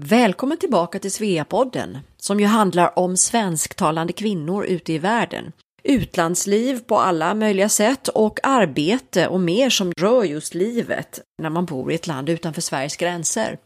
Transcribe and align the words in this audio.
Välkommen 0.00 0.58
tillbaka 0.58 0.98
till 0.98 1.12
Sveapodden 1.12 1.98
som 2.16 2.40
ju 2.40 2.46
handlar 2.46 2.98
om 2.98 3.16
svensktalande 3.16 4.12
kvinnor 4.12 4.64
ute 4.64 4.92
i 4.92 4.98
världen. 4.98 5.52
Utlandsliv 5.82 6.80
på 6.80 6.98
alla 6.98 7.34
möjliga 7.34 7.68
sätt 7.68 8.08
och 8.08 8.40
arbete 8.42 9.28
och 9.28 9.40
mer 9.40 9.70
som 9.70 9.92
rör 9.92 10.24
just 10.24 10.54
livet 10.54 11.20
när 11.42 11.50
man 11.50 11.64
bor 11.64 11.92
i 11.92 11.94
ett 11.94 12.06
land 12.06 12.28
utanför 12.28 12.60
Sveriges 12.60 12.96
gränser. 12.96 13.58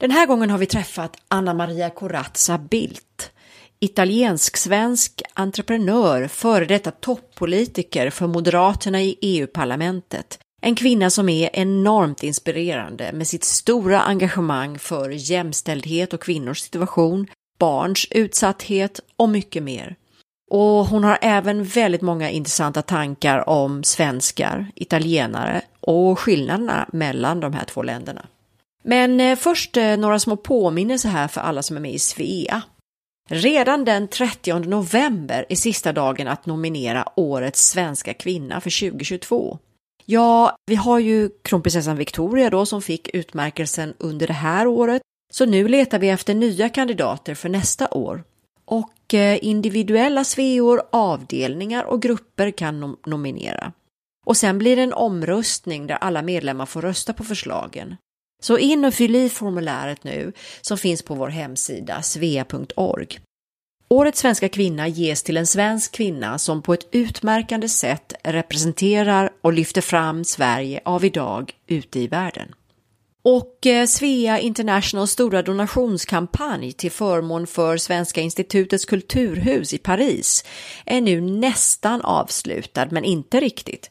Den 0.00 0.10
här 0.10 0.26
gången 0.26 0.50
har 0.50 0.58
vi 0.58 0.66
träffat 0.66 1.16
Anna 1.28 1.54
Maria 1.54 1.90
Corazza 1.90 2.58
Bildt, 2.58 3.30
italiensk-svensk 3.80 5.22
entreprenör, 5.34 6.28
före 6.28 6.64
detta 6.64 6.90
toppolitiker 6.90 8.10
för 8.10 8.26
Moderaterna 8.26 9.02
i 9.02 9.18
EU-parlamentet, 9.20 10.38
en 10.60 10.74
kvinna 10.74 11.10
som 11.10 11.28
är 11.28 11.50
enormt 11.52 12.22
inspirerande 12.22 13.12
med 13.12 13.26
sitt 13.26 13.44
stora 13.44 14.00
engagemang 14.00 14.78
för 14.78 15.10
jämställdhet 15.10 16.12
och 16.12 16.22
kvinnors 16.22 16.60
situation, 16.60 17.26
barns 17.58 18.06
utsatthet 18.10 19.00
och 19.16 19.28
mycket 19.28 19.62
mer. 19.62 19.96
Och 20.50 20.86
hon 20.86 21.04
har 21.04 21.18
även 21.22 21.64
väldigt 21.64 22.02
många 22.02 22.30
intressanta 22.30 22.82
tankar 22.82 23.48
om 23.48 23.84
svenskar, 23.84 24.66
italienare 24.74 25.62
och 25.80 26.18
skillnaderna 26.18 26.88
mellan 26.92 27.40
de 27.40 27.52
här 27.52 27.64
två 27.64 27.82
länderna. 27.82 28.26
Men 28.82 29.20
eh, 29.20 29.36
först 29.36 29.76
eh, 29.76 29.96
några 29.96 30.18
små 30.18 30.36
påminnelser 30.36 31.08
här 31.08 31.28
för 31.28 31.40
alla 31.40 31.62
som 31.62 31.76
är 31.76 31.80
med 31.80 31.94
i 31.94 31.98
Svea. 31.98 32.62
Redan 33.30 33.84
den 33.84 34.08
30 34.08 34.58
november 34.58 35.46
är 35.48 35.56
sista 35.56 35.92
dagen 35.92 36.28
att 36.28 36.46
nominera 36.46 37.04
Årets 37.16 37.68
svenska 37.68 38.14
kvinna 38.14 38.60
för 38.60 38.90
2022. 38.90 39.58
Ja, 40.10 40.56
vi 40.66 40.74
har 40.74 40.98
ju 40.98 41.30
kronprinsessan 41.42 41.96
Victoria 41.96 42.50
då 42.50 42.66
som 42.66 42.82
fick 42.82 43.14
utmärkelsen 43.14 43.94
under 43.98 44.26
det 44.26 44.32
här 44.32 44.66
året, 44.66 45.02
så 45.32 45.46
nu 45.46 45.68
letar 45.68 45.98
vi 45.98 46.08
efter 46.08 46.34
nya 46.34 46.68
kandidater 46.68 47.34
för 47.34 47.48
nästa 47.48 47.88
år. 47.90 48.24
Och 48.64 49.14
eh, 49.14 49.38
individuella 49.44 50.24
sveor, 50.24 50.82
avdelningar 50.92 51.84
och 51.84 52.02
grupper 52.02 52.50
kan 52.50 52.80
nom 52.80 52.96
nominera. 53.06 53.72
Och 54.26 54.36
sen 54.36 54.58
blir 54.58 54.76
det 54.76 54.82
en 54.82 54.92
omröstning 54.92 55.86
där 55.86 55.96
alla 55.96 56.22
medlemmar 56.22 56.66
får 56.66 56.82
rösta 56.82 57.12
på 57.12 57.24
förslagen. 57.24 57.96
Så 58.42 58.58
in 58.58 58.84
och 58.84 58.94
fyll 58.94 59.16
i 59.16 59.28
formuläret 59.28 60.04
nu 60.04 60.32
som 60.60 60.78
finns 60.78 61.02
på 61.02 61.14
vår 61.14 61.28
hemsida 61.28 62.02
svea.org. 62.02 63.20
Årets 63.90 64.20
svenska 64.20 64.48
kvinna 64.48 64.88
ges 64.88 65.22
till 65.22 65.36
en 65.36 65.46
svensk 65.46 65.92
kvinna 65.92 66.38
som 66.38 66.62
på 66.62 66.74
ett 66.74 66.88
utmärkande 66.90 67.68
sätt 67.68 68.12
representerar 68.24 69.30
och 69.42 69.52
lyfter 69.52 69.80
fram 69.80 70.24
Sverige 70.24 70.80
av 70.84 71.04
idag 71.04 71.52
ute 71.66 72.00
i 72.00 72.06
världen. 72.06 72.54
Och 73.24 73.66
eh, 73.66 73.86
Svea 73.86 74.38
Internationals 74.38 75.10
stora 75.10 75.42
donationskampanj 75.42 76.72
till 76.72 76.90
förmån 76.90 77.46
för 77.46 77.76
Svenska 77.76 78.20
institutets 78.20 78.84
kulturhus 78.84 79.74
i 79.74 79.78
Paris 79.78 80.44
är 80.86 81.00
nu 81.00 81.20
nästan 81.20 82.00
avslutad, 82.00 82.88
men 82.90 83.04
inte 83.04 83.40
riktigt. 83.40 83.90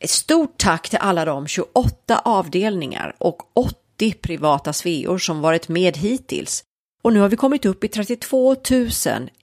Ett 0.00 0.10
stort 0.10 0.58
tack 0.58 0.88
till 0.88 0.98
alla 0.98 1.24
de 1.24 1.46
28 1.46 2.18
avdelningar 2.24 3.16
och 3.18 3.42
80 3.54 4.12
privata 4.12 4.72
sveor 4.72 5.18
som 5.18 5.40
varit 5.40 5.68
med 5.68 5.96
hittills 5.96 6.64
och 7.06 7.12
nu 7.12 7.20
har 7.20 7.28
vi 7.28 7.36
kommit 7.36 7.64
upp 7.64 7.84
i 7.84 7.88
32 7.88 8.56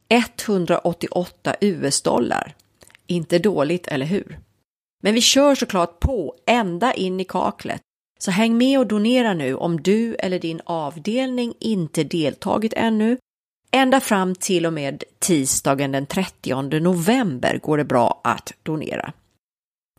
188 0.10 1.56
US-dollar. 1.62 2.56
Inte 3.08 3.40
dåligt, 3.40 3.88
eller 3.88 4.06
hur? 4.06 4.40
Men 5.04 5.14
vi 5.14 5.22
kör 5.22 5.56
såklart 5.56 6.00
på 6.00 6.36
ända 6.46 6.94
in 6.94 7.20
i 7.20 7.24
kaklet. 7.24 7.82
Så 8.20 8.32
häng 8.32 8.58
med 8.58 8.80
och 8.80 8.88
donera 8.88 9.34
nu 9.34 9.56
om 9.56 9.82
du 9.82 10.16
eller 10.16 10.40
din 10.40 10.62
avdelning 10.66 11.54
inte 11.60 12.04
deltagit 12.04 12.74
ännu. 12.74 13.18
Ända 13.72 14.00
fram 14.00 14.36
till 14.36 14.66
och 14.66 14.74
med 14.74 15.04
tisdagen 15.20 15.92
den 15.92 16.06
30 16.06 16.80
november 16.80 17.60
går 17.64 17.78
det 17.78 17.86
bra 17.86 18.22
att 18.24 18.54
donera. 18.64 19.14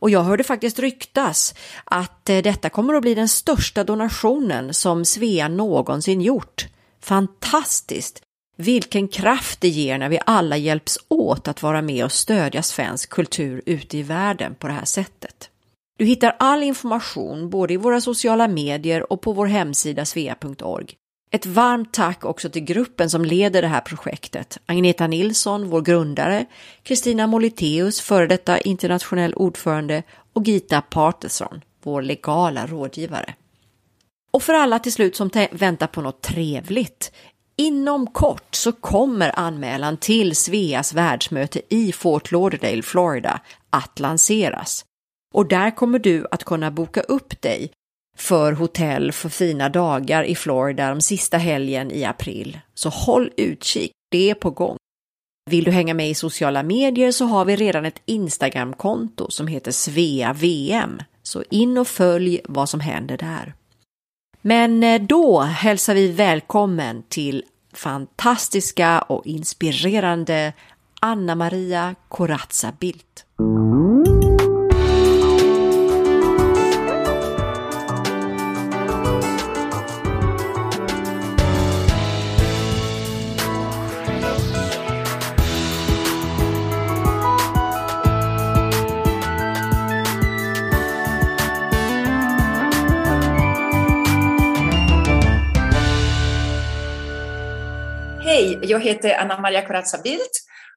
Och 0.01 0.09
jag 0.09 0.23
hörde 0.23 0.43
faktiskt 0.43 0.79
ryktas 0.79 1.55
att 1.83 2.29
eh, 2.29 2.37
detta 2.37 2.69
kommer 2.69 2.93
att 2.93 3.01
bli 3.01 3.15
den 3.15 3.29
största 3.29 3.83
donationen 3.83 4.73
som 4.73 5.05
Svea 5.05 5.47
någonsin 5.47 6.21
gjort. 6.21 6.67
Fantastiskt! 7.05 8.21
Vilken 8.57 9.07
kraft 9.07 9.61
det 9.61 9.67
ger 9.67 9.97
när 9.97 10.09
vi 10.09 10.19
alla 10.25 10.57
hjälps 10.57 10.97
åt 11.07 11.47
att 11.47 11.63
vara 11.63 11.81
med 11.81 12.05
och 12.05 12.11
stödja 12.11 12.63
svensk 12.63 13.09
kultur 13.09 13.61
ute 13.65 13.97
i 13.97 14.03
världen 14.03 14.55
på 14.55 14.67
det 14.67 14.73
här 14.73 14.85
sättet. 14.85 15.49
Du 15.97 16.05
hittar 16.05 16.35
all 16.39 16.63
information 16.63 17.49
både 17.49 17.73
i 17.73 17.77
våra 17.77 18.01
sociala 18.01 18.47
medier 18.47 19.13
och 19.13 19.21
på 19.21 19.33
vår 19.33 19.45
hemsida 19.45 20.05
svea.org. 20.05 20.93
Ett 21.31 21.45
varmt 21.45 21.93
tack 21.93 22.25
också 22.25 22.49
till 22.49 22.63
gruppen 22.63 23.09
som 23.09 23.25
leder 23.25 23.61
det 23.61 23.67
här 23.67 23.81
projektet. 23.81 24.57
Agneta 24.65 25.07
Nilsson, 25.07 25.69
vår 25.69 25.81
grundare, 25.81 26.45
Kristina 26.83 27.27
Moliteus, 27.27 28.01
före 28.01 28.27
detta 28.27 28.59
internationell 28.59 29.33
ordförande 29.33 30.03
och 30.33 30.43
Gita 30.43 30.81
Parteson, 30.81 31.61
vår 31.83 32.01
legala 32.01 32.67
rådgivare. 32.67 33.35
Och 34.35 34.43
för 34.43 34.53
alla 34.53 34.79
till 34.79 34.93
slut 34.93 35.15
som 35.15 35.29
väntar 35.51 35.87
på 35.87 36.01
något 36.01 36.21
trevligt. 36.21 37.11
Inom 37.57 38.07
kort 38.07 38.55
så 38.55 38.71
kommer 38.71 39.39
anmälan 39.39 39.97
till 39.97 40.35
Sveas 40.35 40.93
världsmöte 40.93 41.61
i 41.69 41.91
Fort 41.91 42.31
Lauderdale, 42.31 42.81
Florida 42.81 43.41
att 43.69 43.99
lanseras. 43.99 44.85
Och 45.33 45.47
där 45.47 45.75
kommer 45.75 45.99
du 45.99 46.27
att 46.31 46.43
kunna 46.43 46.71
boka 46.71 47.01
upp 47.01 47.41
dig 47.41 47.71
för 48.17 48.51
hotell 48.51 49.11
för 49.11 49.29
fina 49.29 49.69
dagar 49.69 50.23
i 50.23 50.35
Florida 50.35 50.89
de 50.89 51.01
sista 51.01 51.37
helgen 51.37 51.91
i 51.91 52.03
april. 52.05 52.59
Så 52.73 52.89
håll 52.89 53.31
utkik, 53.37 53.91
det 54.11 54.29
är 54.29 54.35
på 54.35 54.51
gång. 54.51 54.77
Vill 55.49 55.63
du 55.63 55.71
hänga 55.71 55.93
med 55.93 56.09
i 56.09 56.15
sociala 56.15 56.63
medier 56.63 57.11
så 57.11 57.25
har 57.25 57.45
vi 57.45 57.55
redan 57.55 57.85
ett 57.85 58.01
Instagramkonto 58.05 59.31
som 59.31 59.47
heter 59.47 59.71
SveaVM. 59.71 61.01
Så 61.23 61.43
in 61.49 61.77
och 61.77 61.87
följ 61.87 62.41
vad 62.45 62.69
som 62.69 62.79
händer 62.79 63.17
där. 63.17 63.53
Men 64.47 64.83
eh, 64.83 65.01
då 65.01 65.41
hälsar 65.41 65.95
vi 65.95 66.07
välkommen 66.07 67.03
till 67.09 67.43
fantastiska 67.73 69.01
och 69.01 69.25
inspirerande 69.25 70.53
Anna 71.01 71.35
Maria 71.35 71.95
Corazza 72.09 72.73
Bildt. 72.79 73.24
Hej, 98.27 98.59
jag 98.63 98.79
heter 98.79 99.17
Anna 99.17 99.41
Maria 99.41 99.61
Corazza 99.61 99.97
Bildt 100.03 100.31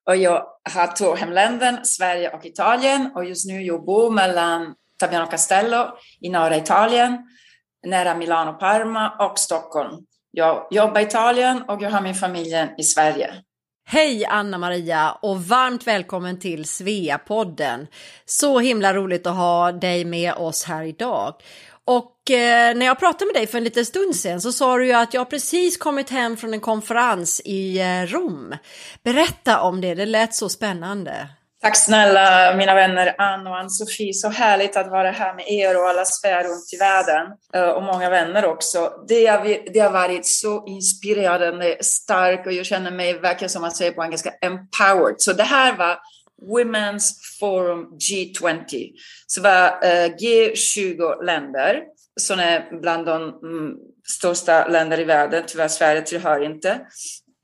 och 0.07 0.17
jag 0.17 0.47
har 0.75 0.97
två 0.97 1.15
hemländer, 1.15 1.81
Sverige 1.83 2.31
och 2.31 2.47
Italien. 2.47 3.11
Och 3.15 3.25
just 3.25 3.47
nu 3.47 3.63
jag 3.63 3.85
bor 3.85 4.11
mellan 4.11 4.75
Tabiano 4.99 5.27
Castello 5.27 5.87
i 6.21 6.31
norra 6.31 6.57
Italien, 6.57 7.19
nära 7.87 8.15
Milano, 8.15 8.53
Parma 8.53 9.31
och 9.31 9.39
Stockholm. 9.39 9.97
Jag 10.31 10.67
jobbar 10.71 11.01
i 11.01 11.05
Italien 11.05 11.63
och 11.63 11.83
jag 11.83 11.91
har 11.91 12.01
min 12.01 12.15
familj 12.15 12.75
i 12.79 12.83
Sverige. 12.83 13.35
Hej 13.91 14.25
Anna 14.25 14.59
Maria 14.59 15.13
och 15.13 15.45
varmt 15.45 15.87
välkommen 15.87 16.39
till 16.39 16.65
Svea-podden. 16.65 17.87
Så 18.25 18.59
himla 18.59 18.95
roligt 18.95 19.27
att 19.27 19.37
ha 19.37 19.73
dig 19.73 20.05
med 20.05 20.35
oss 20.35 20.65
här 20.65 20.85
idag. 20.85 21.35
Och 21.89 22.31
eh, 22.31 22.77
när 22.77 22.87
jag 22.87 22.99
pratade 22.99 23.27
med 23.27 23.35
dig 23.35 23.47
för 23.47 23.59
en 23.59 23.65
liten 23.65 23.87
stund 23.87 24.17
sedan 24.17 24.41
så 24.41 24.53
sa 24.53 24.77
du 24.77 24.87
ju 24.87 24.93
att 24.93 25.15
jag 25.15 25.31
precis 25.31 25.77
kommit 25.77 26.11
hem 26.11 26.37
från 26.37 26.55
en 26.55 26.61
konferens 26.61 27.41
i 27.45 27.81
eh, 27.81 28.07
Rom. 28.07 28.55
Berätta 29.05 29.61
om 29.61 29.81
det, 29.81 29.95
det 29.95 30.07
lät 30.07 30.35
så 30.35 30.49
spännande. 30.49 31.29
Tack 31.63 31.77
snälla 31.77 32.55
mina 32.57 32.75
vänner 32.75 33.15
Ann 33.19 33.47
och 33.47 33.57
Ann-Sofie. 33.57 34.13
Så 34.13 34.29
härligt 34.29 34.77
att 34.77 34.91
vara 34.91 35.11
här 35.11 35.35
med 35.35 35.49
er 35.49 35.79
och 35.79 35.89
alla 35.89 36.05
Sverige 36.05 36.49
runt 36.49 36.73
i 36.73 36.77
världen. 36.77 37.27
Eh, 37.55 37.71
och 37.71 37.83
många 37.83 38.11
vänner 38.11 38.45
också. 38.45 38.91
Det 39.09 39.27
har, 39.27 39.73
det 39.73 39.81
har 39.81 39.91
varit 39.91 40.27
så 40.27 40.67
inspirerande, 40.67 41.77
starkt 41.81 42.47
och 42.47 42.53
jag 42.53 42.67
känner 42.67 42.91
mig 42.91 43.19
verkligen 43.19 43.51
som 43.51 43.63
man 43.63 43.71
säger 43.71 43.93
på 43.93 44.05
engelska 44.05 44.31
empowered. 44.41 45.15
Så 45.19 45.33
det 45.33 45.43
här 45.43 45.77
var 45.77 45.99
Women's 46.43 47.11
Forum 47.41 47.87
G20. 47.99 48.93
Så 49.27 49.41
det 49.41 49.49
var 49.49 49.67
eh, 49.67 50.09
G20 50.15 51.25
länder 51.25 51.83
som 52.21 52.39
är 52.39 52.81
bland 52.81 53.07
de 53.07 53.23
mm, 53.23 53.75
största 54.09 54.69
länderna 54.69 55.03
i 55.03 55.05
världen. 55.05 55.45
Tyvärr 55.47 55.69
Sverige 55.69 56.03
tillhör 56.03 56.45
inte. 56.45 56.81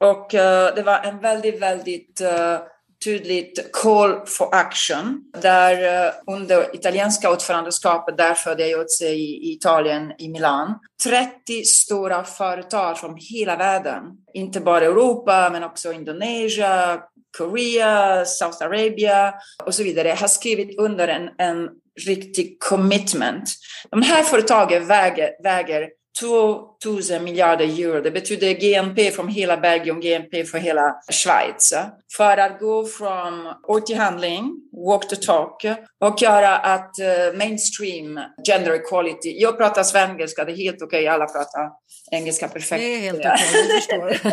Och 0.01 0.35
eh, 0.35 0.75
det 0.75 0.83
var 0.83 0.99
en 0.99 1.21
väldigt, 1.21 1.63
väldigt 1.63 2.21
eh, 2.21 2.59
tydligt 3.05 3.73
call 3.73 4.27
for 4.27 4.55
action 4.55 5.21
där 5.43 6.07
eh, 6.07 6.13
under 6.27 6.75
italienska 6.77 7.31
ordförandeskapet, 7.31 8.17
därför 8.17 8.55
det 8.55 8.69
gjort 8.69 8.91
sig 8.91 9.21
i 9.21 9.53
Italien, 9.53 10.13
i 10.19 10.29
Milan, 10.29 10.79
30 11.05 11.65
stora 11.65 12.25
företag 12.25 12.99
från 12.99 13.17
hela 13.19 13.57
världen, 13.57 14.03
inte 14.35 14.61
bara 14.61 14.85
Europa 14.85 15.51
men 15.53 15.65
också 15.65 15.93
Indonesien, 15.93 16.99
Korea, 17.39 18.25
South 18.25 18.63
Arabia 18.63 19.35
och 19.65 19.75
så 19.75 19.83
vidare. 19.83 20.09
Har 20.09 20.29
skrivit 20.29 20.79
under 20.79 21.09
en, 21.09 21.29
en 21.39 21.69
riktig 22.07 22.57
commitment. 22.61 23.55
De 23.91 24.03
här 24.03 24.23
företagen 24.23 24.87
väger, 24.87 25.43
väger 25.43 25.89
2000 26.21 27.25
miljarder 27.25 27.65
euro. 27.65 28.01
Det 28.01 28.11
betyder 28.11 28.53
GNP 28.53 29.11
från 29.11 29.29
hela 29.29 29.57
Belgien, 29.57 30.01
GNP 30.01 30.45
för 30.45 30.59
hela 30.59 30.95
Schweiz. 31.11 31.75
För 32.17 32.37
att 32.37 32.61
gå 32.61 32.87
från 32.87 33.55
ord 33.69 33.87
till 33.87 33.97
handling, 33.97 34.53
walk 34.87 35.09
the 35.09 35.17
talk 35.17 35.65
och 36.01 36.23
göra 36.23 36.57
att 36.57 36.91
uh, 37.01 37.39
mainstream 37.39 38.21
gender 38.49 38.73
equality. 38.73 39.41
Jag 39.41 39.59
pratar 39.59 39.83
svengelska, 39.83 40.45
det 40.45 40.53
är 40.53 40.57
helt 40.57 40.83
okej, 40.83 41.01
okay. 41.01 41.07
alla 41.07 41.27
pratar 41.27 41.71
engelska 42.11 42.49
perfekt. 42.49 42.83
Det 42.83 42.95
är 42.95 42.99
helt 42.99 43.19
okej, 43.19 43.33
okay, 43.33 43.81
förstår. 43.81 44.33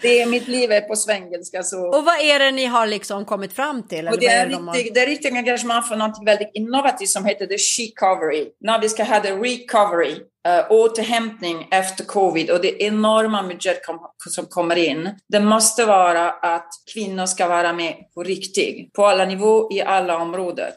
det 0.02 0.22
är 0.22 0.26
mitt 0.26 0.48
liv 0.48 0.72
är 0.72 0.80
på 0.80 0.96
svengelska. 0.96 1.62
Så. 1.62 1.86
Och 1.86 2.04
vad 2.04 2.20
är 2.20 2.38
det 2.38 2.50
ni 2.50 2.66
har 2.66 2.86
liksom 2.86 3.24
kommit 3.24 3.52
fram 3.52 3.88
till? 3.88 4.08
Och 4.08 4.18
det, 4.18 4.26
är, 4.26 4.46
riktigt, 4.46 4.66
har... 4.66 4.94
det 4.94 5.00
är 5.00 5.06
riktigt 5.06 5.32
engagemang 5.32 5.82
för 5.82 5.96
något 5.96 6.26
väldigt 6.26 6.50
innovativt 6.54 7.08
som 7.08 7.24
heter 7.24 7.46
the 7.46 7.56
she-covery. 7.56 8.46
När 8.60 8.80
vi 8.80 8.88
ska 8.88 9.04
ha 9.04 9.20
the 9.20 9.32
recovery 9.32 10.16
uh, 10.48 10.72
återhämtning 10.72 11.68
efter 11.70 12.04
covid 12.04 12.50
och 12.50 12.60
det 12.60 12.82
enorma 12.82 13.42
budget 13.42 13.86
kom, 13.86 13.98
som 14.30 14.46
kommer 14.46 14.76
in. 14.76 15.18
Det 15.28 15.40
måste 15.40 15.84
vara 15.84 16.30
att 16.30 16.68
kvinnor 16.94 17.26
ska 17.26 17.48
vara 17.48 17.72
med 17.72 17.94
på 18.14 18.22
riktigt, 18.22 18.92
på 18.92 19.06
alla 19.06 19.24
nivåer, 19.24 19.76
i 19.76 19.82
alla 19.82 20.18
områden. 20.18 20.72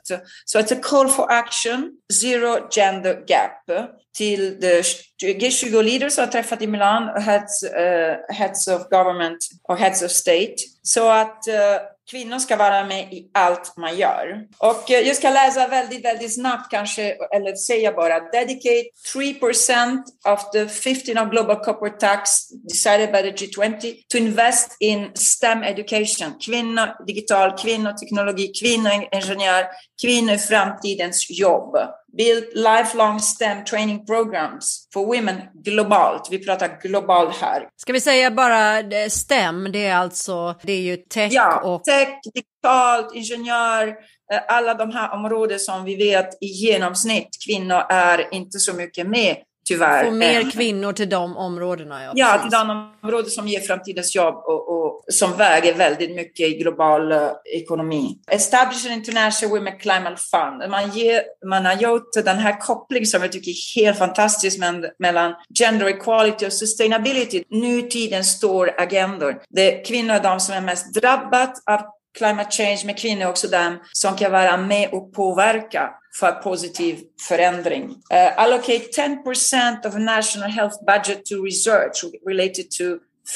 Så 0.46 0.60
it's 0.60 0.74
a 0.74 0.80
call 0.84 1.10
for 1.10 1.31
action, 1.31 1.92
zero 2.22 2.68
gender 2.72 3.24
gap 3.28 3.88
till 4.18 4.60
de 4.60 4.81
G20 5.24 5.84
leaders 5.84 6.18
har 6.18 6.28
träffat 6.28 6.62
i 6.62 6.68
Milan, 6.68 7.22
heads, 7.22 7.64
uh, 7.64 8.36
heads 8.36 8.68
of 8.68 8.90
government 8.90 9.38
och 9.69 9.78
heads 9.78 10.04
of 10.04 10.12
state. 10.12 10.56
Så 10.84 11.10
att 11.10 11.48
uh, 11.48 11.96
kvinnor 12.12 12.39
ska 12.39 12.56
vara 12.56 12.86
med 12.86 13.13
i 13.13 13.30
allt 13.33 13.77
man 13.77 13.98
gör. 13.98 14.45
Och 14.57 14.92
eh, 14.92 15.07
jag 15.07 15.15
ska 15.15 15.30
läsa 15.30 15.68
väldigt, 15.68 16.06
väldigt 16.06 16.36
snabbt 16.36 16.71
kanske, 16.71 17.15
eller 17.36 17.56
säga 17.56 17.92
bara, 17.92 18.19
dedicate 18.19 18.86
3% 19.15 20.04
of 20.25 20.51
the 20.51 20.68
15 20.68 21.18
of 21.18 21.30
global 21.30 21.56
corporate 21.56 21.98
tax 21.98 22.30
decided 22.50 23.12
by 23.12 23.31
the 23.31 23.45
G20 23.45 23.95
to 24.07 24.18
invest 24.18 24.77
in 24.80 25.12
STEM 25.13 25.63
education. 25.63 26.33
Kvinnor, 26.39 27.06
digital, 27.07 27.57
kvinnor, 27.57 27.92
teknologi, 27.92 28.51
kvinnor, 28.62 28.92
ingenjör, 29.12 29.65
kvinnor 30.01 30.33
i 30.33 30.38
framtidens 30.38 31.27
jobb 31.30 31.77
build 32.18 32.44
lifelong 32.54 33.19
STEM 33.19 33.66
training 33.66 34.06
programs 34.06 34.88
for 34.94 35.06
women 35.06 35.42
globalt. 35.54 36.28
Vi 36.31 36.46
pratar 36.46 36.80
globalt 36.81 37.36
här. 37.36 37.68
Ska 37.75 37.94
vi 37.94 38.02
säga 38.02 38.31
bara 38.31 38.80
eh, 38.80 39.10
STEM, 39.10 39.72
det 39.72 39.86
är 39.86 39.96
alltså, 39.96 40.56
det 40.64 40.74
är 40.74 40.81
ju 40.81 40.98
tech 40.98 41.34
ja, 41.34 41.62
och... 41.62 41.84
tech, 41.84 42.08
digitalt, 42.34 43.16
ingenjör, 43.16 43.88
eh, 44.34 44.42
alla 44.48 44.74
de 44.74 44.92
här 44.92 45.14
områden 45.14 45.60
som 45.60 45.84
vi 45.84 45.96
vet 45.96 46.44
i 46.44 46.46
genomsnitt 46.46 47.30
kvinnor 47.46 47.84
är 47.90 48.34
inte 48.34 48.60
så 48.60 48.74
mycket 48.74 49.08
med 49.08 49.38
tyvärr. 49.68 50.06
Få 50.06 50.12
mer 50.12 50.52
kvinnor 50.52 50.94
till 50.94 51.10
de 51.10 51.38
områdena. 51.38 52.04
Ja, 52.04 52.12
ja 52.16 52.40
till 52.42 52.52
de 52.52 52.92
områden 53.04 53.30
som 53.30 53.48
ger 53.48 53.60
framtidens 53.60 54.16
jobb 54.16 54.36
och, 54.36 54.69
och 54.69 55.04
som 55.08 55.38
väger 55.38 55.74
väldigt 55.74 56.16
mycket 56.16 56.48
i 56.48 56.54
global 56.54 57.12
uh, 57.12 57.30
ekonomi. 57.56 58.18
Establish 58.31 58.86
an 58.86 58.92
International 58.92 59.58
Women 59.58 59.80
Climate 59.80 60.22
Fund. 60.31 60.72
Man, 60.72 60.92
ger, 60.92 61.22
man 61.50 61.66
har 61.66 61.74
gjort 61.74 62.14
den 62.14 62.38
här 62.38 62.60
kopplingen 62.60 63.08
som 63.08 63.22
jag 63.22 63.31
tycker 63.31 63.52
är 63.52 63.81
helt 63.81 63.98
fantastisk 63.98 64.60
med, 64.60 64.92
mellan 65.00 65.34
gender 65.60 65.86
equality 65.86 66.48
och 66.48 66.54
sustainability. 66.54 67.44
Nutidens 67.50 68.31
stor 68.31 68.72
agendor. 68.78 69.42
Det 69.50 69.80
är 69.80 69.86
kvinnor 69.86 70.19
de 70.24 70.40
som 70.40 70.56
är 70.56 70.62
mest 70.62 70.94
drabbade 70.94 71.54
av 71.72 71.81
climate 72.18 72.52
change, 72.52 72.81
med 72.86 73.00
kvinnor 73.00 73.22
är 73.22 73.30
också 73.30 73.48
dem 73.48 73.80
som 73.92 74.16
kan 74.16 74.31
vara 74.31 74.58
med 74.58 74.90
och 74.94 75.14
påverka 75.14 75.90
för 76.19 76.31
positiv 76.31 77.00
förändring. 77.28 77.84
Uh, 77.84 78.40
allocate 78.42 78.86
10% 79.25 79.88
of 79.88 79.94
national 79.94 80.50
health 80.50 80.75
budget 80.86 81.25
to 81.25 81.36
research 81.46 82.04
related 82.28 82.72
to 82.72 82.84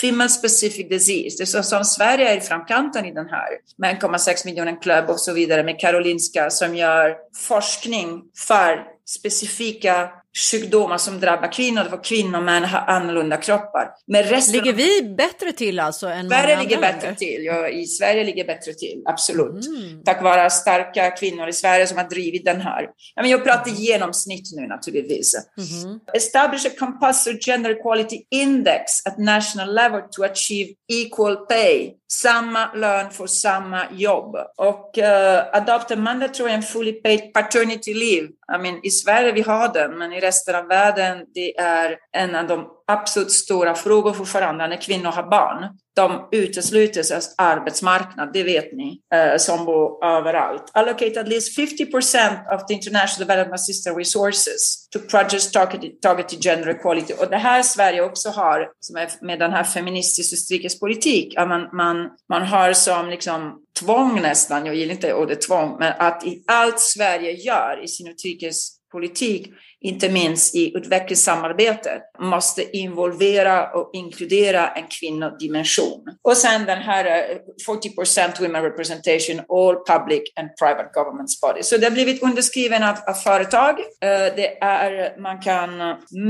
female 0.02 0.30
specific 0.30 0.90
disease. 0.90 1.36
Det 1.38 1.44
är 1.44 1.46
så 1.46 1.64
som 1.64 1.84
Sverige 1.84 2.30
är 2.30 2.38
i 2.38 2.42
framkanten 2.42 3.06
i 3.06 3.14
den 3.14 3.30
här 3.30 3.48
med 3.78 4.02
1,6 4.02 4.46
miljoner 4.46 4.82
klubb 4.82 5.10
och 5.10 5.20
så 5.20 5.34
vidare 5.34 5.64
med 5.64 5.80
Karolinska 5.80 6.50
som 6.50 6.76
gör 6.76 7.16
forskning 7.48 8.22
för 8.48 8.84
specifika 9.06 10.10
sjukdomar 10.38 10.98
som 10.98 11.20
drabbar 11.20 11.52
kvinnor, 11.52 11.84
för 11.84 12.04
kvinnor 12.04 12.42
men 12.42 12.64
har 12.64 12.80
annorlunda 12.80 13.38
kroppar. 13.38 13.90
Men 14.08 14.24
resten 14.24 14.54
ligger 14.54 14.74
vi 14.74 15.16
bättre 15.18 15.52
till 15.52 15.80
alltså? 15.80 16.08
Än 16.08 16.30
Sverige 16.30 16.60
ligger 16.60 16.82
länder? 16.82 16.94
bättre 16.94 17.16
till, 17.16 17.44
ja, 17.46 17.70
i 17.70 17.86
Sverige 17.86 18.24
ligger 18.24 18.46
bättre 18.46 18.74
till, 18.74 19.02
absolut. 19.06 19.68
Mm. 19.68 20.04
Tack 20.04 20.24
vare 20.24 20.50
starka 20.50 21.12
kvinnor 21.12 21.48
i 21.48 21.54
Sverige 21.54 21.88
som 21.88 21.98
har 21.98 22.10
drivit 22.10 22.46
den 22.46 22.62
här. 22.62 22.84
Ja, 23.16 23.22
men 23.22 23.32
jag 23.32 23.44
pratar 23.44 23.70
mm. 23.72 23.82
genomsnitt 23.82 24.50
nu 24.56 24.68
naturligtvis. 24.68 25.36
Mm. 25.36 26.00
Establish 26.14 26.66
a 26.66 26.70
compulsory 26.80 27.40
gender 27.40 27.70
equality 27.70 28.22
index 28.32 29.06
at 29.06 29.18
national 29.18 29.74
level 29.76 30.02
to 30.12 30.24
achieve 30.24 30.74
equal 30.94 31.36
pay 31.36 31.94
samma 32.12 32.74
lön 32.74 33.12
för 33.12 33.28
samma 33.28 33.82
jobb. 33.92 34.36
Och 34.58 34.98
uh, 34.98 35.56
adopt 35.56 35.92
a 35.92 35.96
mandatory 35.96 36.52
and 36.52 36.66
fully 36.66 36.94
paid 36.94 37.34
paternity 37.34 37.94
leave. 37.94 38.28
I 38.56 38.58
mean, 38.62 38.80
I 38.84 38.90
Sverige 38.90 39.32
vi 39.32 39.42
har 39.42 39.74
den, 39.74 39.98
men 39.98 40.14
i 40.14 40.20
resten 40.20 40.56
av 40.56 40.68
världen 40.68 41.26
det 41.34 41.58
är 41.58 41.98
en 42.14 42.36
av 42.36 42.48
de 42.48 42.68
absolut 42.88 43.32
stora 43.32 43.76
frågor 43.76 44.14
fortfarande 44.14 44.68
när 44.68 44.82
kvinnor 44.82 45.12
har 45.12 45.24
barn. 45.24 45.78
De 45.96 46.28
utesluts 46.32 47.12
av 47.12 47.22
arbetsmarknaden, 47.38 48.34
det 48.34 48.44
vet 48.44 48.74
ni, 48.74 49.02
eh, 49.14 49.38
som 49.38 49.66
bor 49.66 50.06
överallt. 50.06 50.64
Allocate 50.74 51.20
at 51.20 51.28
least 51.28 51.58
50% 51.58 52.54
of 52.54 52.66
the 52.68 52.74
international 52.74 53.28
development 53.28 53.54
assistance 53.54 54.00
resources 54.00 54.88
to 54.90 55.00
projects 55.00 55.52
targeted, 55.52 56.02
targeted 56.02 56.44
gender 56.44 56.70
equality. 56.70 57.14
Och 57.14 57.30
det 57.30 57.38
här 57.38 57.64
Sverige 57.64 58.02
också 58.02 58.30
har, 58.30 58.70
som 58.80 58.96
är 58.96 59.10
med 59.22 59.40
den 59.40 59.52
här 59.52 59.64
feministiska 59.64 60.36
utrikespolitik, 60.36 61.38
att 61.38 61.48
man, 61.48 61.70
man, 61.74 62.10
man 62.30 62.42
har 62.42 62.74
som 62.74 63.10
liksom 63.10 63.62
tvång 63.80 64.22
nästan, 64.22 64.66
jag 64.66 64.76
gillar 64.76 64.94
inte 64.94 65.14
ordet 65.14 65.42
tvång, 65.42 65.76
men 65.80 65.94
att 65.98 66.26
i 66.26 66.44
allt 66.48 66.80
Sverige 66.80 67.32
gör 67.32 67.84
i 67.84 67.88
sin 67.88 68.08
utrikespolitik 68.08 69.54
inte 69.82 70.10
minst 70.10 70.56
i 70.56 70.78
utvecklingssamarbete, 70.78 72.02
måste 72.20 72.78
involvera 72.78 73.72
och 73.72 73.90
inkludera 73.94 74.68
en 74.68 74.84
kvinnodimension. 75.00 76.04
Och 76.22 76.38
sen 76.38 76.66
den 76.66 76.82
här 76.82 77.06
eh, 77.06 77.38
40 77.66 78.42
women 78.44 78.64
representation, 78.64 79.40
all 79.50 79.76
public 79.76 80.22
and 80.40 80.50
private 80.60 80.90
government 80.94 81.30
bodies. 81.42 81.70
Så 81.70 81.78
det 81.78 81.86
har 81.86 81.92
blivit 81.92 82.24
underskriven 82.24 82.84
av, 82.84 82.96
av 83.08 83.14
företag. 83.14 83.80
Eh, 83.80 84.36
det 84.36 84.64
är, 84.64 85.20
man 85.22 85.42
kan 85.42 85.72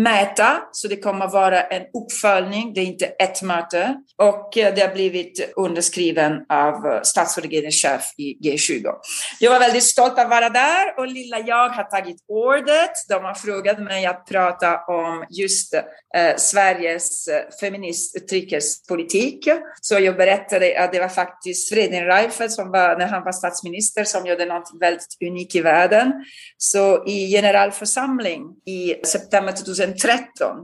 mäta, 0.04 0.62
så 0.72 0.88
det 0.88 0.98
kommer 0.98 1.28
vara 1.28 1.62
en 1.62 1.82
uppföljning, 1.82 2.74
det 2.74 2.82
är 2.82 2.86
inte 2.86 3.06
ett 3.06 3.42
möte. 3.42 3.96
Och 4.18 4.58
eh, 4.58 4.76
det 4.76 4.82
har 4.82 4.94
blivit 4.94 5.54
underskriven 5.56 6.34
av 6.50 7.04
stats 7.04 7.38
och 7.38 7.44
regeringschef 7.44 8.02
i 8.18 8.50
G20. 8.50 8.94
Jag 9.40 9.52
var 9.52 9.60
väldigt 9.60 9.84
stolt 9.84 10.20
att 10.20 10.30
vara 10.30 10.50
där 10.50 11.00
och 11.00 11.08
lilla 11.08 11.40
jag 11.40 11.70
har 11.70 11.84
tagit 11.84 12.18
ordet. 12.28 12.92
De 13.10 13.24
har 13.24 13.41
frågade 13.46 13.84
mig 13.84 14.06
att 14.06 14.26
prata 14.26 14.86
om 14.86 15.26
just 15.30 15.74
eh, 15.74 16.36
Sveriges 16.38 17.28
eh, 17.28 17.42
feminist 17.62 18.16
utrikespolitik. 18.16 19.48
Så 19.82 20.00
jag 20.00 20.18
berättade 20.18 20.84
att 20.84 20.92
det 20.92 21.00
var 21.00 21.08
faktiskt 21.08 21.70
Fredrik 21.70 22.02
Reinfeldt 22.02 22.54
som 22.54 22.72
var, 22.72 22.98
när 22.98 23.08
han 23.08 23.24
var 23.24 23.32
statsminister, 23.32 24.04
som 24.04 24.26
gjorde 24.26 24.46
något 24.46 24.72
väldigt 24.80 25.18
unikt 25.26 25.56
i 25.56 25.62
världen. 25.62 26.14
Så 26.58 27.08
i 27.08 27.32
generalförsamling 27.32 28.42
i 28.66 29.06
september 29.06 29.52
2013, 29.52 30.58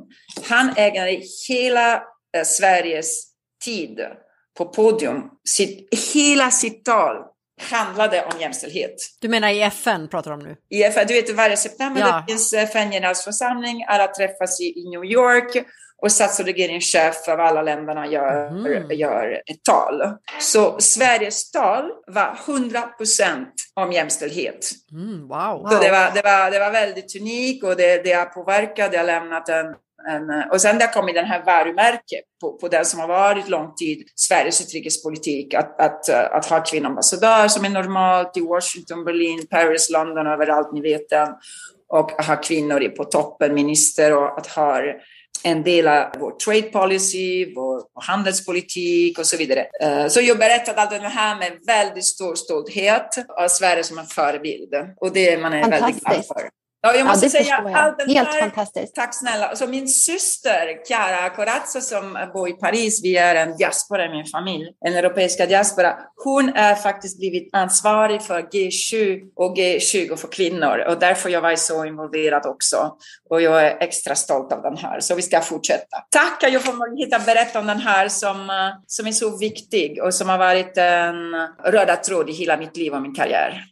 han 0.43 0.74
ägnade 0.77 1.22
hela 1.50 1.96
eh, 1.96 2.43
Sveriges 2.43 3.24
tid 3.65 4.00
på 4.57 4.65
podium, 4.65 5.24
sitt, 5.50 5.88
hela 6.13 6.51
sitt 6.51 6.86
tal 6.86 7.17
handlade 7.61 8.23
om 8.23 8.39
jämställdhet. 8.39 8.95
Du 9.19 9.27
menar 9.27 9.49
i 9.49 9.61
FN 9.61 10.07
pratar 10.07 10.31
du 10.31 10.37
om 10.37 10.43
nu? 10.43 10.55
I 10.69 10.83
FN, 10.83 11.07
du 11.07 11.13
vet 11.13 11.35
varje 11.35 11.57
september 11.57 12.01
ja. 12.01 12.23
det 12.27 12.31
finns 12.31 12.53
FN-generalförsamling, 12.53 13.85
alla 13.87 14.07
träffas 14.07 14.61
i, 14.61 14.63
i 14.63 14.89
New 14.89 15.05
York 15.05 15.65
och 16.01 16.11
stats 16.11 16.39
och 16.39 16.45
regeringschef 16.45 17.27
av 17.27 17.39
alla 17.39 17.61
länderna 17.61 18.07
gör, 18.07 18.47
mm. 18.47 18.91
gör 18.91 19.41
ett 19.45 19.63
tal. 19.63 20.01
Så 20.39 20.79
Sveriges 20.79 21.51
tal 21.51 21.91
var 22.07 22.39
100 22.47 22.81
procent 22.81 23.53
om 23.73 23.91
jämställdhet. 23.91 24.71
Mm, 24.91 25.27
wow. 25.27 25.69
Så 25.69 25.79
det 25.83 25.91
var, 25.91 26.11
det, 26.13 26.21
var, 26.21 26.51
det 26.51 26.59
var 26.59 26.71
väldigt 26.71 27.15
unikt 27.15 27.63
och 27.63 27.75
det, 27.75 28.03
det 28.03 28.13
har 28.13 28.25
påverkat, 28.25 28.91
det 28.91 28.97
har 28.97 29.05
lämnat 29.05 29.49
en 29.49 29.75
en, 30.09 30.51
och 30.51 30.61
sen 30.61 30.77
det 30.77 30.85
har 30.85 30.93
kommit 30.93 31.15
den 31.15 31.25
här 31.25 31.43
varumärket 31.45 32.23
på, 32.41 32.57
på 32.57 32.67
den 32.67 32.85
som 32.85 32.99
har 32.99 33.07
varit 33.07 33.49
lång 33.49 33.75
tid 33.75 34.03
Sveriges 34.15 34.61
utrikespolitik, 34.61 35.53
att, 35.53 35.81
att, 35.81 36.09
att 36.09 36.45
ha 36.45 36.63
kvinnoambassadör 36.63 37.47
som 37.47 37.65
är 37.65 37.69
normalt 37.69 38.37
i 38.37 38.41
Washington, 38.41 39.05
Berlin, 39.05 39.47
Paris, 39.49 39.89
London, 39.89 40.27
överallt 40.27 40.73
ni 40.73 40.81
vet 40.81 41.09
den. 41.09 41.29
Och 41.89 42.11
ha 42.11 42.35
kvinnor 42.35 42.89
på 42.89 43.03
toppen, 43.03 43.53
minister 43.53 44.17
och 44.17 44.37
att 44.37 44.47
ha 44.47 44.81
en 45.43 45.63
del 45.63 45.87
av 45.87 46.05
vår 46.19 46.31
trade 46.31 46.61
policy, 46.61 47.53
vår 47.55 47.83
handelspolitik 48.01 49.19
och 49.19 49.25
så 49.25 49.37
vidare. 49.37 49.67
Eh, 49.81 50.07
så 50.07 50.21
jag 50.21 50.37
berättade 50.37 50.81
allt 50.81 50.89
det 50.89 50.97
här 51.07 51.39
med 51.39 51.51
väldigt 51.67 52.05
stor 52.05 52.35
stolthet 52.35 53.09
av 53.27 53.47
Sverige 53.47 53.83
som 53.83 53.97
en 53.97 54.05
förebild. 54.05 54.73
Och 54.97 55.13
det 55.13 55.37
man 55.37 55.53
är 55.53 55.69
väldigt 55.69 56.03
glad 56.03 56.25
för. 56.25 56.49
Ja, 56.81 56.96
jag 56.96 57.07
måste 57.07 57.25
ja, 57.25 57.29
säga 57.29 57.55
allt 57.55 57.98
den 57.98 58.10
Helt 58.10 58.27
här, 58.27 58.39
fantastiskt. 58.39 58.96
Tack 58.96 59.15
snälla. 59.15 59.55
Så 59.55 59.67
min 59.67 59.88
syster 59.88 60.86
Chiara 60.88 61.29
Corazzo 61.29 61.81
som 61.81 62.29
bor 62.34 62.50
i 62.50 62.53
Paris, 62.53 63.03
vi 63.03 63.17
är 63.17 63.36
en 63.36 63.57
diaspora 63.57 64.05
i 64.05 64.10
min 64.10 64.25
familj, 64.25 64.65
en 64.86 64.93
europeiska 64.93 65.46
diaspora. 65.46 65.98
Hon 66.24 66.50
är 66.50 66.75
faktiskt 66.75 67.19
blivit 67.19 67.50
ansvarig 67.55 68.22
för 68.22 68.41
G7 68.41 69.22
och 69.36 69.57
G20 69.57 70.15
för 70.15 70.27
kvinnor 70.27 70.77
och 70.88 71.00
därför 71.00 71.29
jag 71.29 71.41
var 71.41 71.55
så 71.55 71.86
involverad 71.86 72.46
också. 72.46 72.96
Och 73.29 73.41
jag 73.41 73.65
är 73.65 73.77
extra 73.79 74.15
stolt 74.15 74.53
av 74.53 74.62
den 74.62 74.77
här, 74.77 75.00
så 75.00 75.15
vi 75.15 75.22
ska 75.22 75.41
fortsätta. 75.41 75.98
Tack 76.10 76.43
att 76.43 76.53
jag 76.53 76.63
får 76.63 76.98
hitta 76.98 77.19
berätta 77.19 77.60
om 77.60 77.67
den 77.67 77.79
här 77.79 78.07
som, 78.07 78.50
som 78.88 79.07
är 79.07 79.12
så 79.12 79.38
viktig 79.38 80.03
och 80.03 80.13
som 80.13 80.29
har 80.29 80.38
varit 80.38 80.77
en 80.77 81.36
röda 81.65 81.96
tråd 81.96 82.29
i 82.29 82.34
hela 82.34 82.57
mitt 82.57 82.77
liv 82.77 82.93
och 82.93 83.01
min 83.01 83.15
karriär. 83.15 83.63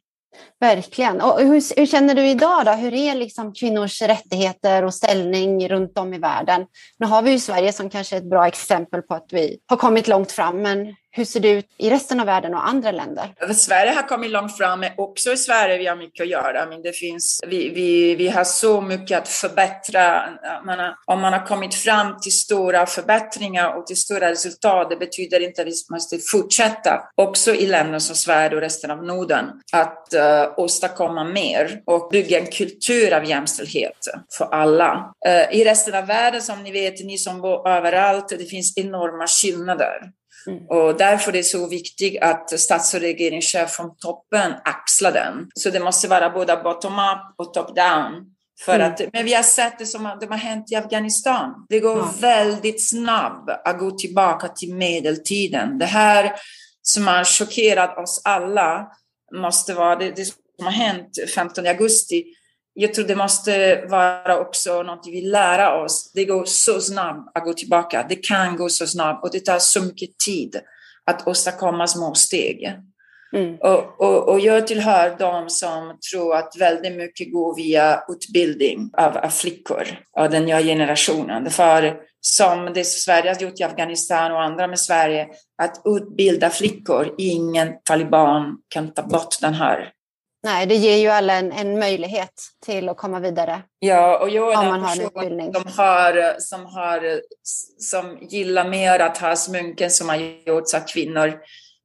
Verkligen. 0.59 1.21
Och 1.21 1.39
hur, 1.39 1.79
hur, 1.79 1.85
känner 1.85 2.15
du 2.15 2.27
idag 2.27 2.65
då? 2.65 2.71
Hur 2.71 2.93
är 2.93 3.15
liksom 3.15 3.53
kvinnors 3.53 4.01
rättigheter 4.01 4.83
och 4.83 4.93
ställning 4.93 5.69
runt 5.69 5.97
om 5.97 6.13
i 6.13 6.19
världen? 6.19 6.65
Nu 6.97 7.05
har 7.05 7.21
vi 7.21 7.31
ju 7.31 7.39
Sverige 7.39 7.74
som 7.74 7.89
kanske 7.89 8.15
är 8.15 8.17
ett 8.17 8.29
bra 8.29 8.47
exempel 8.47 9.01
på 9.01 9.13
att 9.13 9.27
vi 9.31 9.57
har 9.67 9.77
kommit 9.77 10.07
långt 10.07 10.31
fram, 10.31 10.62
men 10.62 10.95
hur 11.17 11.25
ser 11.25 11.39
det 11.39 11.50
ut 11.50 11.65
i 11.77 11.89
resten 11.89 12.19
av 12.19 12.25
världen 12.25 12.53
och 12.53 12.67
andra 12.67 12.91
länder? 12.91 13.53
Sverige 13.53 13.91
har 13.91 14.01
kommit 14.01 14.31
långt 14.31 14.57
fram, 14.57 14.79
men 14.79 14.91
också 14.98 15.31
i 15.31 15.38
Sverige 15.38 15.77
vi 15.77 15.88
har 15.88 15.95
mycket 15.95 16.24
att 16.24 16.29
göra. 16.29 16.65
Men 16.65 16.81
det 16.81 16.91
finns, 16.91 17.41
vi, 17.48 17.69
vi, 17.69 18.15
vi 18.15 18.29
har 18.29 18.43
så 18.43 18.81
mycket 18.81 19.17
att 19.17 19.27
förbättra. 19.27 20.24
Man 20.65 20.93
om 21.05 21.22
man 21.22 21.34
har 21.34 21.45
kommit 21.45 21.75
fram 21.75 22.19
till 22.22 22.31
stora 22.31 22.86
förbättringar 22.86 23.77
och 23.77 23.88
till 23.88 23.95
stora 23.95 24.31
resultat, 24.31 24.89
det 24.89 24.95
betyder 24.95 25.39
inte 25.39 25.62
att 25.62 25.67
vi 25.67 25.74
måste 25.91 26.17
fortsätta, 26.31 27.01
också 27.15 27.55
i 27.55 27.67
länder 27.67 28.00
som 28.00 28.15
Sverige 28.15 28.55
och 28.55 28.62
resten 28.62 28.91
av 28.91 29.03
Norden, 29.03 29.45
att 29.72 30.07
uh, 30.15 30.53
åstadkomma 30.57 31.24
mer 31.24 31.81
och 31.86 32.10
bygga 32.12 32.39
en 32.39 32.48
kultur 32.48 33.13
av 33.13 33.25
jämställdhet 33.25 34.00
för 34.38 34.45
alla. 34.45 35.13
Uh, 35.27 35.55
I 35.60 35.65
resten 35.65 35.95
av 35.95 36.05
världen, 36.07 36.41
som 36.41 36.63
ni 36.63 36.72
vet, 36.72 37.05
ni 37.05 37.17
som 37.17 37.41
bor 37.41 37.67
överallt, 37.67 38.29
det 38.29 38.45
finns 38.45 38.77
enorma 38.77 39.27
skillnader. 39.27 40.12
Mm. 40.47 40.67
Och 40.67 40.97
därför 40.97 41.31
är 41.31 41.33
det 41.33 41.43
så 41.43 41.67
viktigt 41.67 42.21
att 42.21 42.59
stats 42.59 42.93
och 42.93 42.99
regeringschef 42.99 43.71
från 43.71 43.97
toppen 43.97 44.53
axlar 44.63 45.11
den. 45.11 45.47
Så 45.55 45.69
det 45.69 45.79
måste 45.79 46.07
vara 46.07 46.29
både 46.29 46.57
bottom-up 46.57 47.35
och 47.37 47.53
top-down. 47.53 48.31
För 48.65 48.75
mm. 48.75 48.91
att, 48.91 49.01
men 49.13 49.25
vi 49.25 49.33
har 49.33 49.43
sett 49.43 49.79
det 49.79 49.85
som 49.85 50.17
det 50.19 50.25
har 50.25 50.37
hänt 50.37 50.71
i 50.71 50.75
Afghanistan. 50.75 51.65
Det 51.69 51.79
går 51.79 51.97
ja. 51.97 52.13
väldigt 52.19 52.89
snabbt 52.89 53.49
att 53.65 53.79
gå 53.79 53.91
tillbaka 53.91 54.47
till 54.47 54.75
medeltiden. 54.75 55.77
Det 55.77 55.85
här 55.85 56.35
som 56.81 57.07
har 57.07 57.23
chockerat 57.23 57.97
oss 57.97 58.21
alla 58.23 58.87
måste 59.35 59.73
vara 59.73 59.95
det, 59.95 60.11
det 60.11 60.25
som 60.25 60.65
har 60.65 60.71
hänt 60.71 61.09
15 61.35 61.67
augusti 61.67 62.23
jag 62.77 62.94
tror 62.94 63.05
det 63.05 63.15
måste 63.15 63.84
vara 63.89 64.39
också 64.39 64.84
något 64.84 65.08
vi 65.08 65.12
vill 65.12 65.32
lära 65.32 65.84
oss. 65.84 66.12
Det 66.13 66.25
går 66.25 66.46
så 66.46 66.82
snabbt 66.82 67.38
att 67.38 67.44
gå 67.44 67.53
tillbaka. 67.53 68.05
Det 68.10 68.15
kan 68.15 68.58
gå 68.58 68.70
så 68.70 68.88
snabbt 68.88 69.24
och 69.24 69.32
det 69.32 69.39
tar 69.39 69.60
så 69.60 69.82
mycket 69.82 70.17
tid 70.17 70.62
att 71.05 71.27
åstadkomma 71.27 71.88
små 71.88 72.15
steg. 72.15 72.74
Mm. 73.36 73.55
Och, 73.55 74.01
och, 74.01 74.29
och, 74.29 74.39
jag 74.39 74.67
tillhör 74.67 75.15
de 75.20 75.50
som 75.50 75.98
tror 76.12 76.36
att 76.36 76.55
väldigt 76.60 76.96
mycket 76.96 77.32
går 77.32 77.55
via 77.55 78.03
utbildning 78.10 78.89
av, 78.98 79.17
av 79.17 79.29
flickor, 79.29 79.84
av 80.17 80.29
den 80.29 80.46
nya 80.46 80.62
generationen. 80.62 81.50
För 81.50 81.96
som 82.22 82.74
det 82.74 82.84
Sverige 82.84 83.34
har 83.34 83.41
gjort 83.41 83.60
i 83.60 83.63
Afghanistan 83.63 84.32
och 84.32 84.44
andra 84.44 84.67
med 84.67 84.79
Sverige, 84.79 85.27
att 85.62 85.82
utbilda 85.86 86.50
flickor, 86.50 87.15
ingen 87.17 87.74
taliban 87.84 88.58
kan 88.70 88.94
ta 88.94 89.03
bort 89.03 89.41
den 89.41 89.53
här 89.53 89.91
Nej, 90.45 90.65
det 90.65 90.75
ger 90.75 90.97
ju 90.97 91.07
alla 91.07 91.33
en, 91.33 91.51
en 91.51 91.79
möjlighet 91.79 92.33
till 92.65 92.89
att 92.89 92.97
komma 92.97 93.19
vidare. 93.19 93.61
Ja, 93.79 94.19
och 94.19 94.29
jag 94.29 94.53
är 94.53 94.71
den 94.71 94.81
person 94.83 95.53
som, 95.53 95.83
har, 95.83 96.39
som, 96.39 96.65
har, 96.65 97.21
som 97.79 98.17
gillar 98.21 98.69
mer 98.69 98.99
att 98.99 99.17
ha 99.17 99.35
sminken 99.35 99.91
som 99.91 100.09
har 100.09 100.15
gjorts 100.15 100.73
av 100.73 100.79
kvinnor 100.79 101.33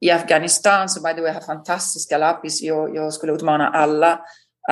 i 0.01 0.11
Afghanistan, 0.11 0.89
som 0.89 1.03
by 1.03 1.13
the 1.13 1.21
way 1.21 1.31
har 1.31 1.41
fantastiska 1.41 2.17
lappis. 2.17 2.61
Jag, 2.61 2.95
jag 2.95 3.13
skulle 3.13 3.33
utmana 3.33 3.67
alla 3.67 4.19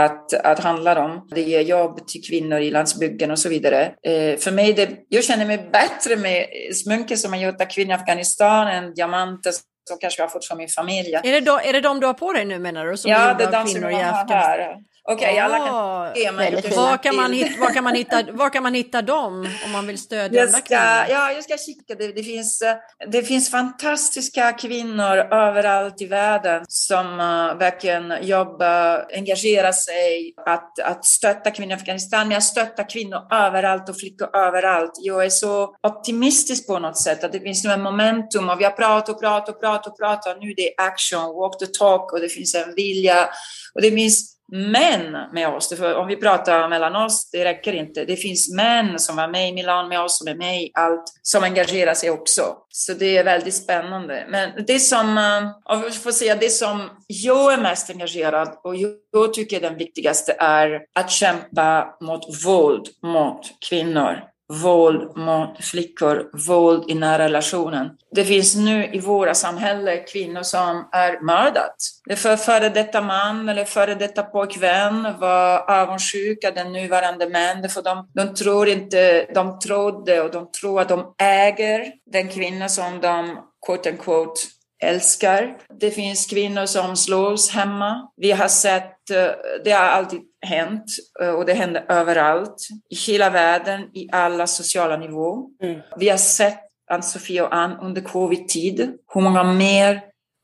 att, 0.06 0.34
att 0.34 0.60
handla 0.60 0.96
dem. 0.96 1.28
Det 1.30 1.42
ger 1.42 1.62
jobb 1.62 2.08
till 2.08 2.22
kvinnor 2.30 2.60
i 2.60 2.72
landsbygden 2.72 3.32
och 3.32 3.40
så 3.40 3.50
vidare. 3.50 3.84
Eh, 3.86 4.38
för 4.38 4.52
mig, 4.52 4.74
det, 4.74 4.90
jag 5.10 5.24
känner 5.24 5.46
mig 5.46 5.58
bättre 5.58 6.16
med 6.16 6.46
sminket 6.74 7.20
som 7.20 7.34
har 7.34 7.40
gjort 7.40 7.62
av 7.62 7.66
kvinnor 7.66 7.92
i 7.92 7.96
Afghanistan 7.96 8.68
än 8.68 8.94
diamanter 8.94 9.52
som 9.90 9.98
kanske 10.02 10.22
jag 10.22 10.28
har 10.28 10.32
fått 10.32 10.46
från 10.46 10.58
min 10.58 10.68
familj. 10.68 11.14
Är 11.14 11.32
det, 11.32 11.40
då, 11.40 11.60
är 11.64 11.74
det 11.74 11.82
de 11.82 12.00
du 12.00 12.06
har 12.06 12.14
på 12.14 12.34
dig 12.34 12.46
nu 12.46 12.60
menar 12.60 12.86
du? 12.86 12.98
Som 12.98 13.12
ja, 13.12 13.34
det 13.34 13.44
är 13.44 13.52
de 13.52 13.68
som 13.68 13.82
jag 13.82 13.92
har 13.92 14.28
här. 14.30 14.78
Okej, 15.12 15.34
okay, 15.34 15.40
alla 15.40 15.58
kan 15.58 16.16
se 16.16 16.32
mig. 16.32 16.52
Var 16.76 16.98
kan, 16.98 17.16
man 17.16 17.34
hitta, 17.34 17.60
var, 17.60 17.74
kan 17.74 17.84
man 17.84 17.96
hitta, 17.96 18.24
var 18.32 18.50
kan 18.50 18.64
man 18.64 18.74
hitta 18.74 19.02
dem 19.02 19.50
om 19.66 19.72
man 19.72 19.88
vill 19.88 19.98
stödja 19.98 20.42
jag 20.42 20.50
ska, 20.50 20.76
Ja, 21.10 21.32
jag 21.32 21.44
ska 21.44 21.58
kika. 21.58 21.96
Det, 21.96 22.08
det, 22.08 22.24
finns, 22.24 22.64
det 23.12 23.24
finns 23.24 23.52
fantastiska 23.52 24.52
kvinnor 24.52 25.18
överallt 25.18 26.02
i 26.02 26.06
världen 26.06 26.66
som 26.68 27.06
uh, 27.06 27.58
verkligen 27.58 28.14
jobbar, 28.22 29.06
engagerar 29.14 29.72
sig 29.72 30.34
att, 30.46 30.80
att 30.80 31.06
stötta 31.06 31.52
kvinnor 31.52 31.72
i 31.72 31.76
Afghanistan. 31.76 32.28
Men 32.28 32.34
jag 32.34 32.44
stöttar 32.44 32.90
kvinnor 32.90 33.28
överallt 33.32 33.90
och 33.90 34.00
flickor 34.00 34.36
överallt. 34.36 34.92
Jag 35.00 35.26
är 35.26 35.30
så 35.30 35.76
optimistisk 35.88 36.68
på 36.68 36.80
något 36.80 36.98
sätt 36.98 37.24
att 37.24 37.32
det 37.32 37.40
finns 37.40 37.64
nu 37.64 37.72
en 37.72 37.82
momentum 37.82 38.50
och 38.50 38.60
vi 38.60 38.64
har 38.64 38.72
pratat 38.72 39.16
och 39.16 39.22
pratat 39.22 39.56
och 39.56 39.62
pratat 39.62 39.88
och 39.88 39.98
pratat. 39.98 40.38
Nu 40.42 40.52
är 40.52 40.56
det 40.56 40.74
action, 40.78 41.36
walk 41.36 41.60
the 41.60 41.66
talk 41.66 42.14
och 42.14 42.20
det 42.20 42.30
finns 42.30 42.56
en 42.56 42.76
vilja 42.76 43.30
och 43.74 43.82
det 43.82 43.92
finns 43.92 44.39
män 44.52 45.18
med 45.34 45.48
oss. 45.48 45.78
För 45.78 45.96
om 45.96 46.08
vi 46.08 46.16
pratar 46.16 46.70
mellan 46.70 46.96
oss, 46.96 47.30
det 47.32 47.46
räcker 47.46 47.74
inte. 47.74 48.06
Det 48.06 48.16
finns 48.16 48.54
män 48.56 49.00
som 49.00 49.16
var 49.16 49.28
med 49.28 49.50
i 49.50 49.54
Milan 49.54 49.88
med 49.88 50.02
oss, 50.02 50.18
som 50.18 50.28
är 50.28 50.36
med 50.36 50.62
i 50.62 50.72
allt, 50.74 51.04
som 51.22 51.44
engagerar 51.44 51.94
sig 51.94 52.10
också. 52.10 52.42
Så 52.70 52.94
det 52.94 53.18
är 53.18 53.24
väldigt 53.24 53.56
spännande. 53.56 54.26
Men 54.30 54.50
det 54.68 54.80
som, 54.80 55.18
eh, 55.18 55.74
om 55.74 55.84
jag 55.84 55.94
får 55.94 56.12
säga, 56.12 56.36
det 56.36 56.50
som 56.50 56.90
jag 57.08 57.54
är 57.54 57.58
mest 57.58 57.90
engagerad 57.90 58.60
och 58.64 58.76
jag 59.12 59.34
tycker 59.34 59.62
den 59.62 59.78
viktigaste 59.78 60.36
är 60.40 60.82
att 60.96 61.12
kämpa 61.12 61.98
mot 62.02 62.46
våld 62.46 62.88
mot 63.04 63.42
kvinnor 63.70 64.24
våld 64.54 65.18
mot 65.18 65.66
flickor, 65.66 66.30
våld 66.48 66.92
i 66.92 66.96
nära 66.96 67.24
relationen. 67.26 67.90
Det 68.16 68.26
finns 68.26 68.56
nu 68.56 68.90
i 68.94 69.00
våra 69.00 69.34
samhällen 69.34 69.98
kvinnor 70.12 70.44
som 70.44 70.90
är 70.92 71.22
mördat. 71.22 71.76
Det 72.06 72.16
för 72.16 72.36
före 72.36 72.70
detta 72.70 73.02
man 73.02 73.50
eller 73.50 73.66
före 73.66 73.96
detta 73.96 74.24
pojkvän 74.24 75.20
var 75.20 75.72
avundsjuka 75.72 76.52
den 76.52 76.72
nuvarande 76.72 77.30
män, 77.30 77.70
för 77.70 77.82
de, 77.82 78.08
de 78.14 78.36
tror 78.36 78.68
inte, 78.68 79.28
de 79.34 79.60
trodde 79.60 80.22
och 80.22 80.32
de 80.32 80.52
tror 80.52 80.82
att 80.82 80.90
de 80.90 81.14
äger 81.18 81.86
den 82.12 82.28
kvinna 82.28 82.70
som 82.70 83.02
de 83.02 83.38
quote 83.66 83.90
unquote 83.92 84.42
älskar. 84.84 85.58
Det 85.80 85.92
finns 85.92 86.26
kvinnor 86.26 86.66
som 86.66 86.96
slås 86.96 87.52
hemma. 87.52 88.10
Vi 88.18 88.32
har 88.32 88.48
sett, 88.48 89.10
eh, 89.10 89.32
det 89.64 89.72
har 89.72 89.88
alltid 89.88 90.22
hänt 90.42 90.86
eh, 91.22 91.30
och 91.30 91.46
det 91.46 91.54
händer 91.54 91.86
överallt, 91.90 92.68
i 92.90 92.96
hela 92.96 93.30
världen, 93.30 93.82
i 93.94 94.10
alla 94.12 94.48
sociala 94.48 94.98
nivåer. 94.98 95.46
Mm. 95.64 95.82
Vi 95.98 96.10
har 96.10 96.18
sett, 96.18 96.60
Ann-Sofie 96.92 97.42
och 97.42 97.56
Ann, 97.56 97.78
under 97.82 98.02
covid-tid, 98.02 98.98
hur 99.14 99.22
många 99.22 99.44
mer 99.44 100.02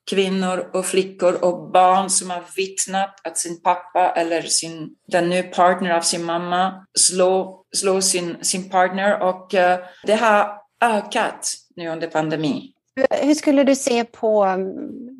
kvinnor 0.10 0.70
och 0.74 0.86
flickor 0.86 1.44
och 1.44 1.72
barn 1.72 2.10
som 2.10 2.30
har 2.30 2.44
vittnat 2.56 3.28
att 3.28 3.38
sin 3.38 3.62
pappa 3.62 4.12
eller 4.12 4.42
sin, 4.42 4.90
den 5.08 5.30
nya 5.30 5.44
partner 5.44 5.92
av 5.92 6.02
sin 6.02 6.24
mamma 6.24 6.86
slår, 7.00 7.58
slår 7.76 8.02
sin, 8.02 8.38
sin 8.42 8.70
partner 8.70 9.22
och 9.22 9.54
uh, 9.54 9.86
det 10.06 10.16
har 10.16 10.58
ökat 10.82 11.54
nu 11.76 11.88
under 11.88 12.08
pandemin. 12.08 12.72
Hur 13.22 13.34
skulle 13.34 13.64
du 13.64 13.76
se 13.76 14.04
på, 14.04 14.46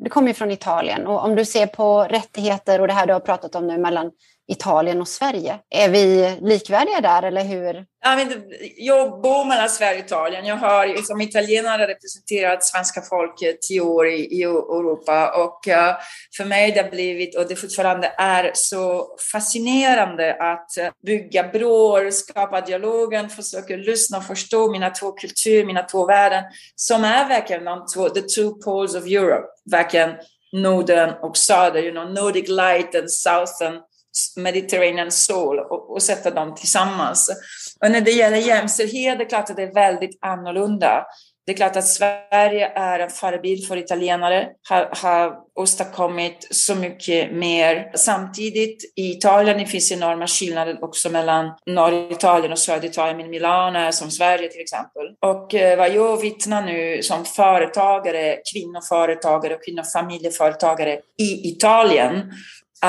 du 0.00 0.10
kommer 0.10 0.28
ju 0.28 0.34
från 0.34 0.50
Italien, 0.50 1.06
och 1.06 1.24
om 1.24 1.34
du 1.34 1.44
ser 1.44 1.66
på 1.66 2.02
rättigheter 2.02 2.80
och 2.80 2.86
det 2.86 2.92
här 2.92 3.06
du 3.06 3.12
har 3.12 3.20
pratat 3.20 3.54
om 3.54 3.66
nu 3.66 3.78
mellan 3.78 4.10
Italien 4.48 5.00
och 5.00 5.08
Sverige. 5.08 5.58
Är 5.70 5.88
vi 5.88 6.36
likvärdiga 6.40 7.00
där 7.00 7.22
eller 7.22 7.44
hur? 7.44 7.84
Jag 8.76 9.20
bor 9.20 9.44
mellan 9.44 9.68
Sverige 9.68 9.98
och 9.98 10.06
Italien. 10.06 10.46
Jag 10.46 10.56
har 10.56 11.02
som 11.02 11.20
italienare 11.20 11.86
representerat 11.86 12.64
svenska 12.64 13.02
folket 13.02 13.62
tio 13.62 13.80
år 13.80 14.06
i, 14.08 14.42
Europa 14.42 15.44
och 15.44 15.68
eh, 15.68 15.96
för 16.36 16.44
mig 16.44 16.72
det 16.72 16.82
har 16.82 16.90
blivit, 16.90 17.36
och 17.36 17.48
det 17.48 17.56
fortfarande 17.56 18.12
är, 18.18 18.50
så 18.54 19.06
fascinerande 19.32 20.34
att 20.34 20.78
eh, 20.78 20.88
bygga 21.06 21.48
broar, 21.48 22.10
skapa 22.10 22.60
dialogen, 22.60 23.30
försöka 23.30 23.76
lyssna 23.76 24.18
och 24.18 24.24
förstå 24.24 24.70
mina 24.70 24.90
två 24.90 25.12
kulturer, 25.12 25.64
mina 25.64 25.82
två 25.82 26.06
världar, 26.06 26.44
som 26.74 27.04
är 27.04 27.28
verkligen 27.28 27.64
de 27.64 27.86
två, 27.94 28.08
the 28.08 28.20
two 28.20 28.50
poles 28.64 28.94
of 28.94 29.06
Europe, 29.06 29.46
verkligen 29.70 30.10
Norden 30.52 31.10
och 31.22 31.36
Söder, 31.36 31.82
you 31.82 31.90
know, 31.90 32.12
Nordic 32.12 32.48
light 32.48 32.94
and 32.94 33.10
southern 33.10 33.80
Mediterranean 34.36 35.10
soul 35.10 35.58
och, 35.58 35.90
och 35.90 36.02
sätta 36.02 36.30
dem 36.30 36.54
tillsammans. 36.54 37.30
Och 37.84 37.90
när 37.90 38.00
det 38.00 38.10
gäller 38.10 38.36
jämställdhet, 38.36 39.18
det 39.18 39.24
är 39.24 39.28
klart 39.28 39.50
att 39.50 39.56
det 39.56 39.62
är 39.62 39.74
väldigt 39.74 40.18
annorlunda. 40.20 41.06
Det 41.46 41.52
är 41.52 41.56
klart 41.56 41.76
att 41.76 41.88
Sverige 41.88 42.72
är 42.74 42.98
en 42.98 43.10
förebild 43.10 43.66
för 43.68 43.76
italienare, 43.76 44.48
har, 44.68 44.88
har 44.92 45.36
åstadkommit 45.54 46.48
så 46.50 46.74
mycket 46.74 47.32
mer. 47.32 47.90
Samtidigt 47.94 48.92
i 48.96 49.10
Italien 49.10 49.66
finns 49.66 49.92
enorma 49.92 50.26
skillnader 50.26 50.84
också 50.84 51.10
mellan 51.10 51.52
norra 51.66 52.10
Italien 52.10 52.52
och 52.52 52.58
södra 52.58 52.86
Italien. 52.86 53.30
Milano 53.30 53.78
är 53.78 53.90
som 53.90 54.10
Sverige 54.10 54.48
till 54.48 54.60
exempel. 54.60 55.02
Och 55.20 55.54
eh, 55.54 55.78
vad 55.78 55.94
jag 55.94 56.20
vittnar 56.20 56.62
nu 56.62 57.02
som 57.02 57.24
företagare, 57.24 58.38
kvinnoföretagare 58.52 59.54
och 59.54 59.64
kvinnofamiljeföretagare 59.64 61.00
i 61.18 61.48
Italien, 61.48 62.32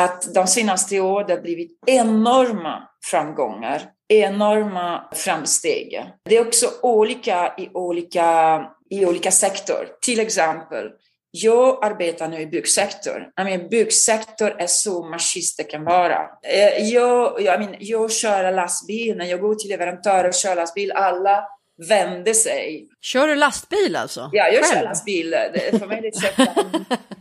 att 0.04 0.34
de 0.34 0.48
senaste 0.48 1.00
åren 1.00 1.30
har 1.30 1.42
blivit 1.42 1.80
enorma 1.86 2.84
framgångar 3.12 3.82
enorma 4.08 5.10
framsteg. 5.14 6.04
Det 6.30 6.38
är 6.38 6.48
också 6.48 6.68
olika 6.82 7.54
i 7.58 7.70
olika, 7.74 8.62
i 8.90 9.06
olika 9.06 9.32
sektorer. 9.32 9.88
Till 10.02 10.20
exempel, 10.20 10.90
jag 11.32 11.86
arbetar 11.86 12.28
nu 12.28 12.42
i 12.42 12.48
byggsektorn. 12.48 13.22
I 13.42 13.44
mean, 13.44 13.70
byggsektor 13.70 14.56
är 14.62 14.68
så 14.68 15.06
machist 15.06 15.58
det 15.58 15.64
kan 15.64 15.84
vara. 15.84 16.20
Eh, 16.44 16.88
jag, 16.88 17.42
jag, 17.42 17.56
I 17.56 17.66
mean, 17.66 17.76
jag 17.80 18.12
kör 18.12 18.52
lastbil, 18.52 19.18
när 19.18 19.26
jag 19.26 19.42
går 19.42 19.56
till 19.56 19.70
leverantörer 19.70 20.28
och 20.28 20.34
kör 20.34 20.56
lastbil, 20.56 20.92
alla 20.92 21.44
vände 21.78 22.34
sig. 22.34 22.88
Kör 23.02 23.28
du 23.28 23.36
lastbil 23.36 23.96
alltså? 23.96 24.30
Ja, 24.34 24.48
jag 24.48 24.64
Själv? 24.64 24.78
kör 24.78 24.84
lastbil. 24.84 25.36
För 25.80 25.88
mig 25.88 25.98
är 25.98 26.02
det 26.02 26.22
köpa. 26.22 26.54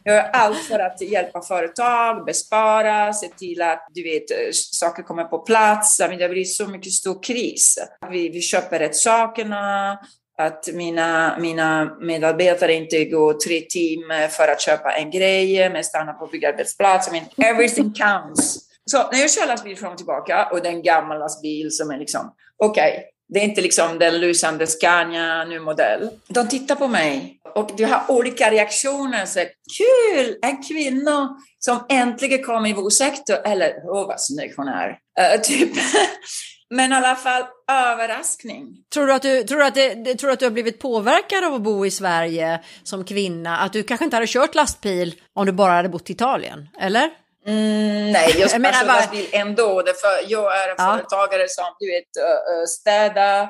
Jag 0.05 0.15
gör 0.15 0.31
allt 0.33 0.59
för 0.59 0.79
att 0.79 1.01
hjälpa 1.01 1.43
företag, 1.43 2.25
bespara, 2.25 3.13
se 3.13 3.29
till 3.29 3.63
att 3.63 3.87
du 3.95 4.03
vet, 4.03 4.55
saker 4.55 5.03
kommer 5.03 5.25
på 5.25 5.39
plats. 5.39 5.97
Det 5.97 6.29
blir 6.29 6.45
så 6.45 6.67
mycket 6.67 6.93
stor 6.93 7.23
kris. 7.23 7.79
Vi, 8.11 8.29
vi 8.29 8.41
köper 8.41 8.79
rätt 8.79 8.97
sakerna, 8.97 9.99
att 10.39 10.69
mina, 10.73 11.39
mina 11.39 11.97
medarbetare 12.01 12.75
inte 12.75 13.05
går 13.05 13.33
tre 13.35 13.61
timmar 13.61 14.29
för 14.29 14.49
att 14.49 14.61
köpa 14.61 14.93
en 14.93 15.11
grej, 15.11 15.71
men 15.71 15.85
stannar 15.85 16.13
på 16.13 16.27
byggarbetsplats. 16.27 17.09
I 17.09 17.11
mean, 17.13 17.27
everything 17.37 17.93
counts. 17.93 18.59
Så 18.91 19.11
när 19.13 19.19
jag 19.19 19.31
kör 19.31 19.47
lastbil 19.47 19.77
fram 19.77 19.93
och 19.93 19.99
tillbaka 19.99 20.49
och 20.53 20.63
det 20.63 20.69
är 20.69 20.73
en 20.73 20.83
gammal 20.83 21.19
lastbil 21.19 21.77
som 21.77 21.91
är 21.91 21.99
liksom, 21.99 22.35
okej, 22.59 22.93
okay, 22.93 23.05
det 23.29 23.41
är 23.41 23.45
inte 23.45 23.61
liksom 23.61 23.99
den 23.99 24.21
lysande 24.21 24.67
Scania 24.67 25.45
nu 25.45 25.61
modell. 25.61 26.11
De 26.29 26.49
tittar 26.49 26.75
på 26.75 26.89
mig 26.89 27.41
och 27.55 27.71
du 27.77 27.85
har 27.85 28.03
olika 28.09 28.51
reaktioner. 28.51 29.27
Så, 29.27 29.41
Kul! 29.79 30.37
En 30.43 30.63
kvinna 30.63 31.37
som 31.59 31.87
äntligen 31.89 32.43
kom 32.43 32.67
i 32.67 32.73
vår 32.73 32.91
sektor. 32.91 33.37
Eller, 33.45 33.73
åh 33.85 34.03
oh, 34.03 34.07
vad 34.07 34.21
snygg 34.21 34.53
hon 34.57 34.69
är. 34.69 34.89
Uh, 34.89 35.41
typ. 35.43 35.71
Men 36.71 36.93
i 36.93 36.95
alla 36.95 37.17
fall 37.17 37.43
överraskning. 37.73 38.67
Tror 38.95 39.07
du, 39.07 39.13
att 39.13 39.23
du, 39.23 39.43
tror, 39.43 39.59
du 39.59 39.65
att 39.65 39.75
det, 39.75 40.15
tror 40.15 40.29
du 40.29 40.33
att 40.33 40.39
du 40.39 40.47
har 40.47 40.51
blivit 40.51 40.79
påverkad 40.79 41.45
av 41.45 41.55
att 41.55 41.63
bo 41.63 41.87
i 41.87 41.91
Sverige 41.91 42.61
som 42.83 43.05
kvinna? 43.05 43.59
Att 43.59 43.73
du 43.73 43.83
kanske 43.83 44.05
inte 44.05 44.17
hade 44.17 44.27
kört 44.27 44.55
lastbil 44.55 45.15
om 45.35 45.47
du 45.47 45.53
bara 45.53 45.73
hade 45.73 45.89
bott 45.89 46.11
i 46.11 46.13
Italien? 46.13 46.69
Eller? 46.81 47.11
Mm, 47.47 48.13
nej, 48.13 48.35
jag 48.39 48.51
ska 48.51 48.59
köra 48.59 48.83
lastbil 48.83 49.29
ändå. 49.33 49.83
För 50.01 50.31
jag 50.33 50.63
är 50.63 50.69
en 50.69 50.75
ja. 50.79 50.85
företagare 50.85 51.49
som 51.49 51.65
du 51.79 51.87
vet, 51.87 52.69
städa, 52.69 53.49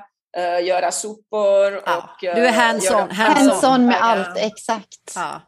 göra 0.63 0.93
sopor 0.93 1.83
ja. 1.87 1.97
och... 1.97 2.19
Du 2.21 2.47
är 2.47 2.53
hands-on. 2.53 3.11
Hands-on 3.11 3.87
med 3.87 3.97
allt, 4.03 4.37
exakt. 4.37 5.13
Ja 5.15 5.41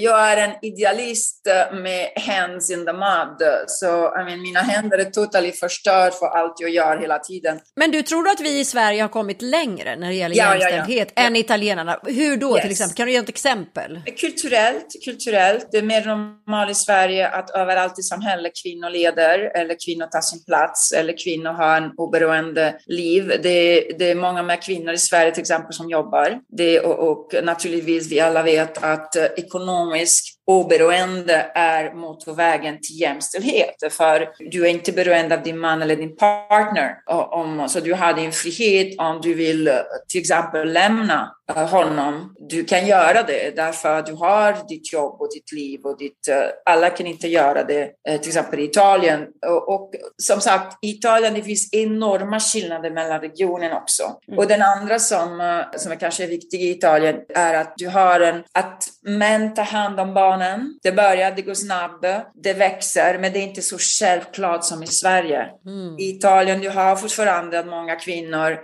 jag 0.00 0.32
är 0.32 0.36
en 0.36 0.54
idealist 0.62 1.46
med 1.72 2.08
hands 2.16 2.70
in 2.70 2.86
the 2.86 2.92
mud. 2.92 3.48
Så 3.66 3.86
I 4.20 4.24
mean, 4.24 4.42
mina 4.42 4.60
händer 4.60 4.98
är 4.98 5.04
totalt 5.04 5.58
förstörda 5.58 6.10
för 6.10 6.26
allt 6.26 6.54
jag 6.60 6.70
gör 6.70 6.96
hela 6.96 7.18
tiden. 7.18 7.60
Men 7.76 7.90
du, 7.90 8.02
tror 8.02 8.22
du 8.22 8.30
att 8.30 8.40
vi 8.40 8.60
i 8.60 8.64
Sverige 8.64 9.02
har 9.02 9.08
kommit 9.08 9.42
längre 9.42 9.96
när 9.96 10.08
det 10.08 10.14
gäller 10.14 10.36
ja, 10.36 10.56
jämställdhet 10.56 11.12
ja, 11.14 11.22
ja. 11.22 11.26
än 11.26 11.36
italienarna? 11.36 12.00
Hur 12.02 12.36
då 12.36 12.56
yes. 12.56 12.62
till 12.62 12.70
exempel? 12.70 12.96
Kan 12.96 13.06
du 13.06 13.12
ge 13.12 13.18
ett 13.18 13.28
exempel? 13.28 14.00
Kulturellt, 14.20 14.86
kulturellt. 15.04 15.68
Det 15.72 15.78
är 15.78 15.82
mer 15.82 16.04
normalt 16.04 16.70
i 16.70 16.74
Sverige 16.74 17.28
att 17.28 17.50
överallt 17.50 17.98
i 17.98 18.02
samhället 18.02 18.52
kvinnor 18.62 18.90
leder 18.90 19.38
eller 19.38 19.76
kvinnor 19.86 20.06
tar 20.06 20.20
sin 20.20 20.44
plats 20.44 20.92
eller 20.92 21.24
kvinnor 21.24 21.50
har 21.50 21.76
en 21.76 21.90
oberoende 21.96 22.74
liv. 22.86 23.40
Det, 23.42 23.80
det 23.98 24.10
är 24.10 24.14
många 24.14 24.42
mer 24.42 24.62
kvinnor 24.62 24.92
i 24.92 24.98
Sverige 24.98 25.32
till 25.32 25.40
exempel 25.40 25.72
som 25.72 25.90
jobbar. 25.90 26.38
Det, 26.48 26.80
och, 26.80 27.10
och 27.10 27.44
naturligtvis 27.44 28.12
vi 28.12 28.20
alla 28.20 28.42
vet 28.42 28.84
att 28.84 29.16
ekonomi 29.16 29.63
não, 29.64 29.94
esse 29.94 30.33
oberoende 30.46 31.50
är 31.54 31.94
motorvägen 31.94 32.80
till 32.80 33.00
jämställdhet. 33.00 33.74
För 33.90 34.28
du 34.50 34.66
är 34.66 34.70
inte 34.70 34.92
beroende 34.92 35.34
av 35.34 35.42
din 35.42 35.58
man 35.58 35.82
eller 35.82 35.96
din 35.96 36.16
partner. 36.16 36.96
Om, 37.06 37.68
så 37.68 37.80
du 37.80 37.94
har 37.94 38.12
din 38.12 38.32
frihet 38.32 38.98
om 38.98 39.20
du 39.22 39.34
vill 39.34 39.70
till 40.08 40.20
exempel 40.20 40.72
lämna 40.72 41.34
eh, 41.56 41.68
honom. 41.68 42.34
Du 42.48 42.64
kan 42.64 42.86
göra 42.86 43.22
det 43.22 43.56
därför 43.56 43.98
att 43.98 44.06
du 44.06 44.12
har 44.12 44.68
ditt 44.68 44.92
jobb 44.92 45.20
och 45.20 45.28
ditt 45.34 45.52
liv 45.52 45.80
och 45.84 45.98
ditt... 45.98 46.28
Eh, 46.28 46.72
alla 46.72 46.90
kan 46.90 47.06
inte 47.06 47.28
göra 47.28 47.64
det, 47.64 47.90
eh, 48.08 48.20
till 48.20 48.28
exempel 48.28 48.60
i 48.60 48.64
Italien. 48.64 49.26
Och, 49.46 49.74
och 49.74 49.90
som 50.22 50.40
sagt, 50.40 50.84
i 50.84 50.90
Italien 50.90 51.34
det 51.34 51.42
finns 51.42 51.74
enorma 51.74 52.40
skillnader 52.40 52.90
mellan 52.90 53.20
regionerna 53.20 53.76
också. 53.76 54.02
Mm. 54.28 54.38
Och 54.38 54.46
den 54.46 54.62
andra 54.62 54.98
som, 54.98 55.62
som 55.76 55.92
är 55.92 55.96
kanske 55.96 56.24
är 56.24 56.28
viktig 56.28 56.60
i 56.60 56.70
Italien 56.70 57.16
är 57.34 57.54
att 57.54 57.74
du 57.76 57.88
har 57.88 58.20
en... 58.20 58.42
Att 58.52 58.84
män 59.02 59.54
tar 59.54 59.64
hand 59.64 60.00
om 60.00 60.14
barn 60.14 60.33
barnen. 60.38 60.78
Det 60.82 60.92
börjar, 60.92 61.32
det 61.36 61.42
går 61.42 61.54
snabbt, 61.54 62.04
det 62.42 62.52
växer, 62.52 63.18
men 63.18 63.32
det 63.32 63.38
är 63.38 63.42
inte 63.42 63.62
så 63.62 63.76
självklart 63.78 64.64
som 64.64 64.82
i 64.82 64.86
Sverige. 64.86 65.48
Mm. 65.66 65.98
I 65.98 66.16
Italien 66.16 66.60
du 66.60 66.68
har 66.68 66.96
fortfarande 66.96 67.64
många 67.64 67.96
kvinnor 67.96 68.58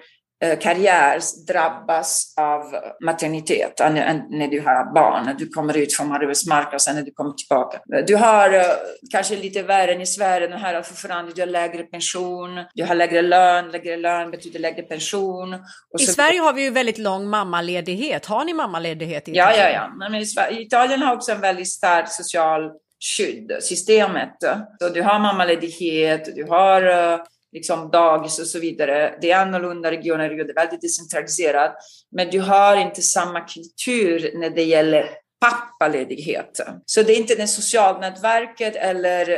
karriär 0.60 1.20
drabbas 1.48 2.34
av 2.36 2.62
maternitet 3.04 3.78
när 3.78 4.48
du 4.48 4.60
har 4.60 4.94
barn. 4.94 5.34
Du 5.38 5.48
kommer 5.48 5.76
ut 5.76 5.92
från 5.92 6.12
arbetsmarknaden 6.12 6.74
och 6.74 6.82
sen 6.82 6.96
när 6.96 7.02
du 7.02 7.10
kommer 7.10 7.32
tillbaka. 7.32 7.78
Du 8.06 8.16
har 8.16 8.54
eh, 8.54 8.62
kanske 9.10 9.36
lite 9.36 9.62
värre 9.62 9.94
än 9.94 10.00
i 10.00 10.06
Sverige, 10.06 10.48
den 10.48 10.58
här 10.58 10.82
förförande, 10.82 11.32
du 11.32 11.42
har 11.42 11.46
lägre 11.46 11.82
pension, 11.82 12.50
du 12.74 12.84
har 12.84 12.94
lägre 12.94 13.22
lön, 13.22 13.70
lägre 13.70 13.96
lön 13.96 14.30
betyder 14.30 14.60
lägre 14.60 14.82
pension. 14.82 15.54
I 15.98 16.04
så... 16.04 16.12
Sverige 16.12 16.40
har 16.40 16.52
vi 16.52 16.62
ju 16.62 16.70
väldigt 16.70 16.98
lång 16.98 17.28
mammaledighet. 17.28 18.26
Har 18.26 18.44
ni 18.44 18.54
mammaledighet 18.54 19.28
i 19.28 19.30
Italien? 19.30 19.60
Ja, 19.60 19.64
ja, 19.64 19.70
ja. 19.70 19.94
Men 19.96 20.14
i 20.14 20.62
Italien 20.62 21.02
har 21.02 21.16
också 21.16 21.32
en 21.32 21.40
väldigt 21.40 21.68
stark 21.68 22.08
social 22.08 22.70
skydd, 23.16 23.52
systemet. 23.60 24.36
Så 24.80 24.88
du 24.88 25.02
har 25.02 25.18
mammaledighet, 25.18 26.36
du 26.36 26.44
har 26.44 27.12
eh, 27.12 27.18
liksom 27.52 27.90
dagis 27.90 28.38
och 28.38 28.46
så 28.46 28.58
vidare. 28.58 29.18
Det 29.20 29.30
är 29.30 29.42
annorlunda 29.42 29.90
regioner, 29.90 30.28
det 30.28 30.52
är 30.52 30.54
väldigt 30.54 30.80
decentraliserat. 30.80 31.76
Men 32.10 32.30
du 32.30 32.40
har 32.40 32.76
inte 32.76 33.02
samma 33.02 33.40
kultur 33.40 34.38
när 34.38 34.50
det 34.50 34.64
gäller 34.64 35.10
pappaledighet. 35.40 36.60
Så 36.86 37.02
det 37.02 37.12
är 37.12 37.16
inte 37.16 37.34
det 37.34 37.46
socialnätverket 37.46 38.76
eller, 38.76 39.30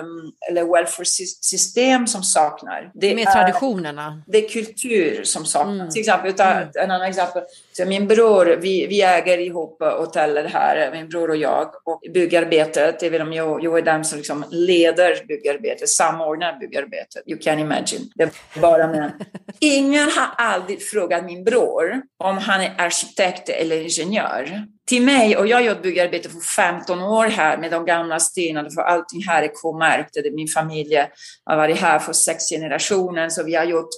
um, 0.00 0.32
eller 0.50 0.64
welfare-system 0.64 2.06
som 2.06 2.22
saknar. 2.22 2.90
Det 2.94 3.12
är 3.12 3.32
traditionerna. 3.32 4.22
Det 4.26 4.44
är 4.44 4.48
kultur 4.48 5.24
som 5.24 5.44
saknas. 5.44 5.74
Mm. 5.74 5.90
Till 5.90 6.00
exempel, 6.00 6.32
ta 6.32 6.44
mm. 6.44 6.68
en 6.74 6.90
annan 6.90 7.08
exempel. 7.08 7.42
Så 7.72 7.84
min 7.84 8.08
bror, 8.08 8.46
vi, 8.46 8.86
vi 8.86 9.02
äger 9.02 9.38
ihop 9.38 9.82
hotellet 9.82 10.52
här, 10.52 10.90
min 10.92 11.08
bror 11.08 11.30
och 11.30 11.36
jag, 11.36 11.70
och 11.84 12.00
byggarbetet, 12.14 13.02
även 13.02 13.22
om 13.22 13.32
jag, 13.32 13.64
jag 13.64 13.78
är 13.78 13.82
den 13.82 14.04
som 14.04 14.18
liksom 14.18 14.44
leder 14.50 15.24
byggarbetet, 15.28 15.88
samordnar 15.88 16.58
byggarbetet. 16.58 17.22
You 17.26 17.38
can 17.38 17.58
imagine. 17.58 18.10
Det 18.14 18.22
är 18.22 18.60
bara 18.60 18.86
män. 18.88 19.10
Ingen 19.60 20.08
har 20.10 20.28
aldrig 20.36 20.82
frågat 20.82 21.24
min 21.24 21.44
bror 21.44 22.02
om 22.18 22.38
han 22.38 22.60
är 22.60 22.74
arkitekt 22.78 23.48
eller 23.48 23.76
ingenjör 23.76 24.66
till 24.90 25.02
mig, 25.02 25.36
och 25.36 25.46
jag 25.46 25.56
har 25.56 25.62
gjort 25.62 25.82
byggarbete 25.82 26.28
för 26.28 26.40
15 26.40 27.02
år 27.02 27.26
här 27.26 27.58
med 27.58 27.70
de 27.70 27.84
gamla 27.84 28.20
stenarna, 28.20 28.70
för 28.70 28.82
allting 28.82 29.22
här 29.22 29.42
är 29.42 29.48
K-märkt. 29.62 30.16
Min 30.32 30.48
familj 30.48 30.96
har 31.44 31.56
varit 31.56 31.80
här 31.80 31.98
för 31.98 32.12
sex 32.12 32.48
generationer, 32.48 33.28
så 33.28 33.42
vi 33.42 33.54
har 33.54 33.64
gjort 33.64 33.88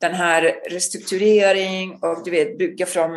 den 0.00 0.14
här 0.14 0.42
restrukturering 0.70 1.98
och 2.02 2.24
du 2.24 2.30
vet, 2.30 2.58
bygga 2.58 2.86
från, 2.86 3.10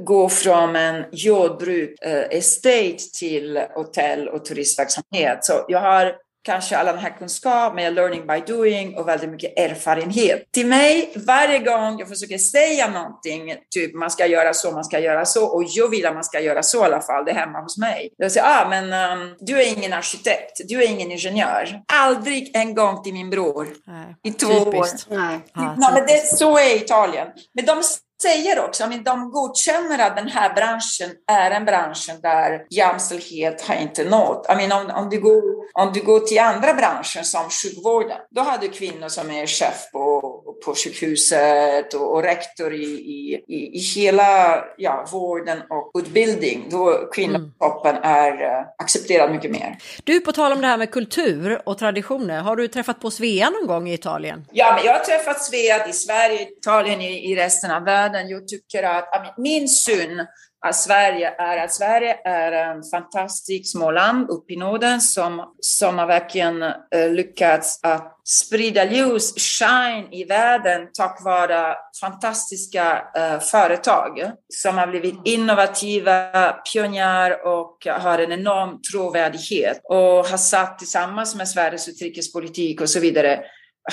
gå 0.00 0.28
från 0.28 0.76
en 0.76 1.04
jordbruk, 1.12 2.02
eh, 2.02 2.38
estate 2.38 2.98
till 3.18 3.60
hotell 3.74 4.28
och 4.28 4.44
turistverksamhet. 4.44 5.38
Så 5.44 5.64
jag 5.68 5.80
har 5.80 6.14
kanske 6.42 6.76
alla 6.76 6.92
den 6.92 7.00
här 7.00 7.18
kunskapen 7.18 7.74
med 7.74 7.94
learning 7.94 8.26
by 8.26 8.52
doing 8.52 8.96
och 8.96 9.08
väldigt 9.08 9.30
mycket 9.30 9.58
erfarenhet. 9.58 10.52
Till 10.52 10.66
mig, 10.66 11.12
varje 11.26 11.58
gång 11.58 11.98
jag 11.98 12.08
försöker 12.08 12.38
säga 12.38 12.90
någonting, 12.90 13.54
typ 13.74 13.94
man 13.94 14.10
ska 14.10 14.26
göra 14.26 14.54
så, 14.54 14.70
man 14.70 14.84
ska 14.84 14.98
göra 14.98 15.24
så, 15.24 15.46
och 15.46 15.64
jag 15.66 15.88
vill 15.88 16.06
att 16.06 16.14
man 16.14 16.24
ska 16.24 16.40
göra 16.40 16.62
så 16.62 16.82
i 16.82 16.84
alla 16.84 17.00
fall, 17.00 17.24
det 17.24 17.30
är 17.30 17.34
hemma 17.34 17.60
hos 17.60 17.78
mig. 17.78 18.10
Jag 18.16 18.32
säger, 18.32 18.46
ah, 18.46 18.68
men 18.68 19.18
um, 19.18 19.36
du 19.40 19.60
är 19.60 19.76
ingen 19.76 19.92
arkitekt, 19.92 20.60
du 20.68 20.82
är 20.82 20.88
ingen 20.88 21.12
ingenjör. 21.12 21.82
Aldrig 21.92 22.50
en 22.54 22.74
gång 22.74 23.02
till 23.02 23.12
min 23.12 23.30
bror 23.30 23.68
Nej. 23.86 24.16
i 24.22 24.32
två 24.32 24.64
Typiskt. 24.64 25.10
år. 25.10 25.16
Nej. 25.16 25.38
Ja, 25.54 25.74
Nej, 25.78 25.90
men 25.94 26.06
det, 26.06 26.36
så 26.36 26.58
är 26.58 26.76
Italien. 26.76 27.28
Men 27.54 27.64
de 27.64 27.82
säger 28.22 28.64
också, 28.64 28.86
men 28.86 29.04
de 29.04 29.30
godkänner 29.30 29.98
att 30.06 30.16
den 30.16 30.28
här 30.28 30.54
branschen 30.54 31.10
är 31.26 31.50
en 31.50 31.64
bransch 31.64 32.10
där 32.22 32.66
jämställdhet 32.70 33.62
har 33.62 33.74
inte 33.74 34.04
nått. 34.04 34.46
I 34.52 34.54
mean, 34.56 34.72
om, 34.72 34.96
om, 34.96 35.10
du 35.10 35.20
går, 35.20 35.42
om 35.72 35.92
du 35.92 36.02
går 36.02 36.20
till 36.20 36.38
andra 36.38 36.74
branscher 36.74 37.22
som 37.22 37.50
sjukvården, 37.50 38.18
då 38.30 38.40
har 38.40 38.58
du 38.58 38.68
kvinnor 38.68 39.08
som 39.08 39.30
är 39.30 39.46
chef 39.46 39.90
på, 39.92 40.20
på 40.64 40.74
sjukhuset 40.74 41.94
och, 41.94 42.14
och 42.14 42.22
rektor 42.22 42.74
i, 42.74 42.84
i, 42.84 43.44
i, 43.48 43.78
hela 43.78 44.64
ja, 44.76 45.06
vården 45.12 45.58
och 45.70 46.00
utbildning. 46.00 46.66
Då 46.70 47.08
kvinnotoppen 47.12 47.96
mm. 47.96 48.10
är 48.10 48.32
uh, 48.32 48.66
accepterad 48.78 49.30
mycket 49.32 49.50
mer. 49.50 49.78
Du, 50.04 50.20
på 50.20 50.32
tal 50.32 50.52
om 50.52 50.60
det 50.60 50.66
här 50.66 50.78
med 50.78 50.90
kultur 50.90 51.62
och 51.64 51.78
traditioner, 51.78 52.40
har 52.40 52.56
du 52.56 52.68
träffat 52.68 53.00
på 53.00 53.10
Svea 53.10 53.50
någon 53.50 53.66
gång 53.66 53.88
i 53.88 53.94
Italien? 53.94 54.46
Ja, 54.52 54.72
men 54.76 54.84
jag 54.84 54.92
har 54.92 55.04
träffat 55.04 55.42
Svea 55.42 55.88
i 55.88 55.92
Sverige, 55.92 56.48
Italien, 56.58 57.00
i, 57.00 57.32
i 57.32 57.36
resten 57.36 57.70
av 57.70 57.84
världen 57.84 58.09
världen. 58.12 58.28
Jag 58.28 58.48
tycker 58.48 58.82
att 58.82 59.38
min 59.38 59.68
syn 59.68 60.26
av 60.66 60.72
Sverige 60.72 61.34
är 61.38 61.64
att 61.64 61.72
Sverige 61.72 62.16
är 62.24 62.52
en 62.52 62.82
fantastisk 62.82 63.70
små 63.70 63.90
land 63.90 64.30
uppe 64.30 64.52
i 64.52 64.56
Norden 64.56 65.00
som, 65.00 65.54
som 65.60 65.98
har 65.98 66.06
verkligen 66.06 66.62
uh, 66.62 67.10
lyckats 67.10 67.80
att 67.82 68.16
sprida 68.24 68.84
ljus, 68.84 69.34
shine 69.36 70.12
i 70.12 70.24
världen 70.24 70.88
tack 70.92 71.24
vare 71.24 71.76
fantastiska 72.00 73.02
uh, 73.18 73.40
företag 73.40 74.30
som 74.48 74.78
har 74.78 74.86
blivit 74.86 75.20
innovativa, 75.24 76.52
pionjärer 76.72 77.46
och 77.46 77.86
har 77.86 78.18
en 78.18 78.32
enorm 78.32 78.80
trovärdighet 78.92 79.80
och 79.84 80.26
har 80.26 80.36
satt 80.36 80.78
tillsammans 80.78 81.34
med 81.34 81.48
Sveriges 81.48 81.88
utrikespolitik 81.88 82.80
och 82.80 82.90
så 82.90 83.00
vidare 83.00 83.44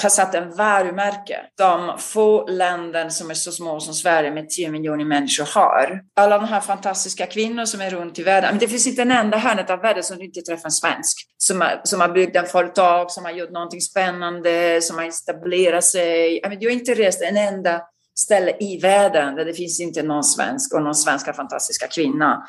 har 0.01 0.09
satt 0.09 0.35
en 0.35 0.55
varumärke. 0.55 1.39
De 1.57 1.97
få 1.99 2.47
länder 2.47 3.09
som 3.09 3.29
är 3.29 3.33
så 3.33 3.51
små 3.51 3.79
som 3.79 3.93
Sverige 3.93 4.31
med 4.31 4.49
10 4.49 4.71
miljoner 4.71 5.05
människor 5.05 5.45
har. 5.55 6.01
Alla 6.15 6.37
de 6.37 6.47
här 6.47 6.61
fantastiska 6.61 7.25
kvinnor 7.25 7.65
som 7.65 7.81
är 7.81 7.89
runt 7.89 8.19
i 8.19 8.23
världen. 8.23 8.49
Men 8.49 8.59
det 8.59 8.67
finns 8.67 8.87
inte 8.87 9.01
en 9.01 9.11
enda 9.11 9.37
hörnet 9.37 9.69
av 9.69 9.79
världen 9.79 10.03
som 10.03 10.17
du 10.17 10.25
inte 10.25 10.41
träffar 10.41 10.65
en 10.65 10.71
svensk. 10.71 11.17
Som 11.37 11.61
har, 11.61 11.81
som 11.83 12.01
har 12.01 12.09
byggt 12.09 12.35
en 12.35 12.45
företag, 12.45 13.11
som 13.11 13.25
har 13.25 13.31
gjort 13.31 13.51
någonting 13.51 13.81
spännande, 13.81 14.81
som 14.81 14.97
har 14.97 15.05
etablerat 15.05 15.83
sig. 15.83 16.41
Du 16.59 16.67
har 16.67 16.73
inte 16.73 16.93
rest 16.93 17.21
en 17.21 17.37
enda 17.37 17.81
ställe 18.19 18.51
i 18.59 18.79
världen 18.79 19.35
där 19.35 19.45
det 19.45 19.53
finns 19.53 19.79
inte 19.79 20.03
någon 20.03 20.23
svensk 20.23 20.73
och 20.73 20.81
någon 20.81 20.95
svenska 20.95 21.33
fantastiska 21.33 21.87
kvinna. 21.87 22.43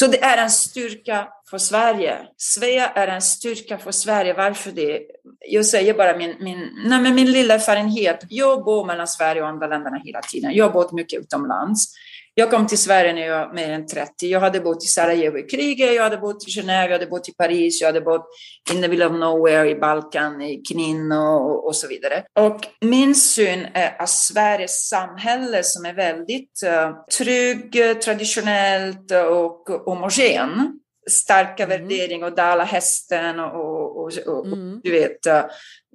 Så 0.00 0.06
det 0.06 0.22
är 0.22 0.38
en 0.38 0.50
styrka 0.50 1.28
för 1.50 1.58
Sverige. 1.58 2.18
Svea 2.36 2.88
är 2.88 3.08
en 3.08 3.22
styrka 3.22 3.78
för 3.78 3.92
Sverige. 3.92 4.34
Varför 4.34 4.72
det? 4.72 5.00
Jag 5.48 5.66
säger 5.66 5.94
bara 5.94 6.16
min, 6.16 6.36
min, 6.40 6.68
nej 6.86 7.12
min 7.12 7.32
lilla 7.32 7.54
erfarenhet. 7.54 8.24
Jag 8.28 8.64
bor 8.64 8.86
mellan 8.86 9.08
Sverige 9.08 9.42
och 9.42 9.48
andra 9.48 9.66
länderna 9.66 10.00
hela 10.04 10.20
tiden. 10.20 10.54
Jag 10.54 10.64
har 10.64 10.72
bott 10.72 10.92
mycket 10.92 11.20
utomlands. 11.20 11.94
Jag 12.40 12.50
kom 12.50 12.66
till 12.66 12.78
Sverige 12.78 13.12
när 13.12 13.26
jag 13.26 13.46
var 13.46 13.54
mer 13.54 13.70
än 13.70 13.86
30. 13.86 14.26
Jag 14.26 14.40
hade 14.40 14.60
bott 14.60 14.84
i 14.84 14.86
Sarajevo 14.86 15.38
i 15.38 15.42
kriget, 15.42 15.94
jag 15.94 16.02
hade 16.02 16.16
bott 16.16 16.48
i 16.48 16.50
Genève, 16.50 16.84
jag 16.84 16.92
hade 16.92 17.06
bott 17.06 17.28
i 17.28 17.32
Paris, 17.32 17.80
jag 17.80 17.88
hade 17.88 18.00
bott 18.00 18.26
in 18.72 18.82
the 18.82 18.88
middle 18.88 19.06
of 19.06 19.12
nowhere 19.12 19.70
i 19.70 19.74
Balkan, 19.74 20.42
i 20.42 20.56
Knin 20.56 21.12
och, 21.12 21.66
och 21.66 21.76
så 21.76 21.88
vidare. 21.88 22.24
Och 22.38 22.60
min 22.80 23.14
syn 23.14 23.66
är 23.74 24.02
att 24.02 24.08
Sveriges 24.08 24.88
samhälle 24.88 25.62
som 25.62 25.84
är 25.84 25.94
väldigt 25.94 26.60
uh, 26.64 27.04
trygg, 27.18 28.00
traditionellt 28.00 29.10
och 29.10 29.68
homogen 29.84 30.80
starka 31.10 31.64
mm. 31.64 31.78
värdering 31.78 32.24
och 32.24 32.34
Dalahästen 32.34 33.40
och, 33.40 33.96
och, 33.96 34.12
och, 34.26 34.38
och 34.38 34.46
mm. 34.46 34.80
du 34.84 34.90
vet, 34.90 35.26
uh, 35.26 35.42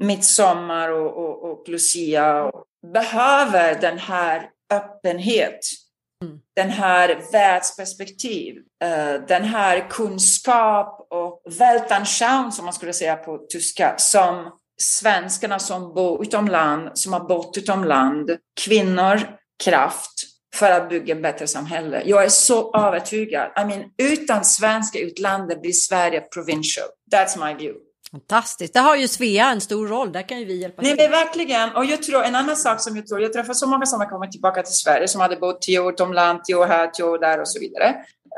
midsommar 0.02 0.90
och, 0.90 1.18
och, 1.18 1.52
och 1.52 1.70
Lucia 1.70 2.44
och 2.44 2.64
behöver 2.94 3.82
den 3.82 3.98
här 3.98 4.50
öppenhet 4.74 5.60
Mm. 6.26 6.40
Den 6.56 6.70
här 6.70 7.22
världsperspektiv, 7.32 8.56
eh, 8.84 9.22
den 9.28 9.44
här 9.44 9.90
kunskap 9.90 11.08
och 11.10 11.42
Weltanschauung 11.60 12.52
som 12.52 12.66
man 12.66 12.74
skulle 12.74 12.94
säga 12.94 13.16
på 13.16 13.38
tyska, 13.50 13.96
som 13.98 14.52
svenskarna 14.82 15.60
som 15.60 15.94
bor 15.94 16.22
utomland, 16.22 16.90
som 16.94 17.14
har 17.14 17.20
bott 17.20 17.58
utomland, 17.58 18.32
kvinnor, 18.62 19.20
kraft 19.64 20.12
för 20.56 20.72
att 20.72 20.90
bygga 20.90 21.16
ett 21.16 21.22
bättre 21.22 21.48
samhälle. 21.48 22.02
Jag 22.06 22.24
är 22.24 22.30
så 22.30 22.78
övertygad. 22.78 23.52
I 23.62 23.66
mean, 23.66 23.84
utan 23.98 24.46
svenska 24.46 25.00
utlandet 25.00 25.62
blir 25.62 25.72
Sverige 25.72 26.22
provincial. 26.22 26.88
That's 27.12 27.48
my 27.48 27.54
view. 27.54 27.80
Fantastiskt. 28.16 28.74
Där 28.74 28.82
har 28.82 28.96
ju 28.96 29.08
Svea 29.08 29.52
en 29.52 29.62
stor 29.62 29.88
roll. 29.88 30.12
Där 30.12 30.30
kan 30.30 30.40
ju 30.40 30.46
vi 30.46 30.62
hjälpa 30.62 30.82
till. 30.82 30.96
Nej, 30.96 31.10
men 31.10 31.12
verkligen. 31.12 31.76
Och 31.76 31.86
jag 31.86 32.04
tror 32.04 32.24
en 32.24 32.36
annan 32.36 32.56
sak 32.56 32.82
som 32.82 32.96
jag 32.96 33.08
tror, 33.08 33.22
jag 33.22 33.34
träffar 33.34 33.54
så 33.54 33.68
många 33.68 33.86
som 33.86 34.00
har 34.00 34.10
kommit 34.10 34.32
tillbaka 34.32 34.64
till 34.64 34.74
Sverige 34.74 35.08
som 35.08 35.22
hade 35.22 35.36
bott 35.36 35.62
tio 35.62 35.80
år 35.80 35.94
utomlands, 35.94 36.48
tio 36.48 36.56
år 36.56 36.66
här, 36.66 36.88
tio 36.88 37.04
år 37.04 37.20
där 37.20 37.42
och 37.42 37.48
så 37.48 37.60
vidare. 37.60 37.86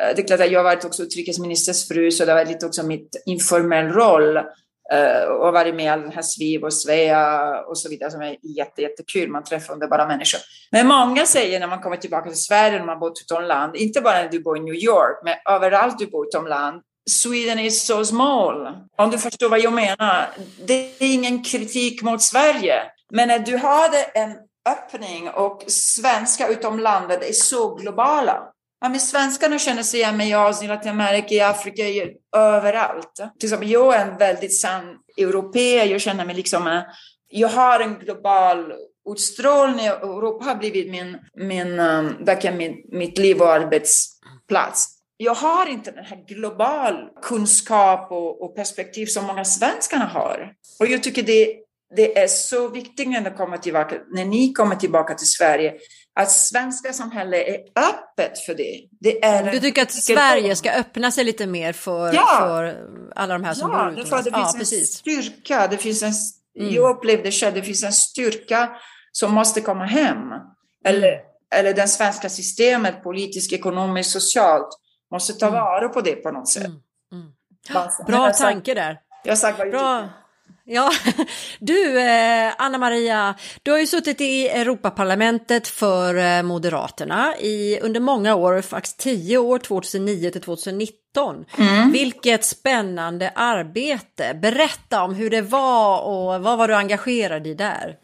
Eh, 0.01 0.15
det 0.15 0.21
är 0.21 0.27
klart 0.27 0.39
att 0.39 0.51
jag 0.51 0.59
har 0.59 0.63
varit 0.63 0.85
också 0.85 1.03
utrikesministers 1.03 1.87
fru, 1.87 2.11
så 2.11 2.25
det 2.25 2.33
var 2.33 2.45
lite 2.45 2.65
också 2.65 2.83
mitt 2.83 3.23
informell 3.25 3.87
roll 3.87 4.37
eh, 4.37 5.23
och 5.41 5.53
varit 5.53 5.75
med 5.75 5.85
i 5.85 5.89
all 5.89 6.01
den 6.01 6.11
här 6.11 6.21
SVIV 6.21 6.63
och 6.63 6.73
Svea 6.73 7.59
och 7.61 7.77
så 7.77 7.89
vidare 7.89 8.11
som 8.11 8.21
är 8.21 8.37
jätte, 8.57 8.81
jättekul. 8.81 9.29
Man 9.29 9.43
träffar 9.43 9.73
underbara 9.73 10.07
människor. 10.07 10.39
Men 10.71 10.87
många 10.87 11.25
säger 11.25 11.59
när 11.59 11.67
man 11.67 11.81
kommer 11.81 11.97
tillbaka 11.97 12.29
till 12.29 12.41
Sverige, 12.41 12.77
när 12.79 12.85
man 12.85 12.99
bott 12.99 13.21
utomlands, 13.21 13.79
inte 13.79 14.01
bara 14.01 14.21
när 14.21 14.29
du 14.29 14.39
bor 14.39 14.57
i 14.57 14.59
New 14.59 14.75
York, 14.75 15.21
men 15.23 15.35
överallt 15.55 15.99
du 15.99 16.07
bor 16.07 16.27
utomlands, 16.27 16.86
Sweden 17.09 17.59
is 17.59 17.85
so 17.85 18.05
small. 18.05 18.67
Om 18.97 19.11
du 19.11 19.17
förstår 19.17 19.49
vad 19.49 19.59
jag 19.59 19.73
menar. 19.73 20.29
Det 20.65 20.73
är 20.73 21.13
ingen 21.13 21.43
kritik 21.43 22.01
mot 22.01 22.21
Sverige. 22.21 22.83
Men 23.11 23.27
när 23.27 23.39
du 23.39 23.57
hade 23.57 24.03
en 24.03 24.35
öppning 24.69 25.29
och 25.29 25.63
svenska 25.67 26.47
utomlandet 26.47 27.29
är 27.29 27.33
så 27.33 27.75
globala. 27.75 28.43
Ja, 28.81 28.89
men 28.89 28.99
svenskarna 28.99 29.59
känner 29.59 29.83
sig 29.83 30.03
hemma 30.03 30.23
i 30.23 30.33
Asien, 30.33 30.71
Latinamerika, 30.71 31.35
i 31.35 31.41
Afrika, 31.41 31.83
överallt. 32.35 33.13
Till 33.39 33.47
exempel, 33.47 33.69
jag 33.69 33.95
är 33.95 34.07
en 34.07 34.17
väldigt 34.17 34.59
sann 34.59 34.95
europé. 35.17 35.85
Jag 35.85 36.01
känner 36.01 36.25
mig 36.25 36.35
liksom... 36.35 36.67
Eh, 36.67 36.81
jag 37.29 37.49
har 37.49 37.79
en 37.79 37.99
global 37.99 38.73
utstrålning. 39.09 39.85
Europa 39.85 40.45
har 40.45 40.55
blivit 40.55 40.91
min, 40.91 41.17
min, 41.35 41.79
um, 41.79 42.25
min, 42.57 42.83
mitt 42.91 43.17
liv 43.17 43.41
och 43.41 43.53
arbetsplats 43.53 44.96
jag 45.17 45.35
har 45.35 45.69
inte 45.69 45.91
den 45.91 46.05
här 46.05 46.25
global 46.27 47.09
kunskap 47.21 48.11
och, 48.11 48.41
och, 48.41 48.55
perspektiv 48.55 49.05
som 49.05 49.25
många 49.25 49.45
svenskarna 49.45 50.05
har. 50.05 50.53
Och 50.79 50.87
jag 50.87 51.03
tycker 51.03 51.23
det, 51.23 51.55
det 51.95 52.17
är 52.17 52.27
så 52.27 52.67
viktigt 52.67 53.09
när, 53.09 53.37
kommer 53.37 53.57
tillbaka, 53.57 53.95
när 54.09 54.25
ni 54.25 54.53
kommer 54.53 54.75
tillbaka 54.75 55.13
till 55.13 55.29
Sverige 55.29 55.73
att 56.19 56.31
svenska 56.31 56.93
samhället 56.93 57.47
är 57.47 57.59
öppet 57.83 58.39
för 58.39 58.53
det. 58.53 58.81
det 58.99 59.23
är 59.23 59.51
du 59.51 59.59
tycker 59.59 59.81
att 59.81 59.91
Sverige 59.91 60.55
ska 60.55 60.71
öppna 60.71 61.11
sig 61.11 61.23
lite 61.23 61.47
mer 61.47 61.73
för, 61.73 62.13
ja. 62.13 62.25
för 62.39 62.87
alla 63.15 63.33
de 63.33 63.43
här 63.43 63.53
som 63.53 63.71
ja, 63.71 63.77
bor 63.77 63.91
utomlands? 63.91 64.11
Ja, 64.11 64.17
det 64.17 64.37
finns 64.37 64.53
ja, 64.53 64.59
precis. 64.59 64.81
en 64.81 64.85
styrka. 64.87 65.67
Det 65.67 65.77
finns 65.77 66.03
en, 66.03 66.13
mm. 66.59 66.73
Jag 66.73 66.95
upplevde 66.95 67.31
själv, 67.31 67.55
det 67.55 67.61
finns 67.61 67.83
en 67.83 67.93
styrka 67.93 68.69
som 69.11 69.33
måste 69.33 69.61
komma 69.61 69.85
hem. 69.85 70.17
Eller, 70.85 71.13
mm. 71.13 71.25
eller 71.55 71.73
det 71.73 71.87
svenska 71.87 72.29
systemet, 72.29 73.03
politiskt, 73.03 73.53
ekonomiskt, 73.53 74.11
socialt, 74.11 74.69
måste 75.11 75.33
ta 75.33 75.47
mm. 75.47 75.59
vara 75.59 75.89
på 75.89 76.01
det 76.01 76.15
på 76.15 76.31
något 76.31 76.49
sätt. 76.49 76.65
Mm. 76.65 76.81
Mm. 77.11 77.87
Bra 78.07 78.33
tanke 78.33 78.73
där. 78.73 78.99
Jag 79.23 79.37
sagt 79.37 79.57
vad 79.59 79.67
jag 79.67 79.73
Bra. 79.73 80.09
Ja, 80.69 80.91
du 81.59 81.99
eh, 81.99 82.53
Anna 82.57 82.77
Maria, 82.77 83.35
du 83.63 83.71
har 83.71 83.77
ju 83.77 83.87
suttit 83.87 84.21
i 84.21 84.47
Europaparlamentet 84.47 85.67
för 85.67 86.15
eh, 86.15 86.43
Moderaterna 86.43 87.37
i, 87.37 87.79
under 87.81 87.99
många 87.99 88.35
år, 88.35 88.61
faktiskt 88.61 88.97
tio 88.97 89.37
år, 89.37 89.59
2009 89.59 90.29
till 90.29 90.41
2019. 90.41 91.45
Mm. 91.57 91.91
Vilket 91.91 92.45
spännande 92.45 93.31
arbete. 93.35 94.33
Berätta 94.41 95.03
om 95.03 95.13
hur 95.13 95.29
det 95.29 95.41
var 95.41 96.01
och 96.01 96.43
vad 96.43 96.57
var 96.57 96.67
du 96.67 96.75
engagerad 96.75 97.47
i 97.47 97.53
där? 97.53 97.95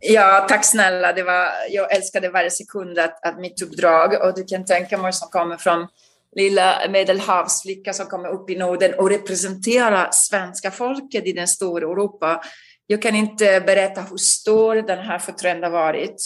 Ja, 0.00 0.46
tack 0.48 0.64
snälla. 0.64 1.12
Det 1.12 1.22
var, 1.22 1.48
jag 1.70 1.96
älskade 1.96 2.30
varje 2.30 2.50
sekund 2.50 2.98
att, 2.98 3.26
att 3.26 3.38
mitt 3.38 3.62
uppdrag 3.62 4.14
och 4.22 4.34
du 4.34 4.44
kan 4.44 4.64
tänka 4.64 4.98
mig 4.98 5.12
som 5.12 5.28
kommer 5.28 5.56
från 5.56 5.88
lilla 6.36 6.88
medelhavsflicka 6.90 7.92
som 7.92 8.06
kommer 8.06 8.28
upp 8.28 8.50
i 8.50 8.56
Norden 8.56 8.94
och 8.94 9.10
representerar 9.10 10.08
svenska 10.12 10.70
folket 10.70 11.26
i 11.26 11.32
den 11.32 11.48
stora 11.48 11.86
Europa. 11.86 12.40
Jag 12.86 13.02
kan 13.02 13.14
inte 13.14 13.60
berätta 13.66 14.00
hur 14.00 14.16
stor 14.16 14.74
den 14.74 14.98
här 14.98 15.18
förtrenden 15.18 15.72
har 15.72 15.80
varit 15.80 16.24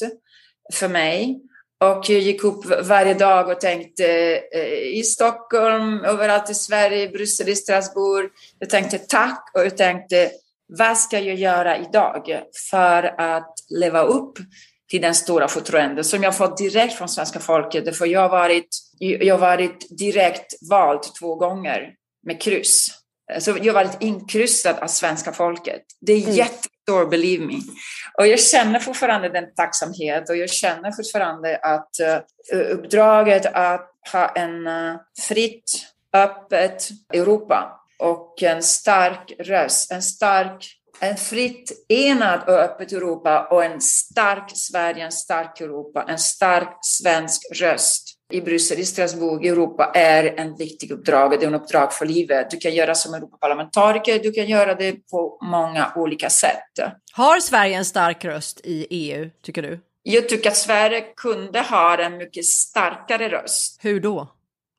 för 0.75 0.89
mig. 0.89 1.41
Och 1.81 2.11
jag 2.11 2.21
gick 2.21 2.45
upp 2.45 2.65
varje 2.85 3.15
dag 3.15 3.49
och 3.49 3.61
tänkte 3.61 4.07
eh, 4.53 4.99
i 4.99 5.03
Stockholm, 5.03 6.05
överallt 6.05 6.51
i 6.51 6.55
Sverige, 6.55 7.09
Bryssel, 7.09 7.49
i 7.49 7.55
Strasbourg. 7.55 8.31
Jag 8.59 8.71
tänkte 8.71 8.99
tack 8.99 9.51
och 9.55 9.65
jag 9.65 9.77
tänkte 9.77 10.31
vad 10.67 10.99
ska 10.99 11.19
jag 11.19 11.37
göra 11.37 11.79
idag 11.79 12.43
för 12.71 13.21
att 13.21 13.55
leva 13.71 14.03
upp 14.03 14.39
till 14.91 15.01
den 15.01 15.15
stora 15.15 15.49
förtroende 15.49 16.05
som 16.05 16.23
jag 16.23 16.37
fått 16.37 16.57
direkt 16.57 16.95
från 16.95 17.09
svenska 17.09 17.39
folket. 17.39 17.97
För 17.97 18.07
jag 18.07 18.21
har 18.21 18.29
varit, 18.29 18.69
jag 18.99 19.39
varit 19.39 19.99
direkt 19.99 20.69
vald 20.71 21.03
två 21.21 21.35
gånger 21.35 21.95
med 22.27 22.43
kryss. 22.43 22.89
Så 23.39 23.51
jag 23.51 23.75
har 23.75 23.85
varit 23.85 24.03
inkryssad 24.03 24.77
av 24.79 24.87
svenska 24.87 25.33
folket. 25.33 25.83
Det 26.01 26.13
är 26.13 26.23
mm. 26.23 26.35
jättestort, 26.35 27.11
believe 27.11 27.47
me. 27.47 27.55
Och 28.19 28.27
jag 28.27 28.41
känner 28.41 28.81
fortfarande 28.81 29.29
den 29.29 29.55
tacksamhet 29.55 30.31
och 30.31 30.37
jag 30.37 30.51
känner 30.51 30.93
fortfarande 30.93 31.57
att 31.57 31.91
uh, 32.53 32.73
uppdraget 32.73 33.47
att 33.47 33.91
ha 34.13 34.29
en 34.29 34.67
uh, 34.67 34.97
fritt, 35.29 35.87
öppet 36.13 36.89
Europa 37.15 37.81
och 37.99 38.43
en 38.43 38.63
stark 38.63 39.33
röst, 39.39 39.93
en 39.93 40.03
stark, 40.03 40.77
en 41.05 41.17
fritt, 41.17 41.87
enad 41.89 42.41
och 42.49 42.55
öppet 42.55 42.93
Europa 42.93 43.49
och 43.51 43.65
en 43.65 43.81
stark 43.81 44.51
Sverige, 44.55 45.05
en 45.05 45.13
stark 45.13 45.61
Europa, 45.61 46.05
en 46.09 46.19
stark 46.19 46.79
svensk 46.83 47.43
röst 47.61 48.15
i 48.33 48.41
Bryssel, 48.41 48.79
i 48.79 48.85
Strasbourg, 48.85 49.45
i 49.45 49.49
Europa 49.49 49.93
är 49.95 50.41
en 50.41 50.57
viktig 50.57 50.91
uppdrag. 50.91 51.31
Det 51.31 51.45
är 51.45 51.49
en 51.49 51.55
uppdrag 51.55 51.93
för 51.93 52.07
livet. 52.07 52.51
Du 52.51 52.57
kan 52.57 52.75
göra 52.75 52.95
som 52.95 53.15
Europaparlamentariker, 53.15 54.19
du 54.19 54.33
kan 54.33 54.47
göra 54.47 54.75
det 54.75 54.93
på 54.93 55.39
många 55.43 55.93
olika 55.97 56.31
sätt. 56.31 56.93
Har 57.13 57.41
Sverige 57.41 57.77
en 57.77 57.85
stark 57.85 58.25
röst 58.25 58.61
i 58.65 58.87
EU, 58.91 59.31
tycker 59.43 59.63
du? 59.63 59.81
Jag 60.03 60.29
tycker 60.29 60.51
att 60.51 60.57
Sverige 60.57 61.05
kunde 61.17 61.61
ha 61.61 61.99
en 61.99 62.17
mycket 62.17 62.45
starkare 62.45 63.29
röst. 63.29 63.79
Hur 63.83 64.01
då? 64.01 64.34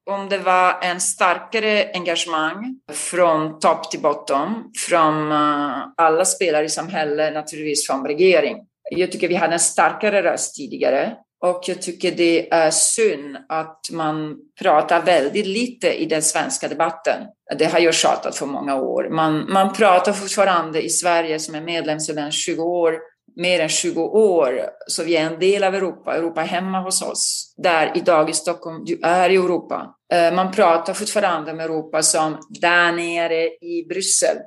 Om 0.06 0.30
det 0.30 0.38
var 0.38 0.80
en 0.82 1.02
starkare 1.02 1.92
engagemang 1.94 2.80
från 2.94 3.60
topp 3.60 3.92
till 3.92 4.00
botten, 4.02 4.48
från 4.90 5.32
eh, 5.32 5.88
alla 5.98 6.26
spelare 6.26 6.66
i 6.66 6.70
samhället, 6.70 7.34
naturligtvis 7.34 7.88
från 7.88 8.06
regering. 8.06 8.58
Jag 8.92 9.12
tycker 9.12 9.28
vi 9.28 9.36
hade 9.36 9.54
en 9.54 9.60
starkare 9.60 10.24
röst 10.24 10.56
tidigare 10.56 11.16
och 11.42 11.64
jag 11.68 11.82
tycker 11.82 12.12
det 12.12 12.54
är 12.54 12.72
synd 12.72 13.38
att 13.50 13.80
man 13.92 14.38
pratar 14.62 15.02
väldigt 15.02 15.48
lite 15.48 15.94
i 15.94 16.06
den 16.06 16.22
svenska 16.22 16.68
debatten. 16.68 17.24
Det 17.58 17.66
har 17.66 17.80
jag 17.80 17.94
tjatat 17.94 18.36
för 18.36 18.46
många 18.46 18.76
år. 18.76 19.10
Man, 19.10 19.54
man 19.54 19.74
pratar 19.74 20.14
fortfarande 20.14 20.82
i 20.82 20.90
Sverige 20.90 21.40
som 21.40 21.56
är 21.56 21.62
medlem 21.62 22.00
sedan 22.00 22.32
20 22.32 22.64
år 22.64 23.00
mer 23.36 23.60
än 23.60 23.70
20 23.70 24.02
år, 24.02 24.62
så 24.88 25.04
vi 25.04 25.18
är 25.18 25.26
en 25.26 25.40
del 25.40 25.64
av 25.64 25.76
Europa. 25.76 26.16
Europa 26.16 26.42
är 26.42 26.48
hemma 26.48 26.82
hos 26.82 27.02
oss. 27.02 27.54
Där 27.58 27.92
idag 27.96 28.30
i 28.30 28.34
Stockholm, 28.34 28.86
du 28.86 29.00
är 29.04 29.30
i 29.30 29.36
Europa. 29.36 29.95
Eh, 30.14 30.34
man 30.34 30.52
pratar 30.52 30.94
fortfarande 30.94 31.52
om 31.52 31.60
Europa 31.60 32.04
som 32.04 32.38
där 32.50 32.92
nere 32.92 33.44
i 33.46 33.86
Bryssel. 33.90 34.38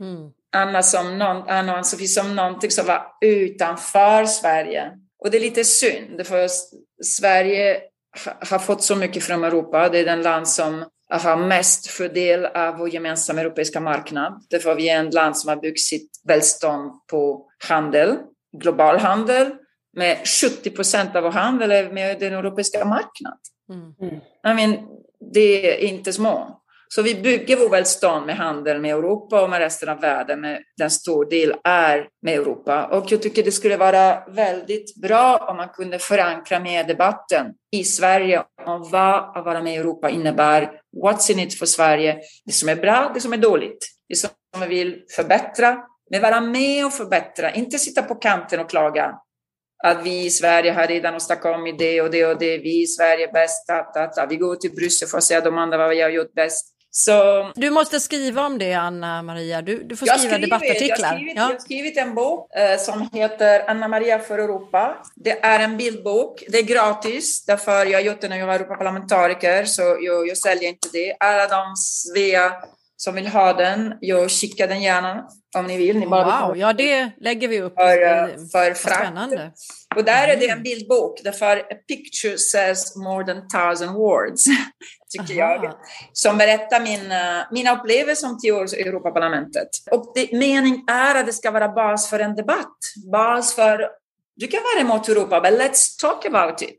Mm. 0.00 0.30
Anna 0.56 0.82
som, 0.82 1.18
någon, 1.18 1.48
Anna 1.48 1.84
Sofie 1.84 2.08
som 2.08 2.36
någonting 2.36 2.70
som 2.70 2.86
var 2.86 3.06
utanför 3.20 4.24
Sverige. 4.24 4.92
Och 5.18 5.30
det 5.30 5.38
är 5.38 5.40
lite 5.40 5.64
synd, 5.64 6.26
för 6.26 6.48
Sverige 7.04 7.80
har 8.50 8.58
fått 8.58 8.82
så 8.82 8.96
mycket 8.96 9.22
från 9.22 9.44
Europa. 9.44 9.88
Det 9.88 9.98
är 9.98 10.04
den 10.04 10.22
land 10.22 10.48
som 10.48 10.84
har 11.10 11.36
mest 11.36 11.86
fördel 11.86 12.46
av 12.46 12.76
vår 12.76 12.88
gemensamma 12.88 13.40
europeiska 13.40 13.80
marknad. 13.80 14.44
Därför 14.50 14.74
vi 14.74 14.88
är 14.88 15.06
ett 15.06 15.14
land 15.14 15.36
som 15.36 15.48
har 15.48 15.56
byggt 15.56 15.80
sitt 15.80 16.10
välstånd 16.24 16.92
på 17.10 17.46
handel 17.68 18.16
global 18.58 18.98
handel 18.98 19.50
med 19.96 20.18
70 20.28 20.70
procent 20.70 21.16
av 21.16 21.22
vår 21.22 21.30
handel 21.30 21.72
är 21.72 21.92
med 21.92 22.20
den 22.20 22.32
europeiska 22.32 22.84
marknaden. 22.84 23.38
Mm. 23.68 24.14
I 24.46 24.54
mean, 24.54 24.88
det 25.32 25.72
är 25.72 25.88
inte 25.88 26.12
små. 26.12 26.60
Så 26.88 27.02
vi 27.02 27.14
bygger 27.14 27.56
vår 27.56 27.68
välstånd 27.68 28.26
med 28.26 28.36
handel 28.36 28.80
med 28.80 28.90
Europa 28.90 29.42
och 29.42 29.50
med 29.50 29.58
resten 29.58 29.88
av 29.88 30.00
världen. 30.00 30.40
Med 30.40 30.62
den 30.76 30.90
stor 30.90 31.30
del 31.30 31.54
är 31.64 32.08
med 32.22 32.34
Europa. 32.34 32.86
Och 32.86 33.12
jag 33.12 33.22
tycker 33.22 33.42
det 33.42 33.52
skulle 33.52 33.76
vara 33.76 34.24
väldigt 34.28 34.96
bra 34.96 35.36
om 35.50 35.56
man 35.56 35.68
kunde 35.68 35.98
förankra 35.98 36.60
med 36.60 36.86
debatten 36.86 37.46
i 37.72 37.84
Sverige 37.84 38.42
om 38.66 38.90
vad 38.90 39.36
att 39.36 39.44
vara 39.44 39.62
med 39.62 39.74
i 39.74 39.76
Europa 39.76 40.10
innebär. 40.10 40.70
What's 41.04 41.32
in 41.32 41.38
it 41.38 41.58
för 41.58 41.66
Sverige? 41.66 42.18
Det 42.44 42.52
som 42.52 42.68
är 42.68 42.76
bra, 42.76 43.10
det 43.14 43.20
som 43.20 43.32
är 43.32 43.36
dåligt. 43.36 43.86
Det 44.08 44.16
som 44.16 44.30
vi 44.60 44.66
vill 44.66 45.02
förbättra, 45.16 45.78
men 46.10 46.22
vara 46.22 46.40
med 46.40 46.86
och 46.86 46.92
förbättra, 46.92 47.50
inte 47.50 47.78
sitta 47.78 48.02
på 48.02 48.14
kanten 48.14 48.60
och 48.60 48.70
klaga 48.70 49.14
att 49.84 50.06
vi 50.06 50.24
i 50.24 50.30
Sverige 50.30 50.72
har 50.72 50.86
redan 50.86 51.14
åstadkommit 51.14 51.78
det 51.78 52.00
och 52.00 52.10
det 52.10 52.26
och 52.26 52.38
det, 52.38 52.58
vi 52.58 52.82
i 52.82 52.86
Sverige 52.86 53.28
är 53.28 53.32
bäst, 53.32 53.70
att, 53.70 53.96
att, 53.96 54.18
att. 54.18 54.30
vi 54.30 54.36
går 54.36 54.56
till 54.56 54.70
Bryssel 54.70 55.08
för 55.08 55.18
att 55.18 55.24
säga 55.24 55.40
de 55.40 55.58
andra 55.58 55.78
vad 55.78 55.90
vi 55.90 56.00
har 56.00 56.10
gjort 56.10 56.34
bäst. 56.34 56.70
Så, 56.90 57.50
du 57.54 57.70
måste 57.70 58.00
skriva 58.00 58.46
om 58.46 58.58
det, 58.58 58.72
Anna 58.72 59.22
Maria. 59.22 59.62
Du, 59.62 59.82
du 59.84 59.96
får 59.96 60.06
skriva 60.06 60.18
skrivit, 60.18 60.40
debattartiklar. 60.40 60.98
Jag 60.98 61.08
har, 61.08 61.14
skrivit, 61.14 61.36
ja. 61.36 61.42
jag 61.42 61.54
har 61.54 61.58
skrivit 61.58 61.96
en 61.96 62.14
bok 62.14 62.54
eh, 62.54 62.78
som 62.78 63.08
heter 63.12 63.70
Anna 63.70 63.88
Maria 63.88 64.18
för 64.18 64.38
Europa. 64.38 64.96
Det 65.14 65.44
är 65.44 65.60
en 65.60 65.76
bildbok. 65.76 66.44
Det 66.48 66.58
är 66.58 66.62
gratis, 66.62 67.44
därför 67.44 67.86
jag 67.86 67.98
har 67.98 68.04
gjort 68.04 68.20
det 68.20 68.28
när 68.28 68.38
jag 68.38 68.46
var 68.46 68.54
Europaparlamentariker, 68.54 69.64
så 69.64 69.82
jag, 69.82 70.28
jag 70.28 70.38
säljer 70.38 70.68
inte 70.68 70.88
det. 70.92 71.16
Alla 71.20 71.46
de 71.46 71.76
Svea 71.76 72.52
som 72.96 73.14
vill 73.14 73.26
ha 73.26 73.52
den, 73.52 73.94
jag 74.00 74.30
skickar 74.30 74.68
den 74.68 74.82
gärna 74.82 75.28
om 75.56 75.66
ni 75.66 75.76
vill. 75.76 75.98
Ni 75.98 76.06
bara 76.06 76.46
wow, 76.46 76.56
ja 76.56 76.72
det 76.72 77.10
lägger 77.20 77.48
vi 77.48 77.60
upp. 77.60 77.74
För, 77.74 78.02
eh, 78.02 78.26
för 78.52 78.74
frakt. 78.74 79.54
Och 79.96 80.04
där 80.04 80.28
är 80.28 80.36
det 80.36 80.44
en 80.44 80.50
mm. 80.50 80.62
bildbok, 80.62 81.20
därför 81.24 81.56
a 81.56 81.76
picture 81.88 82.38
says 82.38 82.96
more 82.96 83.24
than 83.24 83.48
thousand 83.48 83.96
words, 83.96 84.44
tycker 85.18 85.42
Aha. 85.42 85.60
jag. 85.62 85.74
Som 86.12 86.38
berättar 86.38 86.80
min, 86.80 87.12
uh, 87.12 87.44
mina 87.50 87.78
upplevelser 87.78 88.28
som 88.28 88.40
tio 88.40 88.52
år 88.52 88.74
i 88.74 88.82
Europaparlamentet. 88.82 89.68
Och 89.90 90.12
det, 90.14 90.32
mening 90.32 90.84
är 90.88 91.14
att 91.14 91.26
det 91.26 91.32
ska 91.32 91.50
vara 91.50 91.68
bas 91.68 92.10
för 92.10 92.20
en 92.20 92.36
debatt. 92.36 92.78
Bas 93.12 93.54
för, 93.54 93.88
du 94.36 94.46
kan 94.46 94.60
vara 94.74 94.84
emot 94.84 95.08
Europa, 95.08 95.40
men 95.40 95.54
let's 95.54 96.00
talk 96.00 96.26
about 96.26 96.62
it. 96.62 96.78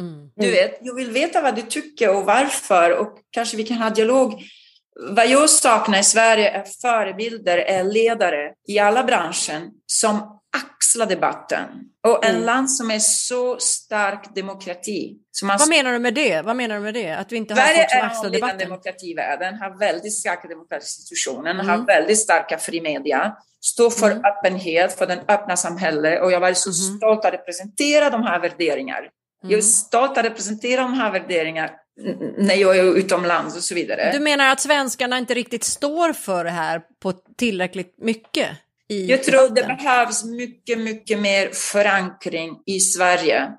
Mm. 0.00 0.30
Du 0.36 0.50
vet, 0.50 0.78
jag 0.82 0.94
vill 0.94 1.10
veta 1.10 1.40
vad 1.40 1.56
du 1.56 1.62
tycker 1.62 2.16
och 2.16 2.24
varför 2.24 2.98
och 2.98 3.18
kanske 3.30 3.56
vi 3.56 3.64
kan 3.64 3.76
ha 3.76 3.90
dialog 3.90 4.42
vad 4.98 5.28
jag 5.28 5.50
saknar 5.50 5.98
i 5.98 6.02
Sverige 6.02 6.50
är 6.50 6.64
förebilder, 6.82 7.58
är 7.58 7.84
ledare 7.84 8.52
i 8.68 8.78
alla 8.78 9.04
branscher 9.04 9.70
som 9.86 10.38
axlar 10.56 11.06
debatten. 11.06 11.68
Och 12.06 12.24
en 12.24 12.30
mm. 12.30 12.46
land 12.46 12.70
som 12.70 12.90
är 12.90 12.98
så 12.98 13.58
stark 13.58 14.34
demokrati. 14.34 15.16
Som 15.30 15.50
har... 15.50 15.58
Vad 15.58 15.68
menar 15.68 15.92
du 15.92 15.98
med 15.98 16.14
det? 16.14 16.42
Vad 16.42 16.56
menar 16.56 16.74
du 16.74 16.80
med 16.80 16.94
det? 16.94 17.12
Att 17.12 17.32
vi 17.32 17.36
inte 17.36 17.54
har 17.54 17.60
Sverige 17.60 17.78
folk 17.78 17.90
som 17.90 18.06
axlar 18.06 18.30
debatten? 18.30 18.58
Sverige 18.58 18.64
är 18.64 18.68
demokrati 18.68 19.06
i 19.06 19.14
världen, 19.14 19.54
har 19.54 19.78
väldigt 19.78 20.14
starka 20.14 20.48
demokratiska 20.48 21.00
institutioner, 21.00 21.50
mm. 21.50 21.68
har 21.68 21.86
väldigt 21.86 22.18
starka 22.18 22.58
fri 22.58 22.80
media, 22.80 23.36
står 23.64 23.90
för 23.90 24.10
mm. 24.10 24.24
öppenhet, 24.24 24.98
för 24.98 25.06
den 25.06 25.18
öppna 25.28 25.56
samhället 25.56 26.22
och 26.22 26.32
jag 26.32 26.40
var 26.40 26.52
så 26.52 26.70
mm. 26.70 26.96
stolt 26.96 27.24
att 27.24 27.32
representera 27.32 28.10
de 28.10 28.22
här 28.22 28.40
värderingarna. 28.40 29.06
Jag 29.42 29.50
är 29.50 29.54
mm. 29.54 29.62
stolt 29.62 30.18
att 30.18 30.24
representera 30.24 30.82
de 30.82 30.94
här 30.94 31.12
värderingarna 31.12 31.70
när 32.38 32.54
jag 32.54 32.76
är 32.76 32.96
utomlands 32.96 33.56
och 33.56 33.62
så 33.62 33.74
vidare. 33.74 34.12
Du 34.12 34.20
menar 34.20 34.52
att 34.52 34.60
svenskarna 34.60 35.18
inte 35.18 35.34
riktigt 35.34 35.64
står 35.64 36.12
för 36.12 36.44
det 36.44 36.50
här 36.50 36.82
på 37.02 37.12
tillräckligt 37.12 37.94
mycket? 37.98 38.48
I 38.88 39.06
jag 39.06 39.22
tror 39.22 39.48
det 39.54 39.62
behövs 39.62 40.24
mycket, 40.24 40.78
mycket 40.78 41.18
mer 41.18 41.50
förankring 41.52 42.58
i 42.66 42.80
Sverige 42.80 43.50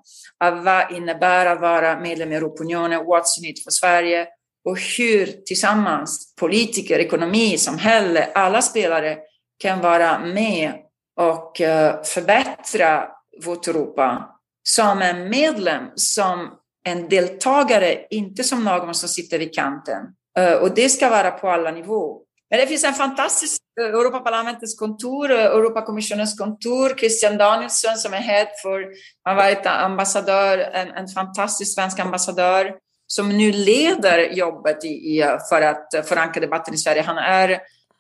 av 0.43 0.63
vad 0.63 0.91
innebär 0.91 1.45
att 1.45 1.61
vara 1.61 1.99
medlem 1.99 2.31
i 2.31 2.35
Europaunionen, 2.35 2.99
what's 2.99 3.39
in 3.39 3.49
it 3.49 3.63
för 3.63 3.71
Sverige 3.71 4.27
och 4.65 4.79
hur 4.97 5.25
tillsammans 5.25 6.35
politiker, 6.35 6.99
ekonomi, 6.99 7.57
samhälle, 7.57 8.29
alla 8.33 8.61
spelare 8.61 9.17
kan 9.59 9.79
vara 9.79 10.19
med 10.19 10.73
och 11.17 11.61
eh, 11.61 12.03
förbättra 12.03 13.07
vårt 13.45 13.67
Europa 13.67 14.29
som 14.63 15.01
en 15.01 15.29
medlem, 15.29 15.83
som 15.95 16.58
en 16.87 17.09
deltagare, 17.09 18.05
inte 18.09 18.43
som 18.43 18.63
någon 18.63 18.95
som 18.95 19.09
sitter 19.09 19.39
vid 19.39 19.53
kanten. 19.53 20.05
Eh, 20.37 20.53
och 20.53 20.73
det 20.75 20.89
ska 20.89 21.09
vara 21.09 21.31
på 21.31 21.49
alla 21.49 21.71
nivåer. 21.71 22.19
Men 22.49 22.59
det 22.59 22.67
finns 22.67 22.83
en 22.83 22.93
fantastisk 22.93 23.61
eh, 23.81 23.87
Europaparlamentets 23.87 24.79
kontor, 24.79 25.31
eh, 25.31 25.45
Europakommissionens 25.45 26.37
kontor, 26.39 26.97
Christian 26.97 27.37
Danielsson 27.37 27.97
som 27.97 28.13
är 28.13 28.17
head 28.17 28.47
för, 28.61 28.87
han 29.23 29.35
har 29.37 29.43
varit 29.43 29.65
ambassadör, 29.65 30.57
en, 30.57 30.87
en 30.87 31.07
fantastisk 31.07 31.75
svensk 31.75 31.99
ambassadör 31.99 32.73
som 33.07 33.29
nu 33.29 33.51
leder 33.51 34.33
jobbet 34.33 34.83
i, 34.83 34.87
i, 34.87 35.37
för 35.49 35.61
att 35.61 36.07
förankra 36.07 36.41
debatten 36.41 36.73
i 36.73 36.77
Sverige. 36.77 37.01
Han 37.01 37.17
är 37.17 37.59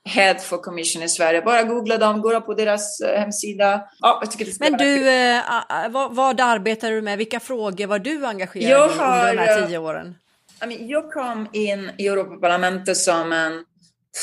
Head 0.09 0.39
for 0.39 0.57
Commission 0.57 1.03
i 1.03 1.09
Sverige. 1.09 1.41
Bara 1.41 1.63
googla 1.63 1.97
dem, 1.97 2.21
gå 2.21 2.41
på 2.41 2.53
deras 2.53 2.99
eh, 3.01 3.19
hemsida. 3.19 3.81
Ja, 3.99 4.21
jag 4.21 4.47
det 4.47 4.59
Men 4.59 4.73
du, 4.77 5.09
eh, 5.09 5.41
vad, 5.89 6.15
vad 6.15 6.39
arbetar 6.39 6.91
du 6.91 7.01
med? 7.01 7.17
Vilka 7.17 7.39
frågor 7.39 7.87
var 7.87 7.99
du 7.99 8.25
engagerad 8.25 8.71
jag 8.71 8.89
i 8.89 8.93
under 8.93 9.33
de 9.33 9.37
här 9.37 9.67
tio 9.67 9.77
åren? 9.77 10.15
I 10.63 10.67
mean, 10.67 10.87
jag 10.87 11.11
kom 11.11 11.47
in 11.53 11.91
i 11.97 12.07
Europaparlamentet 12.07 12.97
som 12.97 13.31
en 13.31 13.63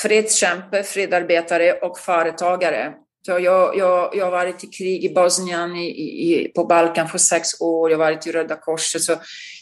fredskämpe, 0.02 0.82
fredarbetare 0.82 1.72
och 1.72 1.98
företagare. 1.98 2.92
Så 3.26 3.32
jag, 3.32 3.76
jag, 3.76 4.10
jag 4.16 4.24
har 4.24 4.30
varit 4.30 4.64
i 4.64 4.66
krig 4.66 5.04
i 5.04 5.14
Bosnien, 5.14 5.76
i, 5.76 5.86
i, 5.86 6.52
på 6.54 6.64
Balkan 6.64 7.08
för 7.08 7.18
sex 7.18 7.60
år, 7.60 7.90
jag 7.90 7.98
har 7.98 8.04
varit 8.04 8.26
i 8.26 8.32
Röda 8.32 8.56
Korset. 8.56 9.02
Så 9.02 9.12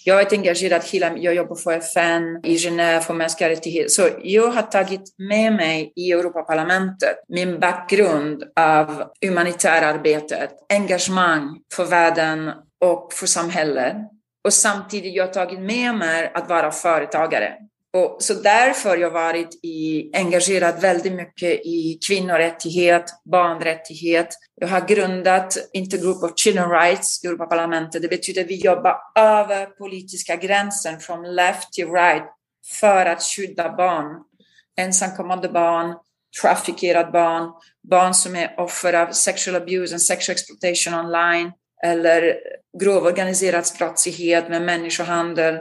jag 0.04 0.14
har 0.14 0.22
varit 0.22 0.32
engagerad 0.32 0.82
hela, 0.84 1.16
jag 1.16 1.34
jobbar 1.34 1.56
för 1.56 1.72
FN 1.72 2.40
i 2.44 2.56
Genève 2.56 3.00
för 3.00 3.14
mänskliga 3.14 3.50
rättigheter. 3.50 3.88
Så 3.88 4.08
jag 4.22 4.48
har 4.48 4.62
tagit 4.62 5.14
med 5.18 5.52
mig 5.52 5.92
i 5.96 6.12
Europaparlamentet 6.12 7.16
min 7.28 7.60
bakgrund 7.60 8.44
av 8.56 9.04
humanitärt 9.26 10.50
engagemang 10.68 11.58
för 11.74 11.84
världen 11.84 12.50
och 12.84 13.12
för 13.12 13.26
samhället. 13.26 13.96
Och 14.44 14.52
samtidigt 14.52 15.14
jag 15.14 15.26
har 15.26 15.32
tagit 15.32 15.60
med 15.60 15.94
mig 15.94 16.30
att 16.34 16.48
vara 16.48 16.70
företagare. 16.70 17.52
Och 17.94 18.16
så 18.22 18.34
därför 18.34 18.88
har 18.88 18.96
jag 18.96 19.10
varit 19.10 19.60
i, 19.62 20.10
engagerad 20.14 20.80
väldigt 20.80 21.12
mycket 21.12 21.50
i 21.66 21.98
kvinnorättighet, 22.08 23.04
barnrättighet. 23.24 24.28
Jag 24.60 24.68
har 24.68 24.88
grundat 24.88 25.56
Intergroup 25.72 26.22
of 26.22 26.32
Children 26.36 26.70
Rights 26.70 27.24
i 27.24 27.26
Europaparlamentet. 27.26 28.02
Det 28.02 28.08
betyder 28.08 28.40
att 28.42 28.48
vi 28.48 28.60
jobbar 28.60 28.96
över 29.18 29.66
politiska 29.66 30.36
gränser, 30.36 30.96
från 30.96 31.34
left 31.34 31.72
till 31.72 31.88
right, 31.88 32.24
för 32.80 33.06
att 33.06 33.22
skydda 33.22 33.76
barn. 33.76 34.06
Ensamkommande 34.76 35.48
barn, 35.48 35.94
traffickerade 36.42 37.10
barn, 37.12 37.52
barn 37.90 38.14
som 38.14 38.36
är 38.36 38.54
offer 38.60 38.92
av 38.92 39.12
sexual 39.12 39.62
abuse 39.62 39.94
and 39.94 40.02
sexual 40.02 40.34
exploitation 40.34 40.94
online 40.94 41.52
eller 41.84 42.34
grov 42.80 43.04
organiserad 43.04 43.64
brottslighet 43.78 44.48
med 44.48 44.62
människohandel, 44.62 45.58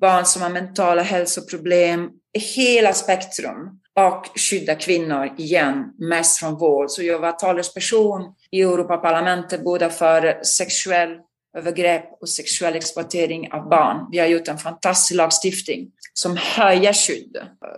barn 0.00 0.24
som 0.24 0.42
har 0.42 0.50
mentala 0.50 1.02
hälsoproblem, 1.02 2.08
hela 2.56 2.92
spektrum 2.92 3.80
och 3.96 4.38
skydda 4.38 4.74
kvinnor 4.74 5.34
igen, 5.38 5.84
mest 5.98 6.38
från 6.38 6.58
våld. 6.58 6.90
Så 6.90 7.02
jag 7.02 7.18
var 7.18 7.32
talesperson 7.32 8.22
i 8.50 8.62
Europaparlamentet 8.62 9.64
både 9.64 9.90
för 9.90 10.42
sexuell 10.44 11.10
övergrepp 11.58 12.04
och 12.20 12.28
sexuell 12.28 12.76
exploatering 12.76 13.52
av 13.52 13.68
barn. 13.68 14.08
Vi 14.12 14.18
har 14.18 14.26
gjort 14.26 14.48
en 14.48 14.58
fantastisk 14.58 15.16
lagstiftning 15.16 15.88
som 16.12 16.36
höjer 16.36 16.92
skydd 16.92 17.36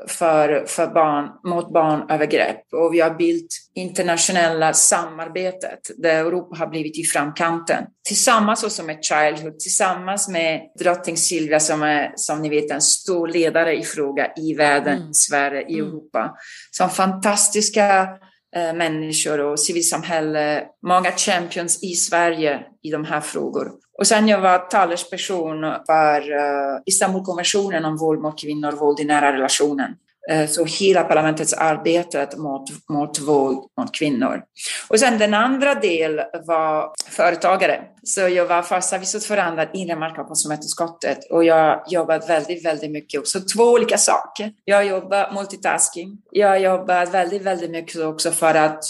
för, 0.09 0.64
för 0.66 0.87
barn 0.87 1.29
mot 1.45 1.73
barnövergrepp. 1.73 2.73
Och 2.73 2.95
vi 2.95 3.01
har 3.01 3.11
byggt 3.11 3.53
internationella 3.75 4.73
samarbetet 4.73 5.90
där 5.97 6.14
Europa 6.14 6.57
har 6.57 6.66
blivit 6.66 6.99
i 6.99 7.03
framkanten. 7.03 7.85
Tillsammans 8.09 8.64
också 8.64 8.83
med 8.83 9.05
Childhood, 9.05 9.59
tillsammans 9.59 10.29
med 10.29 10.61
drottning 10.79 11.16
Silvia 11.16 11.61
som 11.61 11.83
är, 11.83 12.12
som 12.16 12.43
ni 12.43 12.49
vet, 12.49 12.71
en 12.71 12.81
stor 12.81 13.29
ledare 13.29 13.77
i 13.77 13.83
fråga 13.83 14.33
i 14.37 14.55
världen, 14.55 14.99
mm. 14.99 15.14
Sverige, 15.14 15.62
i 15.69 15.79
mm. 15.79 15.87
Europa. 15.87 16.35
Som 16.71 16.90
fantastiska 16.90 18.03
eh, 18.03 18.09
Eh, 18.57 18.75
människor 18.75 19.41
och 19.41 19.61
civilsamhälle, 19.61 20.65
många 20.83 21.13
champions 21.13 21.83
i 21.83 21.95
Sverige 21.95 22.61
i 22.83 22.91
de 22.91 23.05
här 23.05 23.21
frågorna. 23.21 23.71
Och 23.99 24.07
sen 24.07 24.29
jag 24.29 24.41
var 24.41 24.59
talesperson 24.59 25.61
för 25.87 26.33
eh, 26.33 26.81
Istanbulkonventionen 26.87 27.85
om 27.85 27.97
våld 27.97 28.21
mot 28.21 28.41
kvinnor 28.41 28.73
och 28.73 28.79
våld 28.79 29.01
i 29.01 29.05
nära 29.05 29.33
relationen. 29.33 29.95
Eh, 30.31 30.49
så 30.49 30.65
hela 30.65 31.05
parlamentets 31.05 31.53
arbete 31.53 32.29
mot, 32.37 32.89
mot 32.89 33.21
våld 33.21 33.59
mot 33.79 33.95
kvinnor. 33.95 34.43
Och 34.89 35.01
sen 35.01 35.19
den 35.19 35.35
andra 35.35 35.75
delen 35.75 36.27
var 36.47 36.93
företagare. 37.09 37.83
Så 38.03 38.21
jag 38.21 38.47
var 38.47 38.63
första 38.63 38.99
vice 38.99 39.19
ordförande 39.19 39.71
i 39.75 39.79
inre 39.79 39.97
marknad 39.97 40.27
konsumentutskottet 40.27 41.19
och 41.31 41.45
jag 41.45 41.83
jobbade 41.89 42.27
väldigt, 42.27 42.65
väldigt 42.65 42.91
mycket 42.91 43.21
också. 43.21 43.41
Två 43.41 43.65
olika 43.65 43.99
saker. 43.99 44.53
Jag 44.65 44.87
jobbar 44.87 45.33
multitasking. 45.35 46.19
Jag 46.31 46.61
jobbar 46.61 47.07
väldigt, 47.07 47.43
väldigt 47.43 47.71
mycket 47.71 48.01
också 48.01 48.31
för 48.31 48.55
att 48.55 48.85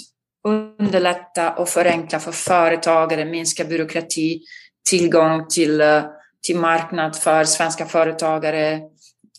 underlätta 0.49 1.53
och 1.53 1.69
förenkla 1.69 2.21
för 2.21 2.33
företagare, 2.33 3.25
minska 3.25 3.65
byråkrati, 3.65 4.41
tillgång 4.91 5.49
till, 5.49 5.81
eh, 5.81 6.03
till 6.47 6.57
marknad 6.57 7.17
för 7.17 7.45
svenska 7.45 7.87
företagare, 7.87 8.81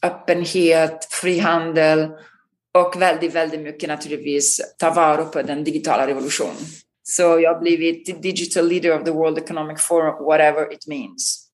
öppenhet, 0.06 1.08
frihandel 1.12 2.10
och 2.74 3.02
väldigt, 3.02 3.36
väldigt 3.36 3.62
mycket 3.62 3.90
naturligtvis 3.90 4.76
ta 4.78 4.94
vara 4.94 5.26
på 5.26 5.42
den 5.42 5.64
digitala 5.64 6.08
revolutionen. 6.08 6.66
Så 7.04 7.22
jag 7.22 7.54
har 7.54 7.60
blivit 7.60 8.22
digital 8.22 8.68
leader 8.68 9.00
of 9.00 9.06
the 9.06 9.12
World 9.12 9.38
Economic 9.38 9.82
Forum, 9.82 10.26
whatever 10.26 10.74
it 10.74 10.88
means. 10.88 11.48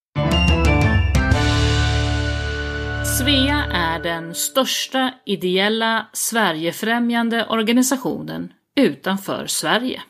Svea 3.19 3.65
är 3.73 3.99
den 4.03 4.35
största 4.35 5.13
ideella 5.25 6.07
Sverigefrämjande 6.13 7.45
organisationen 7.49 8.53
utanför 8.75 9.45
Sverige. 9.47 10.01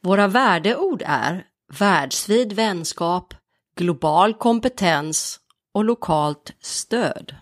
Våra 0.00 0.28
värdeord 0.28 1.02
är 1.06 1.44
världsvid 1.78 2.52
vänskap, 2.52 3.34
global 3.76 4.34
kompetens 4.34 5.40
och 5.76 5.84
lokalt 5.84 6.52
stöd. 6.60 7.34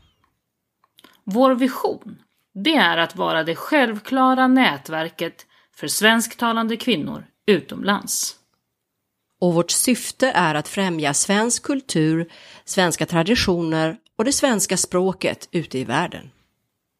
Vår 1.24 1.54
vision, 1.54 2.18
det 2.54 2.74
är 2.74 2.96
att 2.96 3.16
vara 3.16 3.44
det 3.44 3.54
självklara 3.54 4.46
nätverket 4.46 5.46
för 5.76 5.88
svensktalande 5.88 6.76
kvinnor 6.76 7.26
utomlands. 7.46 8.36
Och 9.40 9.54
vårt 9.54 9.70
syfte 9.70 10.30
är 10.34 10.54
att 10.54 10.68
främja 10.68 11.14
svensk 11.14 11.62
kultur, 11.62 12.28
svenska 12.64 13.06
traditioner 13.06 13.96
och 14.16 14.24
det 14.24 14.32
svenska 14.32 14.76
språket 14.76 15.48
ute 15.50 15.78
i 15.78 15.84
världen. 15.84 16.30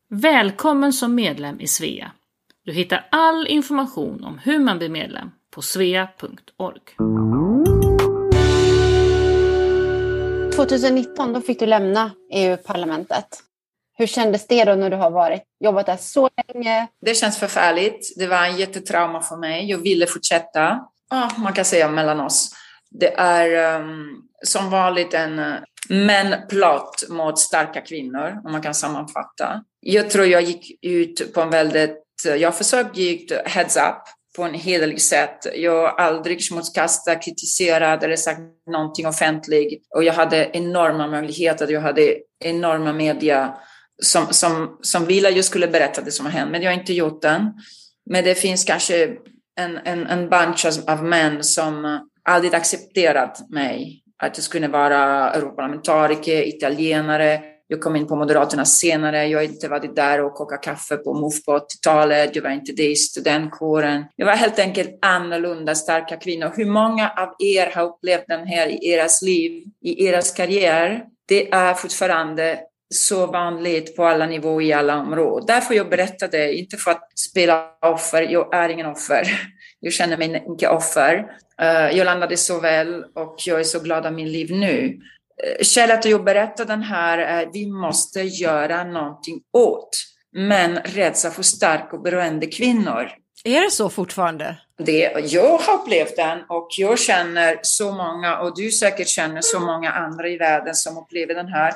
Välkommen 0.09 0.93
som 0.93 1.15
medlem 1.15 1.61
i 1.61 1.67
Svea. 1.67 2.13
Du 2.65 2.73
hittar 2.73 3.09
all 3.11 3.47
information 3.47 4.25
om 4.25 4.39
hur 4.39 4.59
man 4.59 4.79
blir 4.79 4.89
medlem 4.89 5.31
på 5.51 5.63
svea.org. 5.63 7.14
2019 10.57 11.33
då 11.33 11.41
fick 11.41 11.59
du 11.59 11.67
lämna 11.67 12.11
EU-parlamentet. 12.33 13.27
Hur 13.99 14.07
kändes 14.07 14.47
det 14.47 14.65
då 14.65 14.75
när 14.75 14.91
du 14.91 14.97
har 14.97 15.11
varit, 15.11 15.43
jobbat 15.61 15.87
där 15.87 15.97
så 15.97 16.31
länge? 16.47 16.89
Det 17.01 17.15
känns 17.15 17.39
förfärligt. 17.39 18.15
Det 18.17 18.27
var 18.27 18.45
en 18.45 18.57
jättetrauma 18.57 19.21
för 19.21 19.37
mig. 19.37 19.71
Jag 19.71 19.79
ville 19.79 20.07
fortsätta. 20.07 20.81
Oh, 21.13 21.39
man 21.39 21.53
kan 21.53 21.65
säga 21.65 21.89
mellan 21.89 22.21
oss. 22.21 22.55
Det 22.91 23.15
är 23.15 23.81
um, 23.81 24.23
som 24.45 24.71
vanligt 24.71 25.15
en 25.15 25.39
eh, 25.39 25.55
”men 25.89 26.07
män-plott 26.07 27.05
mot 27.09 27.39
starka 27.39 27.81
kvinnor, 27.81 28.41
om 28.45 28.53
man 28.53 28.63
kan 28.63 28.75
sammanfatta. 28.75 29.65
Jag 29.81 30.11
tror 30.11 30.27
jag 30.27 30.43
gick 30.43 30.85
ut 30.85 31.35
på 31.35 31.41
en 31.41 31.51
väldigt... 31.51 32.01
Jag 32.39 32.55
försökte 32.55 33.03
ge 33.03 33.27
heads 33.45 33.77
up 33.77 34.03
på 34.37 34.43
en 34.43 34.55
hederlig 34.55 35.01
sätt. 35.01 35.47
Jag 35.55 35.81
har 35.81 35.89
aldrig 35.89 36.45
smutskastat, 36.45 37.25
kritiserat 37.25 38.03
eller 38.03 38.17
sagt 38.17 38.41
någonting 38.71 39.07
offentligt. 39.07 39.87
Och 39.95 40.05
jag 40.05 40.13
hade 40.13 40.51
enorma 40.53 41.07
möjligheter. 41.07 41.73
Jag 41.73 41.81
hade 41.81 42.17
enorma 42.45 42.93
media 42.93 43.57
som, 44.03 44.27
som, 44.31 44.79
som 44.83 45.07
ville 45.07 45.29
att 45.29 45.37
jag 45.37 45.45
skulle 45.45 45.69
berätta 45.69 46.03
det 46.03 46.11
som 46.11 46.27
har 46.27 46.33
hänt, 46.33 46.51
men 46.51 46.63
jag 46.63 46.71
har 46.71 46.79
inte 46.79 46.95
gjort 46.95 47.23
det. 47.23 47.53
Men 48.11 48.25
det 48.25 48.35
finns 48.35 48.65
kanske 48.65 49.17
en, 49.61 49.79
en, 49.85 50.07
en 50.07 50.29
bunch 50.29 50.67
av 50.87 51.05
män 51.05 51.45
som 51.45 52.01
aldrig 52.23 52.55
accepterat 52.55 53.51
mig. 53.51 54.01
Att 54.23 54.37
jag 54.37 54.45
skulle 54.45 54.69
vara 54.69 55.31
Europaparlamentariker, 55.31 56.49
italienare, 56.49 57.41
jag 57.67 57.81
kom 57.81 57.97
in 57.97 58.07
på 58.07 58.17
Moderaterna 58.17 58.65
senare. 58.65 59.27
Jag 59.27 59.39
har 59.39 59.45
inte 59.45 59.69
varit 59.69 59.97
där 59.97 60.21
och 60.25 60.35
kokat 60.35 60.63
kaffe 60.63 60.97
på 60.97 61.15
MOF 61.15 61.45
på 61.45 61.59
80-talet. 61.59 62.37
Jag 62.37 62.43
var 62.43 62.51
inte 62.51 62.73
det 62.73 62.91
i 62.91 62.97
studentkåren. 62.97 64.05
Jag 64.17 64.27
var 64.27 64.33
helt 64.33 64.59
enkelt 64.59 64.99
annorlunda, 65.03 65.75
starka 65.75 66.17
kvinnor. 66.17 66.53
Hur 66.57 66.67
många 66.67 67.11
av 67.11 67.35
er 67.39 67.71
har 67.75 67.85
upplevt 67.85 68.25
den 68.29 68.47
här 68.47 68.67
i 68.67 68.89
eras 68.89 69.23
liv, 69.23 69.65
i 69.83 70.07
eras 70.07 70.31
karriär? 70.31 71.05
Det 71.29 71.53
är 71.53 71.75
fortfarande 71.75 72.59
så 72.95 73.27
vanligt 73.27 73.97
på 73.97 74.05
alla 74.05 74.27
nivåer 74.27 74.65
i 74.65 74.73
alla 74.73 75.01
områden. 75.01 75.47
Därför 75.47 75.75
jag 75.75 75.91
berättade, 75.91 76.55
inte 76.55 76.77
för 76.77 76.91
att 76.91 77.19
spela 77.19 77.71
offer, 77.81 78.23
jag 78.23 78.55
är 78.55 78.69
ingen 78.69 78.87
offer. 78.87 79.27
Jag 79.81 79.93
känner 79.93 80.17
mig 80.17 80.45
inte 80.47 80.69
offer. 80.69 81.27
Eh, 81.61 81.97
jag 81.97 82.05
landade 82.05 82.37
så 82.37 82.61
väl 82.61 83.05
och 83.15 83.37
jag 83.47 83.61
är 83.61 83.65
så 83.65 83.81
glad 83.81 84.07
av 84.07 84.13
min 84.13 84.33
liv 84.33 84.51
nu. 84.51 85.01
Skälet 85.63 85.99
att 85.99 86.05
jag 86.05 86.25
berättar 86.25 86.65
den 86.65 86.83
här 86.83 87.19
är 87.19 87.43
att 87.43 87.55
vi 87.55 87.67
måste 87.67 88.21
göra 88.21 88.85
någonting 88.85 89.41
åt 89.53 89.91
män 90.33 90.79
rädsla 90.85 91.31
för 91.31 91.43
starka 91.43 91.97
och 91.97 92.03
beroende 92.03 92.47
kvinnor. 92.47 93.11
Är 93.45 93.61
det 93.61 93.71
så 93.71 93.91
fortfarande? 93.91 94.57
Det, 94.79 95.13
jag 95.25 95.59
har 95.59 95.75
upplevt 95.75 96.17
den 96.17 96.39
och 96.49 96.69
jag 96.79 96.99
känner 96.99 97.59
så 97.63 97.93
många 97.93 98.39
och 98.39 98.57
du 98.57 98.71
säkert 98.71 99.09
känner 99.09 99.41
så 99.43 99.61
många 99.61 99.91
andra 99.91 100.29
i 100.29 100.37
världen 100.37 100.75
som 100.75 100.99
upplever 100.99 101.35
den 101.35 101.49
här 101.49 101.75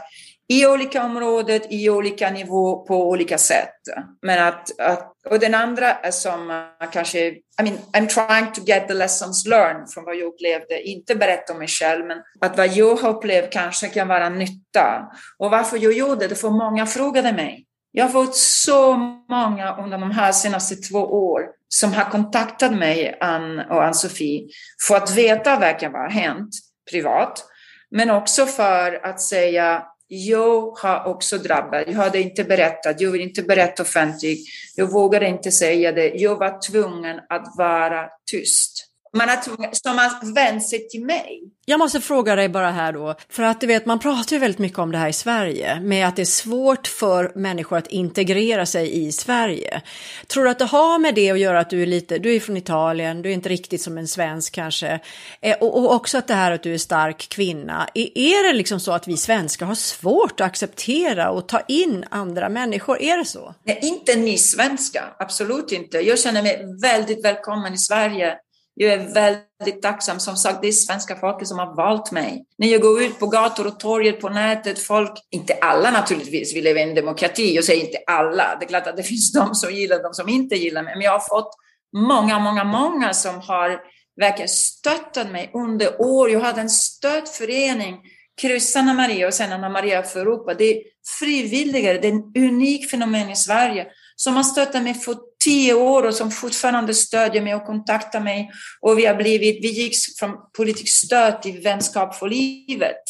i 0.49 0.67
olika 0.67 1.05
områden, 1.05 1.61
i 1.71 1.91
olika 1.91 2.31
nivå, 2.31 2.85
på 2.85 3.09
olika 3.09 3.39
sätt. 3.39 3.75
Men 4.23 4.47
att, 4.47 4.81
att, 4.81 5.13
och 5.31 5.39
den 5.39 5.55
andra 5.55 5.95
är 5.95 6.11
som 6.11 6.51
eh, 6.51 6.91
kanske, 6.93 7.19
I 7.29 7.63
mean, 7.63 7.79
I'm 7.93 8.07
trying 8.07 8.53
to 8.53 8.61
get 8.67 8.89
the 8.89 8.95
lessons 8.95 9.47
learned 9.47 9.91
från 9.91 10.05
vad 10.05 10.17
jag 10.17 10.27
upplevde, 10.27 10.83
inte 10.83 11.15
berätta 11.15 11.53
om 11.53 11.59
mig 11.59 11.69
själv, 11.69 12.07
men 12.07 12.19
att 12.41 12.57
vad 12.57 12.69
jag 12.69 12.97
har 12.97 13.11
upplevt 13.11 13.51
kanske 13.51 13.89
kan 13.89 14.09
vara 14.09 14.29
nytta. 14.29 15.07
Och 15.39 15.51
varför 15.51 15.77
jag 15.77 15.93
gjorde 15.93 16.29
det, 16.29 16.35
för 16.35 16.51
många 16.51 16.87
frågade 16.87 17.33
mig. 17.33 17.65
Jag 17.93 18.05
har 18.05 18.11
fått 18.11 18.37
så 18.37 18.97
många 19.29 19.77
under 19.77 19.99
de 19.99 20.11
här 20.11 20.33
senaste 20.33 20.77
två 20.77 20.99
åren 20.99 21.49
som 21.69 21.93
har 21.93 22.05
kontaktat 22.05 22.73
mig, 22.73 23.19
Ann 23.21 23.59
och 23.59 23.85
Ann-Sofie, 23.85 24.49
för 24.89 24.97
att 24.97 25.11
veta 25.17 25.59
verkligen 25.59 25.93
vad 25.93 26.03
har 26.03 26.11
hänt 26.11 26.51
privat, 26.91 27.45
men 27.91 28.11
också 28.11 28.47
för 28.47 29.07
att 29.07 29.21
säga 29.21 29.83
jag 30.09 30.79
har 30.79 31.05
också 31.05 31.39
drabbats. 31.39 31.85
Jag 31.87 31.95
hade 31.95 32.21
inte 32.21 32.45
berättat, 32.45 33.01
jag 33.01 33.11
vill 33.11 33.21
inte 33.21 33.43
berätta 33.43 33.83
offentligt, 33.83 34.49
jag 34.75 34.93
vågade 34.93 35.29
inte 35.29 35.51
säga 35.51 35.93
det. 35.93 36.09
Jag 36.09 36.37
var 36.37 36.71
tvungen 36.71 37.21
att 37.29 37.55
vara 37.57 38.09
tyst. 38.31 38.88
Man 39.13 39.29
har 39.29 39.75
som 39.75 39.99
har 39.99 40.35
vänt 40.35 40.69
sig 40.69 40.89
till 40.89 41.05
mig. 41.05 41.43
Jag 41.65 41.79
måste 41.79 42.01
fråga 42.01 42.37
dig 42.37 42.49
bara 42.49 42.71
här 42.71 42.93
då, 42.93 43.15
för 43.29 43.43
att 43.43 43.61
du 43.61 43.67
vet, 43.67 43.87
man 43.87 43.99
pratar 43.99 44.37
ju 44.37 44.41
väldigt 44.41 44.59
mycket 44.59 44.79
om 44.79 44.93
det 44.93 44.99
här 44.99 45.09
i 45.09 45.13
Sverige, 45.13 45.81
med 45.81 46.09
att 46.09 46.17
det 46.17 46.23
är 46.23 46.27
svårt 46.27 46.87
för 46.87 47.33
människor 47.35 47.77
att 47.79 47.87
integrera 47.87 48.67
sig 48.67 49.07
i 49.07 49.13
Sverige. 49.13 49.83
Tror 50.27 50.45
du 50.45 50.51
att 50.51 50.59
det 50.59 50.65
har 50.65 50.99
med 50.99 51.15
det 51.15 51.31
att 51.31 51.39
göra 51.39 51.61
att 51.61 51.71
du 51.71 51.83
är 51.83 51.87
lite, 51.87 52.19
du 52.19 52.35
är 52.35 52.41
från 52.41 52.57
Italien, 52.57 53.23
du 53.23 53.29
är 53.29 53.35
inte 53.35 53.49
riktigt 53.49 53.83
som 53.83 53.99
en 53.99 54.09
svensk 54.09 54.55
kanske, 54.55 55.01
eh, 55.41 55.57
och, 55.61 55.79
och 55.79 55.95
också 55.95 56.19
att 56.19 56.27
det 56.27 56.35
här 56.35 56.53
att 56.53 56.63
du 56.63 56.75
är 56.75 56.79
stark 56.79 57.29
kvinna. 57.29 57.89
Är, 57.95 58.19
är 58.19 58.49
det 58.49 58.53
liksom 58.53 58.81
så 58.81 58.93
att 58.93 59.09
vi 59.09 59.17
svenskar 59.17 59.67
har 59.67 59.75
svårt 59.75 60.41
att 60.41 60.47
acceptera 60.47 61.31
och 61.31 61.49
ta 61.49 61.61
in 61.69 62.05
andra 62.11 62.49
människor? 62.49 63.03
Är 63.03 63.17
det 63.17 63.25
så? 63.25 63.55
Nej, 63.65 63.79
inte 63.83 64.17
ni 64.17 64.39
svenskar, 64.39 65.17
absolut 65.19 65.73
inte. 65.73 65.99
Jag 65.99 66.19
känner 66.19 66.43
mig 66.43 66.65
väldigt 66.83 67.25
välkommen 67.25 67.75
i 67.75 67.79
Sverige 67.79 68.35
jag 68.81 68.93
är 68.93 69.15
väldigt 69.15 69.83
tacksam. 69.83 70.21
Som 70.21 70.37
sagt, 70.37 70.63
det 70.63 70.69
är 70.69 70.73
svenska 70.73 71.17
folket 71.17 71.49
som 71.49 71.59
har 71.59 71.75
valt 71.75 72.13
mig. 72.13 72.45
När 72.59 72.69
jag 72.69 72.81
går 72.81 73.03
ut 73.03 73.19
på 73.19 73.27
gator 73.27 73.67
och 73.67 73.81
torget 73.81 74.21
på 74.21 74.29
nätet, 74.29 74.79
folk, 74.79 75.13
inte 75.31 75.55
alla 75.55 75.91
naturligtvis, 75.91 76.55
vi 76.55 76.61
lever 76.61 76.81
i 76.81 76.83
en 76.83 76.95
demokrati, 76.95 77.55
jag 77.55 77.65
säger 77.65 77.85
inte 77.85 77.99
alla, 78.07 78.57
det 78.61 78.65
är 78.65 78.69
klart 78.69 78.87
att 78.87 78.97
det 78.97 79.03
finns 79.03 79.33
de 79.33 79.55
som 79.55 79.73
gillar 79.73 80.03
de 80.03 80.15
som 80.15 80.29
inte 80.29 80.55
gillar 80.55 80.83
mig, 80.83 80.95
men 80.95 81.03
jag 81.03 81.13
har 81.13 81.29
fått 81.29 81.51
många, 81.97 82.39
många, 82.39 82.65
många 82.65 83.15
som 83.15 83.41
har 83.41 83.81
verkligen 84.21 84.49
stöttat 84.49 85.31
mig 85.31 85.51
under 85.55 86.01
år. 86.01 86.31
Jag 86.31 86.41
hade 86.41 86.61
en 86.61 86.71
stödförening, 86.71 87.97
Kryss 88.41 88.77
Anna 88.77 88.95
Maria 88.95 89.27
och 89.27 89.35
sen 89.35 89.53
Anna 89.53 89.69
Maria 89.69 90.03
för 90.03 90.21
Europa. 90.21 90.55
Det 90.55 90.65
är 90.65 90.83
frivilliga, 91.19 91.93
det 91.93 92.09
är 92.09 92.13
en 92.13 92.33
unik 92.37 92.91
fenomen 92.91 93.31
i 93.31 93.37
Sverige 93.37 93.87
som 94.17 94.37
har 94.37 94.43
stöttat 94.43 94.83
mig 94.83 94.95
för 94.95 95.17
tio 95.45 95.75
år 95.75 96.07
och 96.07 96.15
som 96.15 96.31
fortfarande 96.31 96.95
stödjer 96.95 97.43
mig 97.43 97.55
och 97.55 97.67
kontaktar 97.67 98.21
mig. 98.21 98.51
Och 98.81 98.99
vi 98.99 99.07
har 99.07 99.15
blivit, 99.15 99.65
vi 99.65 99.69
gick 99.69 99.95
från 100.19 100.31
politiskt 100.57 101.07
stöd 101.07 101.43
till 101.43 101.61
vänskap 101.61 102.15
för 102.15 102.29
livet. 102.29 103.03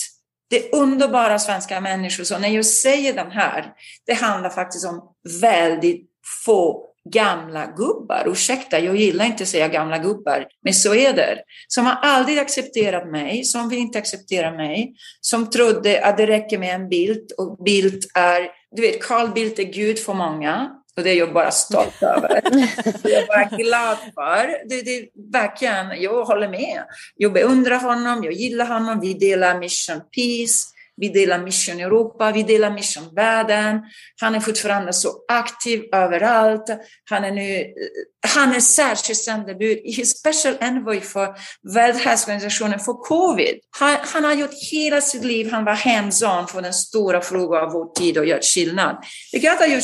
Det 0.51 0.65
är 0.65 0.75
underbara 0.77 1.39
svenska 1.39 1.81
människor. 1.81 2.25
Så 2.25 2.39
när 2.39 2.49
jag 2.49 2.67
säger 2.67 3.15
den 3.15 3.31
här, 3.31 3.73
det 4.07 4.15
handlar 4.15 4.51
faktiskt 4.51 4.87
om 4.87 5.15
väldigt 5.41 6.11
få 6.45 6.89
gamla 7.11 7.67
gubbar. 7.67 8.25
Ursäkta, 8.27 8.79
jag 8.79 8.97
gillar 8.97 9.25
inte 9.25 9.43
att 9.43 9.49
säga 9.49 9.69
gamla 9.69 9.99
gubbar, 9.99 10.47
men 10.63 10.75
så 10.75 10.95
är 10.95 11.13
det. 11.13 11.39
Som 11.69 11.87
har 11.87 11.99
aldrig 12.03 12.39
accepterat 12.39 13.11
mig, 13.11 13.45
som 13.45 13.69
vill 13.69 13.79
inte 13.79 13.99
acceptera 13.99 14.51
mig, 14.51 14.95
som 15.21 15.51
trodde 15.51 16.05
att 16.05 16.17
det 16.17 16.27
räcker 16.27 16.59
med 16.59 16.75
en 16.75 16.89
bild 16.89 17.33
och 17.39 17.65
bild 17.65 18.05
är, 18.15 18.49
du 18.77 18.83
vet, 18.83 19.03
Carl 19.03 19.33
Bildt 19.33 19.59
är 19.59 19.63
Gud 19.63 19.99
för 19.99 20.15
många. 20.15 20.71
Och 20.99 21.05
det 21.05 21.11
är 21.11 21.15
jag 21.15 21.33
bara 21.33 21.51
stolt 21.51 22.03
över. 22.03 22.41
jag 23.03 23.13
är 23.13 23.27
bara 23.27 23.57
glad 23.57 23.99
för. 24.15 24.69
Det, 24.69 24.83
det, 24.83 25.09
verkligen, 25.33 26.03
jag 26.03 26.25
håller 26.25 26.49
med. 26.49 26.83
Jag 27.17 27.33
beundrar 27.33 27.81
honom, 27.81 28.25
jag 28.25 28.33
gillar 28.33 28.67
honom. 28.67 29.01
Vi 29.01 29.15
delar 29.15 29.59
Mission 29.59 29.97
Peace, 29.97 30.65
vi 30.97 31.09
delar 31.09 31.39
Mission 31.39 31.81
Europa, 31.81 32.33
vi 32.33 32.43
delar 32.43 32.71
Mission 32.71 33.15
Världen. 33.15 33.81
Han 34.21 34.35
är 34.35 34.41
fortfarande 34.41 34.93
så 34.93 35.09
aktiv 35.29 35.83
överallt. 35.93 36.65
Han 37.11 37.25
är 37.25 37.31
nu, 37.31 37.65
han 38.35 38.55
är 38.55 38.61
särskilt 38.61 39.19
sändebud, 39.19 39.79
special 40.07 40.57
envoy 40.61 41.01
för 41.01 41.35
Världshälsoorganisationen 41.75 42.79
för 42.79 42.93
covid. 42.93 43.61
Han, 43.79 43.97
han, 44.01 44.25
har 44.25 44.35
gjort 44.35 44.55
hela 44.73 45.01
sitt 45.01 45.25
liv, 45.25 45.51
han 45.51 45.65
var 45.65 45.75
hands-on 45.75 46.47
för 46.47 46.63
den 46.63 46.75
stora 46.75 47.21
frågan 47.21 47.65
av 47.65 47.73
vår 47.73 47.93
tid 47.93 48.19
och 48.19 48.27
gör 48.27 48.41
skillnad. 48.43 48.97
Det 49.33 49.49
att 49.49 49.71
jag 49.71 49.83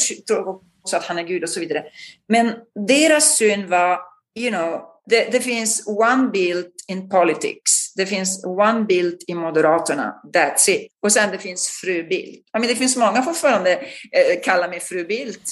också 0.84 0.90
så 0.90 0.96
att 0.96 1.04
han 1.04 1.18
är 1.18 1.22
Gud 1.22 1.42
och 1.42 1.48
så 1.48 1.60
vidare. 1.60 1.84
Men 2.28 2.54
deras 2.88 3.36
syn 3.36 3.68
var, 3.68 3.98
you 4.38 4.50
know, 4.50 4.82
det, 5.06 5.32
det 5.32 5.40
finns 5.40 5.86
one 5.86 6.30
bild 6.30 6.66
in 6.88 7.08
politics. 7.08 7.94
Det 7.96 8.06
finns 8.06 8.44
one 8.44 8.84
bild 8.84 9.22
i 9.26 9.34
Moderaterna, 9.34 10.14
that's 10.32 10.70
it. 10.70 10.88
Och 11.02 11.12
sen 11.12 11.30
det 11.30 11.38
finns 11.38 11.68
fru 11.68 12.02
Bildt. 12.02 12.36
I 12.36 12.58
mean, 12.58 12.66
det 12.68 12.76
finns 12.76 12.96
många 12.96 13.22
fortfarande 13.22 13.72
eh, 14.12 14.40
kallar 14.44 14.68
mig 14.68 14.80
fru 14.80 15.04
Bildt. 15.04 15.42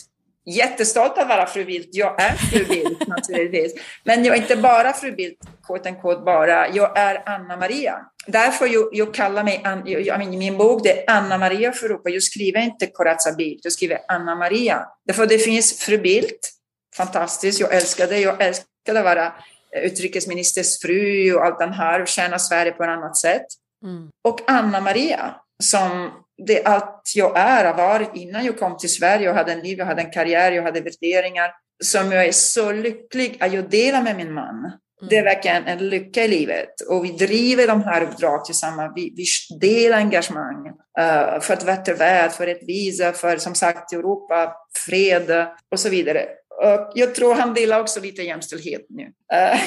Jättestolt 0.45 1.19
att 1.19 1.29
vara 1.29 1.47
fru 1.47 1.65
Bildt. 1.65 1.89
Jag 1.93 2.23
är 2.23 2.35
fru 2.35 2.65
Bildt 2.65 3.07
naturligtvis. 3.09 3.75
Men 4.05 4.25
jag 4.25 4.37
är 4.37 4.41
inte 4.41 4.57
bara 4.57 4.93
fru 4.93 5.13
Bildt, 5.13 5.39
quote 5.67 5.89
unquote 5.89 6.23
bara. 6.23 6.69
Jag 6.69 6.99
är 6.99 7.23
Anna 7.29 7.57
Maria. 7.57 8.01
Därför 8.27 8.67
jag, 8.67 8.89
jag 8.93 9.15
kallar 9.15 9.45
mig, 9.45 9.63
jag, 9.85 10.03
jag, 10.03 10.27
min 10.27 10.59
bok 10.59 10.83
det 10.83 11.03
är 11.03 11.17
Anna 11.17 11.39
Maria 11.39 11.73
för 11.73 11.87
Europa. 11.87 12.11
Jag 12.11 12.23
skriver 12.23 12.61
inte 12.61 12.87
Corazza 12.87 13.33
Bildt, 13.33 13.65
jag 13.65 13.73
skriver 13.73 13.99
Anna 14.09 14.35
Maria. 14.35 14.87
Därför 15.07 15.27
det 15.27 15.39
finns 15.39 15.79
fru 15.79 15.99
Bildt, 15.99 16.51
fantastiskt, 16.97 17.61
jag 17.61 17.75
älskar 17.75 18.07
det. 18.07 18.19
Jag 18.19 18.43
älskar 18.43 18.95
att 18.95 19.05
vara 19.05 19.33
utrikesministers 19.77 20.81
fru 20.81 21.35
och 21.35 21.45
allt 21.45 21.59
den 21.59 21.73
här 21.73 22.03
och 22.03 22.09
tjäna 22.09 22.39
Sverige 22.39 22.73
på 22.73 22.83
ett 22.83 22.89
annat 22.89 23.17
sätt. 23.17 23.47
Mm. 23.85 24.09
Och 24.25 24.41
Anna 24.47 24.81
Maria, 24.81 25.35
som 25.63 26.11
det 26.47 26.65
allt 26.65 27.13
jag 27.15 27.33
är 27.37 27.65
har 27.65 27.75
varit 27.75 28.11
innan 28.15 28.45
jag 28.45 28.59
kom 28.59 28.77
till 28.77 28.95
Sverige. 28.95 29.25
Jag 29.25 29.35
hade 29.35 29.53
en 29.53 29.61
liv, 29.61 29.79
jag 29.79 29.87
hade 29.87 30.03
en 30.03 30.11
karriär, 30.11 30.53
jag 30.53 30.63
hade 30.63 30.81
värderingar 30.81 31.51
som 31.85 32.13
jag 32.13 32.27
är 32.27 32.33
så 32.33 32.73
lycklig 32.73 33.37
att 33.41 33.53
jag 33.53 33.71
delar 33.71 34.03
med 34.03 34.17
min 34.17 34.33
man. 34.33 34.59
Mm. 35.03 35.09
Det 35.11 35.17
är 35.17 35.25
verkligen 35.25 35.67
en 35.67 35.89
lycka 35.89 36.25
i 36.25 36.29
livet 36.29 36.81
och 36.89 37.05
vi 37.05 37.13
driver 37.13 37.67
de 37.67 37.83
här 37.83 38.03
uppdrag 38.03 38.45
tillsammans. 38.45 38.93
Vi, 38.97 39.15
vi 39.17 39.25
delar 39.61 39.97
engagemang 39.97 40.67
uh, 41.01 41.41
för 41.41 41.53
ett 41.53 41.67
bättre 41.67 41.95
värld, 41.95 42.33
för 42.33 42.47
rättvisa, 42.47 43.13
för 43.13 43.37
som 43.37 43.55
sagt 43.55 43.93
Europa, 43.93 44.53
fred 44.87 45.47
och 45.71 45.81
så 45.81 45.89
vidare. 45.89 46.27
Och 46.59 46.93
jag 46.95 47.15
tror 47.15 47.35
han 47.35 47.55
delar 47.55 47.81
också 47.81 48.01
lite 48.01 48.23
jämställdhet 48.23 48.87
nu. 48.89 49.03
Eh, 49.33 49.61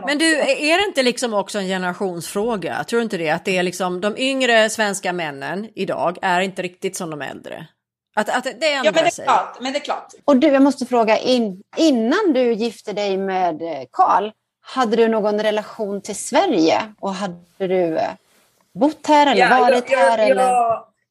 Men 0.06 0.18
du, 0.18 0.40
är 0.40 0.78
det 0.78 0.84
inte 0.88 1.02
liksom 1.02 1.34
också 1.34 1.58
en 1.58 1.66
generationsfråga? 1.66 2.84
Tror 2.84 2.98
du 3.00 3.04
inte 3.04 3.16
det? 3.16 3.30
Att 3.30 3.44
det 3.44 3.58
är 3.58 3.62
liksom 3.62 4.00
de 4.00 4.18
yngre 4.18 4.70
svenska 4.70 5.12
männen 5.12 5.68
idag 5.74 6.18
är 6.22 6.40
inte 6.40 6.62
riktigt 6.62 6.96
som 6.96 7.10
de 7.10 7.22
äldre? 7.22 7.66
Att, 8.16 8.28
att 8.28 8.44
det 8.44 8.72
ändrar 8.72 8.84
ja, 8.84 8.92
men 8.94 8.94
det 8.94 9.00
är 9.00 9.10
sig. 9.10 9.24
Klart, 9.24 9.60
men 9.60 9.72
det 9.72 9.78
är 9.78 9.84
klart. 9.84 10.12
Och 10.24 10.36
du, 10.36 10.46
jag 10.46 10.62
måste 10.62 10.86
fråga, 10.86 11.18
in, 11.18 11.62
innan 11.76 12.32
du 12.32 12.52
gifte 12.52 12.92
dig 12.92 13.16
med 13.16 13.62
eh, 13.62 13.82
Karl, 13.92 14.30
hade 14.60 14.96
du 14.96 15.08
någon 15.08 15.42
relation 15.42 16.02
till 16.02 16.16
Sverige? 16.16 16.94
Och 17.00 17.14
hade 17.14 17.36
du 17.58 17.98
eh, 17.98 18.10
bott 18.74 19.06
här 19.06 19.26
eller 19.26 19.50
ja, 19.50 19.60
varit 19.60 19.90
jag, 19.90 19.98
här? 19.98 20.18
Jag, 20.18 20.30
eller? 20.30 20.50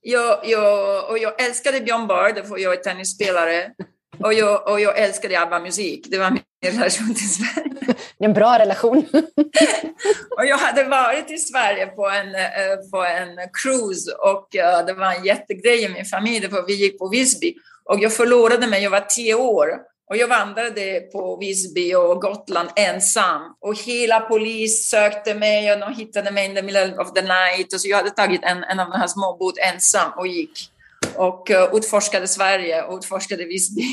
Jag, 0.02 0.40
jag, 0.44 1.10
och 1.10 1.18
jag 1.18 1.42
älskade 1.46 1.82
Björn 1.82 2.08
Borg, 2.08 2.44
för 2.44 2.58
jag 2.58 2.74
är 2.74 2.78
tennisspelare. 2.78 3.72
Och 4.20 4.34
jag, 4.34 4.68
och 4.68 4.80
jag 4.80 4.98
älskade 4.98 5.40
ABBA-musik. 5.40 6.08
Det 6.10 6.18
var 6.18 6.32
min 6.32 6.44
relation 6.64 7.16
till 7.16 7.34
Sverige. 7.34 7.96
En 8.20 8.34
bra 8.34 8.60
relation. 8.60 8.98
och 10.38 10.46
jag 10.46 10.58
hade 10.58 10.84
varit 10.84 11.32
i 11.32 11.38
Sverige 11.38 11.86
på 11.88 12.10
en, 12.10 12.36
eh, 12.36 12.90
på 12.92 12.98
en 12.98 13.30
cruise 13.54 14.12
och 14.12 14.56
eh, 14.56 14.86
det 14.86 14.94
var 14.94 15.14
en 15.14 15.26
jättegrej 15.26 15.84
i 15.84 15.90
min 15.90 16.06
familj. 16.06 16.50
För 16.50 16.66
vi 16.68 16.74
gick 16.74 17.00
på 17.00 17.08
Visby 17.08 17.56
och 17.86 18.00
jag 18.00 18.14
förlorade 18.14 18.68
mig. 18.68 18.84
Jag 18.84 18.90
var 18.90 19.06
tio 19.10 19.36
år. 19.36 19.70
Och 20.10 20.18
jag 20.18 20.28
vandrade 20.28 21.00
på 21.00 21.38
Visby 21.38 21.94
och 21.96 22.22
Gotland 22.22 22.70
ensam. 22.76 23.42
Och 23.62 23.76
hela 23.76 24.20
polis 24.20 24.90
sökte 24.90 25.34
mig 25.36 25.74
och 25.74 25.80
de 25.80 25.94
hittade 25.94 26.32
mig 26.32 26.46
in 26.46 26.56
the 26.56 26.62
middle 26.62 26.98
of 26.98 27.14
the 27.14 27.22
night. 27.22 27.74
Och 27.74 27.82
så 27.82 27.88
jag 27.88 27.98
hade 27.98 28.10
tagit 28.10 28.44
en, 28.44 28.64
en 28.64 28.80
av 28.80 28.90
de 28.90 29.00
här 29.00 29.08
små 29.08 29.38
båt 29.40 29.56
ensam 29.74 30.12
och 30.18 30.28
gick 30.28 30.72
och 31.16 31.50
uh, 31.50 31.78
utforskade 31.78 32.28
Sverige 32.28 32.84
och 32.84 32.98
utforskade 32.98 33.46
Visby. 33.46 33.84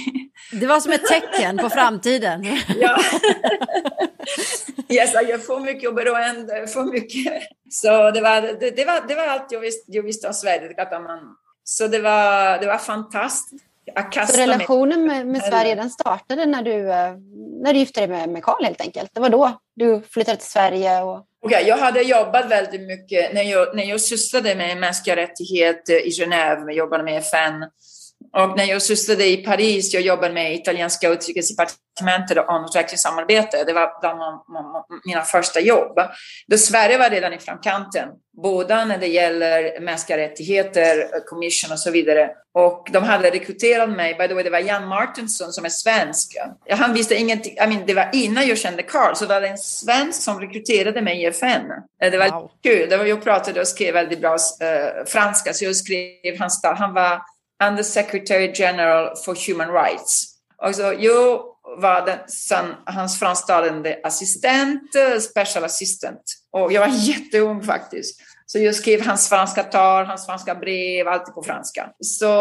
Det 0.53 0.67
var 0.67 0.81
som 0.81 0.93
ett 0.93 1.07
tecken 1.07 1.59
på 1.59 1.71
framtiden. 1.71 2.45
ja. 2.81 2.99
yes, 4.89 5.13
jag 5.29 5.47
får 5.47 5.61
mycket 5.61 5.89
och 5.89 5.95
beroende, 5.95 6.67
för 6.67 6.85
mycket. 6.85 7.43
Så 7.71 8.11
det 8.11 8.21
var, 8.21 8.41
det, 8.61 8.71
det, 8.71 8.85
var, 8.85 9.09
det 9.09 9.15
var 9.15 9.27
allt 9.27 9.53
jag 9.53 9.61
visste, 9.61 9.93
jag 9.93 10.03
visste 10.03 10.27
om 10.27 10.35
Sverige. 10.35 10.75
Så 11.65 11.87
det 11.87 11.99
var, 11.99 12.59
det 12.59 12.67
var 12.67 12.79
fantastiskt. 12.79 13.72
Så 14.27 14.37
relationen 14.37 15.07
med, 15.07 15.27
med, 15.27 15.43
Sverige 15.43 15.75
den 15.75 15.91
startade 15.91 16.47
när 16.47 16.63
du, 16.63 16.91
eh, 16.91 17.13
när 17.63 17.73
du 17.73 17.79
gifte 17.79 18.01
dig 18.01 18.09
med, 18.09 18.29
med 18.29 18.43
Carl 18.43 18.65
helt 18.65 18.81
enkelt? 18.81 19.11
Det 19.15 19.21
var 19.21 19.29
då 19.29 19.61
du 19.75 20.03
flyttade 20.11 20.37
till 20.37 20.51
Sverige? 20.51 21.03
Och... 21.03 21.27
Okay, 21.43 21.67
jag 21.67 21.77
hade 21.77 22.03
jobbat 22.03 22.51
väldigt 22.51 22.81
mycket 22.81 23.35
när 23.35 23.43
jag, 23.43 23.77
när 23.77 23.85
jag 23.85 24.01
sysslade 24.01 24.55
med 24.55 24.79
mänskliga 24.79 25.17
rättigheter 25.17 26.07
i 26.07 26.11
Genève, 26.11 26.65
jag 26.67 26.77
jobbade 26.77 27.05
med 27.05 27.19
FN. 27.19 27.65
Och 28.33 28.57
när 28.57 28.65
jag 28.65 28.83
sysslade 28.83 29.27
i 29.27 29.37
Paris, 29.37 29.95
jag 29.95 30.03
jobbade 30.03 30.35
med 30.35 30.55
italienska 30.55 31.09
utrikesdepartementet 31.09 32.39
och 32.39 32.65
utvecklingssamarbete. 32.69 33.65
Det 33.65 33.73
var 33.73 34.01
bland 34.01 34.43
mina 35.07 35.23
första 35.23 35.61
jobb. 35.61 35.99
Då 36.47 36.57
Sverige 36.57 36.99
var 36.99 37.11
redan 37.11 37.33
i 37.33 37.39
framkanten, 37.39 38.09
både 38.43 38.85
när 38.85 38.99
det 38.99 39.07
gäller 39.07 39.81
mänskliga 39.81 40.19
rättigheter, 40.19 41.21
commission 41.27 41.73
och 41.73 41.79
så 41.79 41.91
vidare. 41.91 42.31
Och 42.55 42.89
de 42.93 43.03
hade 43.03 43.31
rekryterat 43.31 43.91
mig, 43.91 44.15
by 44.15 44.29
the 44.29 44.35
way, 44.35 44.43
det 44.43 44.51
var 44.51 44.59
Jan 44.59 44.89
Martinsson 44.89 45.53
som 45.53 45.65
är 45.65 45.69
svensk. 45.69 46.37
Han 46.71 46.95
visste 46.95 47.15
ingenting, 47.15 47.53
I 47.53 47.67
mean, 47.67 47.83
det 47.87 47.95
var 47.95 48.11
innan 48.13 48.49
jag 48.49 48.59
kände 48.59 48.83
Carl, 48.83 49.15
så 49.15 49.27
det 49.27 49.41
var 49.41 49.47
en 49.47 49.59
svensk 49.59 50.23
som 50.23 50.41
rekryterade 50.41 51.03
mig 51.03 51.23
i 51.23 51.27
FN. 51.27 51.63
Det 52.01 52.19
var 52.19 52.31
wow. 52.31 52.51
kul, 52.63 52.89
det 52.89 52.97
var, 52.97 53.05
jag 53.05 53.23
pratade 53.25 53.61
och 53.61 53.69
skrev 53.69 53.95
väldigt 53.95 54.21
bra 54.21 54.33
uh, 54.33 55.05
franska, 55.07 55.53
så 55.53 55.65
jag 55.65 55.77
skrev 55.77 56.39
hans 56.39 56.61
Han 56.65 56.95
var 56.95 57.21
and 57.63 57.77
the 57.77 57.85
Secretary 57.85 58.53
General 58.55 59.17
for 59.25 59.35
Human 59.47 59.71
Rights. 59.73 60.29
Och 60.63 60.95
jag 60.99 61.43
var 61.79 62.07
den, 62.07 62.19
sen, 62.29 62.75
hans 62.87 63.19
framstående 63.19 64.01
assistent, 64.05 64.95
eh, 64.95 65.19
special 65.19 65.65
assistant. 65.65 66.23
Och 66.53 66.73
jag 66.73 66.81
var 66.81 66.89
jätteung 67.09 67.63
faktiskt. 67.63 68.21
Så 68.47 68.59
jag 68.59 68.75
skrev 68.75 69.07
hans 69.07 69.29
franska 69.29 69.63
tal, 69.63 70.07
hans 70.07 70.27
franska 70.27 70.55
brev, 70.55 71.09
allt 71.09 71.35
på 71.35 71.43
franska. 71.43 71.91
Så, 72.01 72.33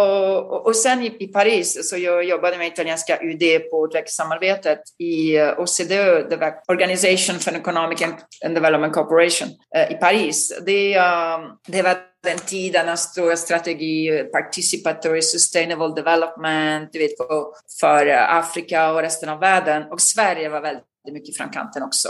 och 0.66 0.76
sen 0.76 1.04
i, 1.04 1.16
i 1.20 1.28
Paris, 1.28 1.90
så 1.90 1.98
jag 1.98 2.24
jobbade 2.24 2.58
med 2.58 2.68
italienska 2.68 3.20
UD 3.22 3.70
på 3.72 3.86
utvecklingssamarbetet 3.86 4.80
i 5.00 5.42
OCDE, 5.42 6.30
det 6.30 6.38
var 6.38 6.54
Organization 6.68 7.40
for 7.40 7.52
Economic 7.52 8.02
and 8.46 8.56
Development 8.56 8.94
Corporation 8.94 9.50
eh, 9.76 9.92
i 9.92 9.96
Paris. 9.96 10.60
Det, 10.66 10.94
eh, 10.94 11.40
det 11.68 11.82
var 11.82 12.11
den 12.24 12.38
tiden 12.38 12.90
en 12.90 12.98
stor 12.98 13.36
strategi, 13.36 14.24
participatory 14.32 15.22
sustainable 15.22 15.94
development, 15.96 16.90
du 16.94 17.00
vet, 17.00 17.12
för 17.80 18.08
Afrika 18.08 18.92
och 18.92 19.02
resten 19.02 19.30
av 19.30 19.40
världen. 19.40 19.84
Och 19.92 20.02
Sverige 20.02 20.50
var 20.50 20.62
väldigt 20.62 20.86
mycket 21.12 21.38
framkanten 21.38 21.84
också 21.84 22.10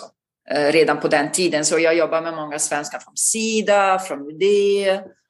eh, 0.50 0.72
redan 0.72 1.00
på 1.00 1.08
den 1.08 1.32
tiden. 1.32 1.66
Så 1.66 1.80
jag 1.80 1.96
jobbar 1.96 2.22
med 2.22 2.34
många 2.34 2.60
svenskar 2.60 3.00
från 3.00 3.18
Sida, 3.18 4.00
från 4.00 4.20
UD. 4.20 4.44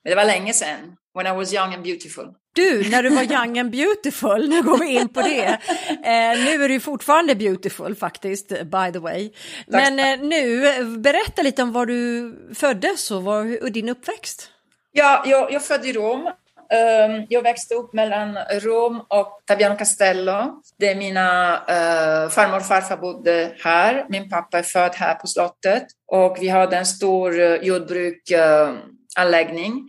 Men 0.03 0.11
det 0.11 0.15
var 0.15 0.25
länge 0.25 0.53
sedan, 0.53 0.95
when 1.15 1.27
I 1.27 1.31
was 1.37 1.53
young 1.53 1.73
and 1.73 1.83
beautiful. 1.83 2.25
Du, 2.53 2.89
när 2.89 3.03
du 3.03 3.09
var 3.09 3.23
young 3.23 3.59
and 3.59 3.71
beautiful, 3.71 4.49
nu 4.49 4.61
går 4.61 4.77
vi 4.77 4.87
in 4.87 5.09
på 5.09 5.21
det. 5.21 5.59
Eh, 5.89 6.45
nu 6.45 6.63
är 6.63 6.69
du 6.69 6.79
fortfarande 6.79 7.35
beautiful 7.35 7.95
faktiskt, 7.95 8.47
by 8.49 8.91
the 8.93 8.99
way. 8.99 9.31
Men 9.67 9.99
eh, 9.99 10.27
nu, 10.27 10.61
berätta 10.97 11.41
lite 11.41 11.63
om 11.63 11.71
var 11.71 11.85
du 11.85 12.33
föddes 12.55 13.11
och, 13.11 13.23
var, 13.23 13.63
och 13.63 13.71
din 13.71 13.89
uppväxt. 13.89 14.49
Ja, 14.91 15.23
jag, 15.25 15.51
jag 15.51 15.65
född 15.65 15.85
i 15.85 15.93
Rom. 15.93 16.31
Ehm, 16.71 17.25
jag 17.29 17.41
växte 17.41 17.75
upp 17.75 17.93
mellan 17.93 18.37
Rom 18.51 19.01
och 19.07 19.41
Taviano 19.45 19.77
Castello. 19.77 20.61
Det 20.79 20.89
är 20.89 20.95
mina 20.95 21.53
uh, 21.53 22.29
farmor 22.29 22.57
och 22.57 22.65
farfar 22.65 22.97
bodde 22.97 23.55
här. 23.63 24.05
Min 24.09 24.29
pappa 24.29 24.59
är 24.59 24.63
född 24.63 24.95
här 24.95 25.15
på 25.15 25.27
slottet 25.27 25.83
och 26.07 26.37
vi 26.39 26.47
hade 26.47 26.77
en 26.77 26.85
stor 26.85 27.39
eh, 27.39 27.51
uh, 27.51 27.55
jordbruksanläggning 27.55 29.73
eh, 29.73 29.79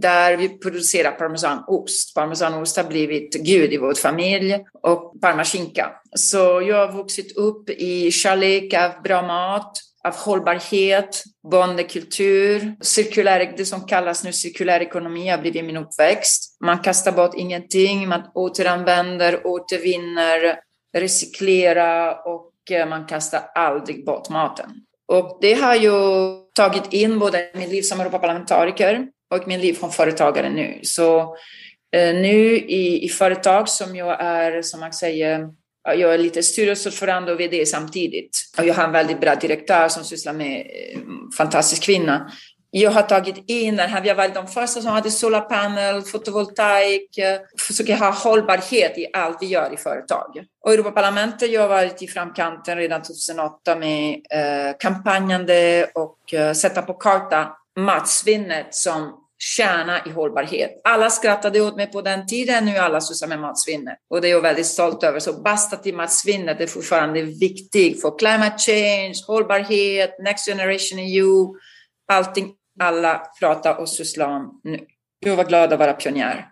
där 0.00 0.36
vi 0.36 0.48
producerar 0.48 1.10
parmesanost. 1.10 2.14
Parmesanost 2.14 2.76
har 2.76 2.84
blivit 2.84 3.34
gud 3.34 3.72
i 3.72 3.76
vår 3.76 3.94
familj 3.94 4.64
och 4.82 5.20
parmaskinka. 5.20 5.92
Så 6.16 6.62
jag 6.62 6.86
har 6.86 6.92
vuxit 6.92 7.36
upp 7.36 7.70
i 7.70 8.10
kärlek 8.10 8.74
av 8.74 9.02
bra 9.02 9.22
mat, 9.22 9.72
av 10.06 10.14
hållbarhet, 10.16 11.22
bondekultur, 11.50 12.76
cirkulär, 12.80 13.54
det 13.56 13.64
som 13.64 13.86
kallas 13.86 14.24
nu 14.24 14.32
cirkulär 14.32 14.80
ekonomi 14.80 15.28
har 15.28 15.38
blivit 15.38 15.64
min 15.64 15.76
uppväxt. 15.76 16.60
Man 16.60 16.78
kastar 16.78 17.12
bort 17.12 17.34
ingenting, 17.34 18.08
man 18.08 18.22
återanvänder, 18.34 19.46
återvinner, 19.46 20.58
recyklerar 20.96 22.28
och 22.28 22.52
eh, 22.70 22.88
man 22.88 23.06
kastar 23.06 23.40
aldrig 23.54 24.04
bort 24.04 24.28
maten. 24.28 24.70
Och 25.08 25.38
det 25.40 25.54
har 25.54 25.74
ju 25.74 25.92
tagit 26.54 26.92
in 26.92 27.18
både 27.18 27.50
mitt 27.54 27.68
liv 27.68 27.82
som 27.82 28.00
Europaparlamentariker 28.00 29.08
och 29.34 29.48
min 29.48 29.60
liv 29.60 29.74
som 29.74 29.90
företagare 29.90 30.50
nu. 30.50 30.80
Så 30.82 31.36
eh, 31.96 32.14
nu 32.14 32.56
i, 32.56 33.04
i 33.04 33.08
företag 33.08 33.68
som 33.68 33.96
jag 33.96 34.20
är, 34.20 34.62
som 34.62 34.80
man 34.80 34.92
säger, 34.92 35.48
jag 35.94 36.14
är 36.14 36.18
lite 36.18 36.42
styrelseordförande 36.42 37.32
och 37.32 37.40
VD 37.40 37.66
samtidigt. 37.66 38.38
Och 38.58 38.66
jag 38.66 38.74
har 38.74 38.84
en 38.84 38.92
väldigt 38.92 39.20
bra 39.20 39.34
direktör 39.34 39.88
som 39.88 40.04
sysslar 40.04 40.32
med 40.32 40.60
eh, 40.60 41.00
fantastisk 41.36 41.82
kvinna. 41.82 42.30
Jag 42.70 42.90
har 42.90 43.02
tagit 43.02 43.50
in 43.50 43.76
den 43.76 43.90
här, 43.90 44.00
vi 44.00 44.08
har 44.08 44.16
varit 44.16 44.34
de 44.34 44.46
första 44.46 44.80
som 44.80 44.90
hade 44.92 45.10
solarpanel, 45.10 46.02
fotovoltaik, 46.02 47.18
eh, 47.18 47.40
försöker 47.66 47.96
ha 47.96 48.10
hållbarhet 48.10 48.98
i 48.98 49.06
allt 49.12 49.38
vi 49.40 49.46
gör 49.46 49.74
i 49.74 49.76
företag. 49.76 50.44
Och 50.64 50.72
Europaparlamentet, 50.72 51.50
jag 51.50 51.60
har 51.60 51.68
varit 51.68 52.02
i 52.02 52.06
framkanten 52.08 52.76
redan 52.76 53.02
2008 53.02 53.76
med 53.76 54.14
eh, 54.14 54.76
kampanjande 54.78 55.90
och 55.94 56.34
eh, 56.34 56.52
sätta 56.52 56.82
på 56.82 56.94
karta 56.94 57.56
matsvinnet 57.76 58.74
som 58.74 59.25
kärna 59.38 60.06
i 60.06 60.10
hållbarhet. 60.10 60.80
Alla 60.84 61.10
skrattade 61.10 61.60
åt 61.60 61.76
mig 61.76 61.86
på 61.86 62.02
den 62.02 62.26
tiden, 62.26 62.64
nu 62.64 62.76
alla 62.76 63.00
sysslar 63.00 63.28
med 63.28 63.40
matsvinnet. 63.40 63.98
Och 64.10 64.20
det 64.20 64.28
är 64.28 64.30
jag 64.30 64.40
väldigt 64.40 64.66
stolt 64.66 65.04
över. 65.04 65.20
Så 65.20 65.32
basta 65.32 65.76
till 65.76 65.94
matsvinnet 65.94 66.60
är 66.60 66.66
fortfarande 66.66 67.22
viktigt 67.22 68.00
för 68.00 68.18
climate 68.18 68.58
change, 68.58 69.14
hållbarhet, 69.26 70.10
next 70.24 70.46
generation 70.46 70.98
EU, 70.98 71.54
allting 72.12 72.54
alla 72.80 73.22
pratar 73.40 73.80
och 73.80 73.88
sysslar 73.88 74.28
om 74.28 74.60
nu. 74.64 74.78
Jag 75.18 75.36
var 75.36 75.44
glad 75.44 75.72
att 75.72 75.78
vara 75.78 75.92
pionjär. 75.92 76.46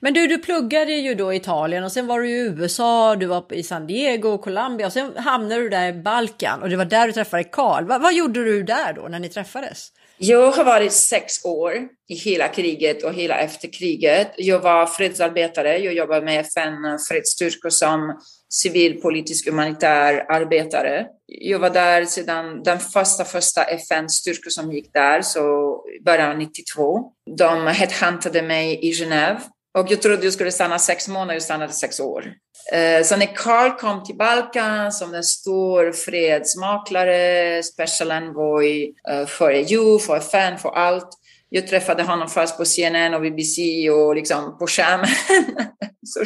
Men 0.00 0.14
du, 0.14 0.26
du 0.26 0.38
pluggade 0.38 0.92
ju 0.92 1.14
då 1.14 1.32
i 1.32 1.36
Italien 1.36 1.84
och 1.84 1.92
sen 1.92 2.06
var 2.06 2.20
du 2.20 2.30
i 2.30 2.40
USA, 2.40 3.16
du 3.16 3.26
var 3.26 3.52
i 3.54 3.62
San 3.62 3.86
Diego 3.86 4.28
och 4.28 4.42
Colombia 4.42 4.86
och 4.86 4.92
sen 4.92 5.16
hamnade 5.16 5.60
du 5.60 5.68
där 5.68 5.88
i 5.88 5.92
Balkan 5.92 6.62
och 6.62 6.68
det 6.68 6.76
var 6.76 6.84
där 6.84 7.06
du 7.06 7.12
träffade 7.12 7.44
Karl. 7.44 7.84
Va, 7.84 7.98
vad 7.98 8.14
gjorde 8.14 8.44
du 8.44 8.62
där 8.62 8.92
då 8.92 9.08
när 9.08 9.18
ni 9.18 9.28
träffades? 9.28 9.88
Jag 10.22 10.50
har 10.50 10.64
varit 10.64 10.92
sex 10.92 11.44
år 11.44 11.88
i 12.08 12.14
hela 12.14 12.48
kriget 12.48 13.04
och 13.04 13.14
hela 13.14 13.38
efterkriget. 13.38 14.32
Jag 14.36 14.60
var 14.60 14.86
fredsarbetare. 14.86 15.78
Jag 15.78 15.94
jobbade 15.94 16.24
med 16.24 16.40
FN 16.40 16.98
fredsstyrkor 17.08 17.70
som 17.70 18.20
civil, 18.52 19.00
politisk, 19.00 19.46
humanitär 19.46 20.26
arbetare. 20.28 21.06
Jag 21.26 21.58
var 21.58 21.70
där 21.70 22.04
sedan 22.04 22.62
den 22.62 22.78
första, 22.80 23.24
första 23.24 23.64
FN-styrkor 23.64 24.50
som 24.50 24.72
gick 24.72 24.92
där, 24.92 25.22
så 25.22 25.76
början 26.04 26.30
av 26.30 26.38
92. 26.38 27.12
De 27.36 27.66
headhuntade 27.66 28.42
mig 28.42 28.78
i 28.82 28.92
Genève 28.92 29.40
och 29.78 29.90
jag 29.90 30.02
trodde 30.02 30.24
jag 30.24 30.32
skulle 30.32 30.52
stanna 30.52 30.78
sex 30.78 31.08
månader, 31.08 31.32
jag 31.32 31.42
stannade 31.42 31.72
sex 31.72 32.00
år. 32.00 32.32
Eh, 32.72 33.04
så 33.04 33.16
när 33.16 33.36
Carl 33.36 33.70
kom 33.70 34.04
till 34.04 34.16
Balkan 34.16 34.92
som 34.92 35.14
en 35.14 35.24
stor 35.24 35.92
fredsmaklare, 35.92 37.62
special 37.62 38.10
envoy 38.10 38.94
eh, 39.10 39.26
för 39.26 39.50
EU, 39.50 39.98
för 39.98 40.16
FN, 40.16 40.58
för 40.58 40.68
allt. 40.68 41.08
Jag 41.48 41.66
träffade 41.66 42.02
honom 42.02 42.28
först 42.28 42.56
på 42.56 42.64
CNN 42.64 43.14
och 43.14 43.20
BBC 43.20 43.90
och 43.90 44.14
liksom 44.14 44.58
på 44.58 44.66
skärmen. 44.66 45.08
Så 46.06 46.24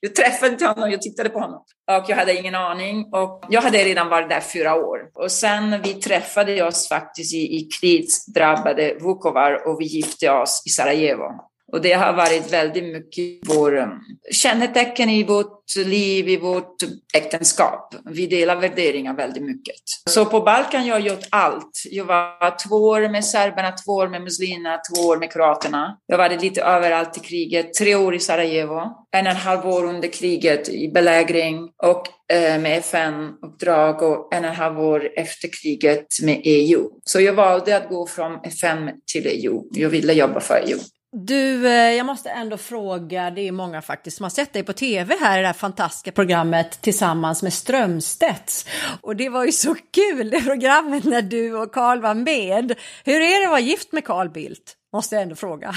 jag 0.00 0.14
träffade 0.14 0.52
inte 0.52 0.66
honom, 0.66 0.90
jag 0.90 1.02
tittade 1.02 1.28
på 1.28 1.38
honom. 1.38 1.64
Och 1.90 2.04
jag 2.08 2.16
hade 2.16 2.38
ingen 2.38 2.54
aning. 2.54 3.08
Och 3.12 3.44
jag 3.48 3.62
hade 3.62 3.84
redan 3.84 4.08
varit 4.08 4.28
där 4.28 4.40
fyra 4.40 4.74
år. 4.74 4.98
Och 5.14 5.32
sen 5.32 5.82
vi 5.82 5.94
träffade 5.94 6.62
oss 6.62 6.88
faktiskt 6.88 7.34
i, 7.34 7.56
i 7.56 7.68
krigsdrabbade 7.80 8.94
Vukovar 9.00 9.68
och 9.68 9.80
vi 9.80 9.84
gifte 9.84 10.30
oss 10.30 10.62
i 10.66 10.68
Sarajevo. 10.68 11.53
Och 11.74 11.82
det 11.82 11.92
har 11.92 12.12
varit 12.12 12.52
väldigt 12.52 12.84
mycket 12.84 13.48
vår 13.48 13.76
um, 13.76 14.00
kännetecken 14.32 15.10
i 15.10 15.24
vårt 15.24 15.76
liv, 15.76 16.28
i 16.28 16.36
vårt 16.36 16.76
äktenskap. 17.14 17.94
Vi 18.04 18.26
delar 18.26 18.56
värderingar 18.56 19.14
väldigt 19.14 19.42
mycket. 19.42 19.74
Så 20.10 20.26
på 20.26 20.40
Balkan 20.40 20.86
jag 20.86 20.94
har 20.94 21.00
gjort 21.00 21.26
allt. 21.30 21.82
Jag 21.90 22.04
var 22.04 22.68
två 22.68 22.76
år 22.76 23.08
med 23.08 23.24
serberna, 23.24 23.72
två 23.72 23.92
år 23.92 24.08
med 24.08 24.22
muslimerna, 24.22 24.78
två 24.78 25.02
år 25.02 25.16
med 25.16 25.32
kroaterna. 25.32 25.98
Jag 26.06 26.18
var 26.18 26.28
lite 26.28 26.62
överallt 26.62 27.16
i 27.16 27.20
kriget. 27.20 27.74
Tre 27.74 27.94
år 27.94 28.14
i 28.14 28.20
Sarajevo, 28.20 28.80
en 29.16 29.26
och 29.26 29.30
en 29.30 29.36
halv 29.36 29.66
år 29.66 29.84
under 29.84 30.08
kriget 30.08 30.68
i 30.68 30.88
belägring 30.88 31.70
och 31.82 32.34
eh, 32.34 32.60
med 32.60 32.78
FN-uppdrag 32.78 34.02
och 34.02 34.34
en 34.34 34.44
och 34.44 34.50
en 34.50 34.56
halv 34.56 34.80
år 34.80 35.08
efter 35.16 35.48
kriget 35.62 36.06
med 36.22 36.40
EU. 36.44 36.90
Så 37.04 37.20
jag 37.20 37.32
valde 37.32 37.76
att 37.76 37.88
gå 37.88 38.06
från 38.06 38.44
FN 38.44 38.90
till 39.12 39.26
EU. 39.26 39.62
Jag 39.70 39.90
ville 39.90 40.12
jobba 40.12 40.40
för 40.40 40.62
EU. 40.66 40.78
Du, 41.16 41.66
eh, 41.66 41.92
jag 41.92 42.06
måste 42.06 42.30
ändå 42.30 42.56
fråga, 42.56 43.30
det 43.30 43.48
är 43.48 43.52
många 43.52 43.82
faktiskt 43.82 44.16
som 44.16 44.24
har 44.24 44.30
sett 44.30 44.52
dig 44.52 44.62
på 44.62 44.72
tv 44.72 45.16
här 45.20 45.38
i 45.38 45.40
det 45.40 45.46
här 45.46 45.54
fantastiska 45.54 46.12
programmet 46.12 46.80
tillsammans 46.80 47.42
med 47.42 47.52
Strömstedts. 47.52 48.66
Och 49.00 49.16
det 49.16 49.28
var 49.28 49.44
ju 49.44 49.52
så 49.52 49.74
kul 49.74 50.30
det 50.30 50.42
programmet 50.42 51.04
när 51.04 51.22
du 51.22 51.54
och 51.54 51.72
Carl 51.72 52.00
var 52.00 52.14
med. 52.14 52.74
Hur 53.04 53.20
är 53.20 53.40
det 53.40 53.44
att 53.44 53.50
vara 53.50 53.60
gift 53.60 53.92
med 53.92 54.04
Carl 54.04 54.28
Bildt? 54.28 54.74
Måste 54.92 55.14
jag 55.14 55.22
ändå 55.22 55.34
fråga. 55.34 55.74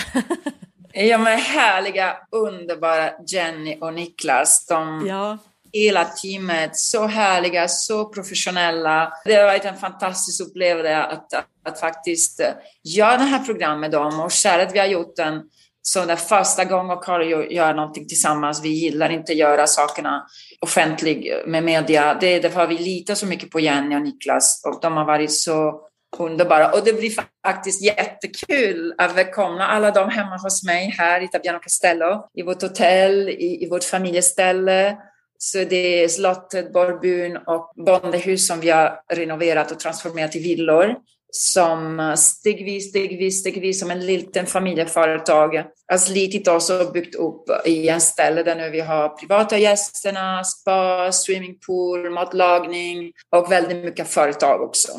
ja 0.94 1.18
men 1.18 1.40
härliga, 1.40 2.18
underbara 2.32 3.12
Jenny 3.28 3.78
och 3.82 3.94
Niklas. 3.94 4.66
De, 4.66 5.08
ja 5.08 5.38
hela 5.74 6.06
teamet, 6.06 6.78
så 6.78 7.08
härliga, 7.08 7.68
så 7.68 8.06
professionella. 8.10 9.14
Det 9.26 9.36
har 9.36 9.44
varit 9.44 9.66
en 9.66 9.78
fantastisk 9.78 10.42
upplevelse 10.42 10.98
att, 10.98 11.34
att, 11.34 11.46
att 11.66 11.80
faktiskt 11.80 12.40
eh, 12.40 12.48
göra 12.84 13.18
det 13.18 13.24
här 13.24 13.44
programmet 13.44 13.80
med 13.80 13.92
dem 13.92 14.20
och 14.20 14.32
kära 14.32 14.62
att 14.62 14.74
vi 14.74 14.80
har 14.80 14.86
gjort 14.86 15.16
den 15.16 15.42
Så 15.82 16.06
den 16.06 16.18
första 16.18 16.66
gången 16.66 16.98
Karo 16.98 17.44
gör 17.52 17.74
någonting 17.74 18.08
tillsammans, 18.08 18.64
vi 18.64 18.70
gillar 18.70 19.10
inte 19.10 19.32
att 19.32 19.38
göra 19.38 19.68
sakerna 19.68 20.26
offentligt 20.62 21.48
med 21.48 21.64
media. 21.64 22.18
Det 22.22 22.28
är 22.28 22.42
därför 22.42 22.68
vi 22.68 22.78
litar 22.78 23.16
så 23.16 23.26
mycket 23.26 23.50
på 23.52 23.60
Jenny 23.60 23.96
och 23.96 24.02
Niklas 24.02 24.62
och 24.66 24.80
de 24.82 24.98
har 24.98 25.06
varit 25.06 25.34
så 25.34 25.88
underbara. 26.18 26.72
Och 26.72 26.86
det 26.86 26.94
blir 26.94 27.12
faktiskt 27.46 27.82
jättekul 27.82 28.94
att 28.98 29.16
välkomna 29.16 29.68
alla 29.68 29.92
de 29.92 30.10
hemma 30.10 30.38
hos 30.38 30.64
mig 30.64 30.96
här 30.98 31.22
i 31.22 31.28
Tabiano 31.28 31.60
Castello, 31.60 32.30
i 32.34 32.42
vårt 32.42 32.62
hotell, 32.62 33.30
i, 33.30 33.64
i 33.66 33.70
vårt 33.70 33.84
familjeställe. 33.84 34.98
Så 35.38 35.58
det 35.58 36.04
är 36.04 36.08
slottet, 36.08 36.74
Borbyn 36.74 37.38
och 37.38 37.74
bondehus 37.86 38.48
som 38.48 38.60
vi 38.60 38.70
har 38.70 39.00
renoverat 39.14 39.72
och 39.72 39.80
transformerat 39.80 40.32
till 40.32 40.42
villor 40.42 40.96
som 41.32 42.14
stegvis, 42.18 42.90
stegvis, 42.90 43.40
stegvis 43.40 43.80
som 43.80 43.92
en 43.92 44.06
liten 44.06 44.46
familjeföretag 44.46 45.64
har 45.88 45.98
slitit 45.98 46.48
oss 46.48 46.70
och 46.70 46.92
byggt 46.92 47.16
upp 47.16 47.44
i 47.66 47.90
en 47.90 48.02
ställe 48.02 48.44
där 48.44 48.56
nu 48.56 48.70
vi 48.70 48.80
har 48.80 49.10
privata 49.10 49.58
gästerna, 49.58 50.44
spa, 50.44 51.12
swimmingpool, 51.12 52.10
matlagning 52.10 53.12
och 53.36 53.52
väldigt 53.52 53.86
mycket 53.86 54.08
företag 54.08 54.62
också. 54.62 54.92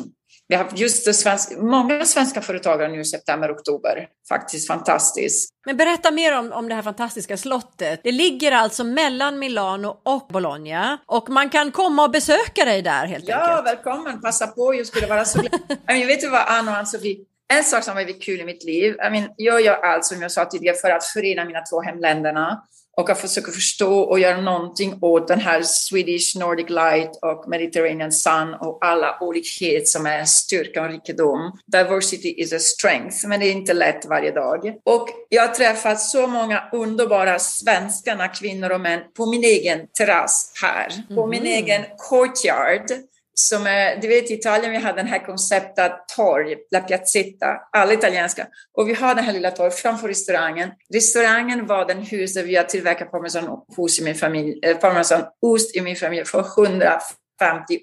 Vi 0.51 0.55
har 0.55 0.67
just 0.75 1.15
svensk, 1.15 1.57
många 1.57 2.05
svenska 2.05 2.41
företagare 2.41 2.91
nu 2.91 2.99
i 2.99 3.05
september, 3.05 3.51
oktober. 3.51 4.07
Faktiskt 4.29 4.67
fantastiskt. 4.67 5.49
Men 5.65 5.77
berätta 5.77 6.11
mer 6.11 6.37
om, 6.37 6.51
om 6.51 6.69
det 6.69 6.75
här 6.75 6.81
fantastiska 6.81 7.37
slottet. 7.37 7.99
Det 8.03 8.11
ligger 8.11 8.51
alltså 8.51 8.83
mellan 8.83 9.39
Milano 9.39 10.01
och 10.05 10.27
Bologna 10.27 10.97
och 11.05 11.29
man 11.29 11.49
kan 11.49 11.71
komma 11.71 12.03
och 12.03 12.11
besöka 12.11 12.65
dig 12.65 12.81
där 12.81 13.05
helt 13.05 13.27
ja, 13.27 13.35
enkelt. 13.35 13.57
Ja, 13.57 13.61
välkommen. 13.61 14.21
Passa 14.21 14.47
på. 14.47 14.75
Jag 14.75 14.87
skulle 14.87 15.07
vara 15.07 15.25
så 15.25 15.39
glad. 15.39 15.61
Mean, 15.87 16.07
vet 16.07 16.21
du 16.21 16.29
vad, 16.29 16.43
Anna 16.47 16.71
och 16.71 16.77
Ann-Sofie? 16.77 17.17
En 17.53 17.63
sak 17.63 17.83
som 17.83 17.95
var 17.95 18.01
väldigt 18.01 18.23
kul 18.23 18.41
i 18.41 18.45
mitt 18.45 18.63
liv, 18.63 18.95
I 19.07 19.09
mean, 19.09 19.29
jag 19.37 19.61
gör 19.61 19.73
allt 19.73 20.05
som 20.05 20.21
jag 20.21 20.31
sa 20.31 20.45
tidigare 20.45 20.75
för 20.75 20.89
att 20.89 21.03
förena 21.03 21.45
mina 21.45 21.61
två 21.61 21.81
hemländerna 21.81 22.63
och 22.99 23.09
att 23.09 23.19
försöka 23.19 23.51
förstå 23.51 23.99
och 23.99 24.19
göra 24.19 24.41
någonting 24.41 24.97
åt 25.01 25.27
den 25.27 25.39
här 25.39 25.61
Swedish 25.61 26.37
Nordic 26.37 26.69
Light 26.69 27.19
och 27.21 27.49
Mediterranean 27.49 28.11
Sun 28.11 28.53
och 28.53 28.77
alla 28.81 29.17
olikheter 29.21 29.85
som 29.85 30.05
är 30.05 30.25
styrka 30.25 30.81
och 30.81 30.89
rikedom. 30.89 31.59
Diversity 31.65 32.33
is 32.37 32.53
a 32.53 32.59
strength, 32.59 33.27
men 33.27 33.39
det 33.39 33.45
är 33.45 33.51
inte 33.51 33.73
lätt 33.73 34.05
varje 34.05 34.31
dag. 34.31 34.73
Och 34.85 35.07
jag 35.29 35.47
har 35.47 35.53
träffat 35.53 36.01
så 36.01 36.27
många 36.27 36.63
underbara 36.71 37.39
svenskarna, 37.39 38.27
kvinnor 38.27 38.71
och 38.71 38.81
män, 38.81 38.99
på 39.17 39.25
min 39.25 39.43
egen 39.43 39.87
terrass 39.97 40.51
här, 40.61 41.15
på 41.15 41.27
min 41.27 41.41
mm. 41.41 41.53
egen 41.53 41.85
courtyard 42.09 43.08
som 43.39 43.67
är, 43.67 43.95
du 44.01 44.07
vet 44.07 44.31
i 44.31 44.33
Italien 44.33 44.71
vi 44.71 44.77
har 44.77 44.93
den 44.93 45.07
här 45.07 45.25
konceptet 45.25 45.91
torg, 46.15 46.55
La 46.71 46.79
Piazzetta, 46.79 47.47
alla 47.71 47.93
italienska. 47.93 48.47
Och 48.77 48.89
vi 48.89 48.93
har 48.93 49.15
den 49.15 49.23
här 49.23 49.33
lilla 49.33 49.51
torget 49.51 49.75
framför 49.75 50.07
restaurangen. 50.07 50.71
Restaurangen 50.93 51.67
var 51.67 51.85
den 51.85 52.01
hus 52.01 52.33
där 52.33 52.43
vi 52.43 52.55
har 52.55 52.63
tillverkat 52.63 53.11
parmesanost 53.11 53.99
i 53.99 54.03
min 54.03 54.15
familj, 54.15 54.59
eh, 54.63 54.77
parmesanost 54.77 55.75
i 55.75 55.81
min 55.81 55.95
familj 55.95 56.25
för 56.25 56.39
150 56.39 57.01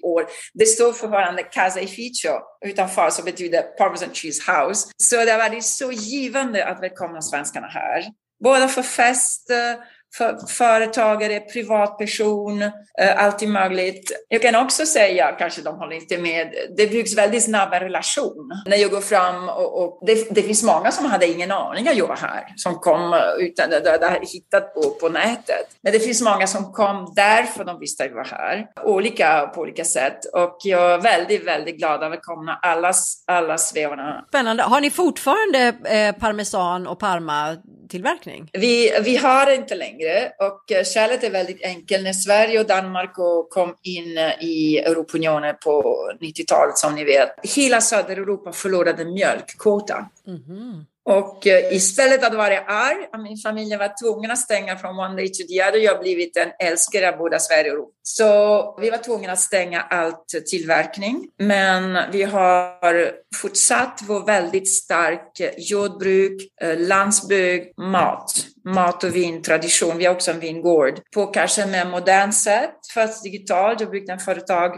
år. 0.03 0.27
Det 0.53 0.65
står 0.65 0.93
fortfarande 0.93 1.43
Casa 1.43 1.81
Ificio 1.81 2.31
utanför 2.65 3.09
som 3.09 3.25
betyder 3.25 3.61
Parmesan 3.61 4.09
Cheese 4.13 4.51
House. 4.51 4.87
Så 4.97 5.15
det 5.15 5.31
har 5.31 5.49
varit 5.49 5.65
så 5.65 5.91
givande 5.91 6.65
att 6.65 6.83
välkomna 6.83 7.21
svenskarna 7.21 7.67
här. 7.67 8.03
Både 8.43 8.67
för 8.67 8.81
fest, 8.81 9.51
för 10.17 10.47
företagare, 10.47 11.39
privatperson, 11.39 12.61
eh, 12.61 13.23
allt 13.23 13.47
möjligt. 13.47 14.11
Jag 14.27 14.41
kan 14.41 14.55
också 14.55 14.85
säga, 14.85 15.31
kanske 15.31 15.61
de 15.61 15.77
håller 15.77 15.95
inte 15.95 16.17
med, 16.17 16.53
det 16.77 16.87
byggs 16.87 17.17
väldigt 17.17 17.43
snabb 17.43 17.73
en 17.73 17.79
relation. 17.79 18.51
När 18.65 18.77
jag 18.77 18.91
går 18.91 19.01
fram 19.01 19.49
och, 19.49 19.83
och 19.83 20.03
det, 20.05 20.35
det, 20.35 20.41
finns 20.41 20.63
många 20.63 20.91
som 20.91 21.05
hade 21.05 21.27
ingen 21.27 21.51
aning 21.51 21.87
att 21.87 21.97
jag 21.97 22.07
var 22.07 22.15
här, 22.15 22.53
som 22.55 22.75
kom 22.75 23.15
utan 23.39 23.69
det, 23.69 23.79
det, 23.79 23.97
det 23.97 24.19
hittat 24.33 24.73
på, 24.73 24.81
på 24.81 25.09
nätet. 25.09 25.67
Men 25.81 25.93
det 25.93 25.99
finns 25.99 26.21
många 26.21 26.47
som 26.47 26.73
kom 26.73 27.13
därför 27.15 27.63
de 27.63 27.79
visste 27.79 28.03
att 28.03 28.09
jag 28.09 28.15
var 28.15 28.25
här, 28.25 28.67
olika 28.83 29.47
på 29.47 29.61
olika 29.61 29.85
sätt. 29.85 30.25
Och 30.33 30.57
jag 30.63 30.93
är 30.93 30.97
väldigt, 30.97 31.47
väldigt 31.47 31.77
glad 31.77 32.03
att 32.03 32.11
välkomna 32.11 32.59
alla, 32.61 32.93
alla 33.25 33.57
svevarna. 33.57 34.25
Spännande. 34.27 34.63
Har 34.63 34.81
ni 34.81 34.89
fortfarande 34.89 35.73
eh, 35.85 36.15
parmesan 36.19 36.87
och 36.87 36.99
parma 36.99 37.57
tillverkning? 37.89 38.49
Vi, 38.53 38.91
vi 39.03 39.17
har 39.17 39.55
inte 39.55 39.75
längre 39.75 39.96
och 40.39 40.71
eh, 40.71 40.83
skälet 40.83 41.23
är 41.23 41.29
väldigt 41.29 41.63
enkelt. 41.63 42.03
När 42.03 42.13
Sverige 42.13 42.59
och 42.59 42.67
Danmark 42.67 43.13
kom 43.49 43.75
in 43.83 44.17
eh, 44.17 44.43
i 44.43 44.77
Europaunionen 44.77 45.55
på 45.63 45.97
90-talet 46.21 46.77
som 46.77 46.95
ni 46.95 47.03
vet, 47.03 47.29
hela 47.43 47.81
södra 47.81 48.11
Europa 48.11 48.51
förlorade 48.51 49.05
mjölkkvotan. 49.05 50.05
Mm 50.27 50.39
-hmm. 50.39 50.85
Och 51.07 51.47
eh, 51.47 51.73
istället 51.73 52.23
att 52.23 52.33
vara 52.33 52.59
arg, 52.59 53.07
att 53.13 53.21
min 53.21 53.37
familj 53.37 53.75
var 53.75 54.03
tvungen 54.03 54.31
att 54.31 54.37
stänga 54.37 54.77
från 54.77 54.99
one 54.99 55.15
day 55.15 55.27
to 55.27 55.43
the 55.47 55.63
other, 55.63 55.77
jag 55.77 55.95
har 55.95 56.01
blivit 56.01 56.37
en 56.37 56.67
älskare 56.67 57.09
av 57.09 57.17
både 57.17 57.39
Sverige 57.39 57.71
och 57.71 57.77
Europa. 57.77 57.91
Så 58.03 58.79
vi 58.81 58.89
var 58.89 58.97
tvungna 58.97 59.31
att 59.31 59.39
stänga 59.39 59.81
allt 59.81 60.27
tillverkning. 60.49 61.27
Men 61.39 62.11
vi 62.11 62.23
har 62.23 63.11
fortsatt 63.35 63.99
vår 64.07 64.25
väldigt 64.25 64.73
stark 64.73 65.39
eh, 65.39 65.49
jordbruk, 65.57 66.41
eh, 66.61 66.79
landsbygd, 66.79 67.79
mat 67.79 68.47
mat 68.67 69.03
och 69.03 69.15
vintradition. 69.15 69.97
Vi 69.97 70.05
har 70.05 70.13
också 70.13 70.31
en 70.31 70.39
vingård 70.39 70.99
på 71.13 71.25
kanske 71.25 71.65
mer 71.65 71.85
modernt 71.85 72.35
sätt. 72.35 72.75
Först 72.93 73.23
digitalt. 73.23 73.81
Jag 73.81 73.91
byggde 73.91 74.13
en 74.13 74.19
företag 74.19 74.71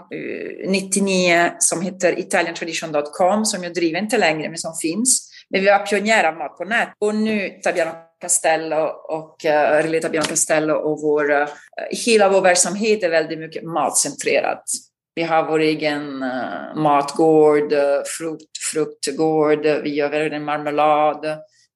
99 0.67 1.51
som 1.59 1.81
heter 1.81 2.19
italiantradition.com 2.19 3.45
som 3.45 3.63
jag 3.63 3.73
driver 3.73 3.99
inte 3.99 4.17
längre 4.17 4.49
men 4.49 4.57
som 4.57 4.73
finns. 4.81 5.28
Men 5.49 5.61
vi 5.61 5.67
var 5.67 5.85
pionjärer 5.85 6.27
av 6.27 6.37
mat 6.37 6.57
på 6.57 6.63
nät. 6.63 6.89
Och 6.99 7.15
nu 7.15 7.49
Tabiano 7.63 7.91
Castello 8.21 8.85
och 9.09 9.35
uh, 9.45 9.51
eh, 9.51 9.83
Relé 9.83 9.99
Tabiano 9.99 10.27
Castello 10.27 10.73
och 10.73 11.01
vår, 11.01 11.31
uh, 11.31 11.47
hela 12.05 12.29
vår 12.29 12.41
verksamhet 12.41 13.03
är 13.03 13.09
väldigt 13.09 13.39
mycket 13.39 13.63
matcentrerad. 13.63 14.63
Vi 15.15 15.23
har 15.23 15.43
vår 15.43 15.59
egen 15.59 16.23
uh, 16.23 16.75
matgård, 16.75 17.73
uh, 17.73 17.79
frukt, 18.17 18.57
fruktgård, 18.73 19.65
vi 19.83 19.95
gör 19.95 20.11
egen 20.11 20.43
marmelad, 20.43 21.25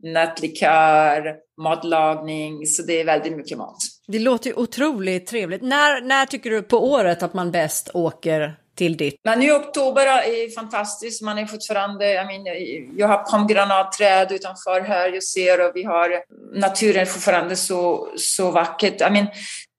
nötlikör, 0.03 1.35
matlagning, 1.61 2.65
så 2.65 2.83
det 2.83 3.01
är 3.01 3.05
väldigt 3.05 3.37
mycket 3.37 3.57
mat. 3.57 3.77
Det 4.07 4.19
låter 4.19 4.49
ju 4.49 4.55
otroligt 4.55 5.27
trevligt. 5.27 5.61
När, 5.61 6.01
när 6.01 6.25
tycker 6.25 6.49
du 6.49 6.61
på 6.61 6.91
året 6.91 7.23
att 7.23 7.33
man 7.33 7.51
bäst 7.51 7.89
åker 7.93 8.55
till 8.75 8.97
ditt? 8.97 9.15
Men 9.23 9.39
nu 9.39 9.51
oktober 9.51 10.05
är 10.05 10.55
fantastiskt. 10.55 11.21
Man 11.21 11.37
är 11.37 11.45
fortfarande, 11.45 12.13
jag, 12.13 12.27
mean, 12.27 12.45
jag 12.97 13.07
har 13.07 13.17
pomgranatträd 13.17 14.31
utanför 14.31 14.81
här, 14.81 15.13
jag 15.13 15.23
ser 15.23 15.67
och 15.67 15.71
vi 15.75 15.83
har 15.83 16.23
naturen 16.59 17.05
fortfarande 17.05 17.55
så, 17.55 18.07
så 18.17 18.51
vackert. 18.51 19.01
I 19.01 19.09
mean, 19.09 19.27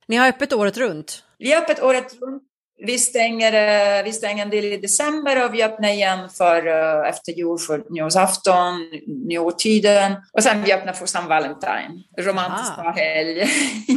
Ni 0.09 0.17
har 0.17 0.29
öppet 0.29 0.53
året 0.53 0.77
runt? 0.77 1.25
Vi 1.39 1.53
har 1.53 1.63
öppet 1.63 1.83
året 1.83 2.15
runt. 2.21 2.43
Vi 2.87 2.99
stänger, 2.99 3.53
eh, 3.99 4.05
vi 4.05 4.13
stänger 4.13 4.43
en 4.43 4.51
del 4.51 4.65
i 4.65 4.77
december 4.77 5.45
och 5.45 5.55
vi 5.55 5.63
öppnar 5.63 5.89
igen 5.89 6.29
för 6.31 6.67
uh, 6.67 7.09
efter 7.09 7.33
jul 7.33 7.59
för 7.59 7.85
nyårsafton, 7.91 8.91
nyårstiden. 9.07 10.13
Och 10.33 10.43
sen 10.43 10.63
vi 10.63 10.73
öppnar 10.73 10.93
för 10.93 11.07
San 11.07 11.29
Valentine, 11.29 12.03
romantisk 12.19 12.73
ah. 12.79 12.91
helg. 12.97 13.49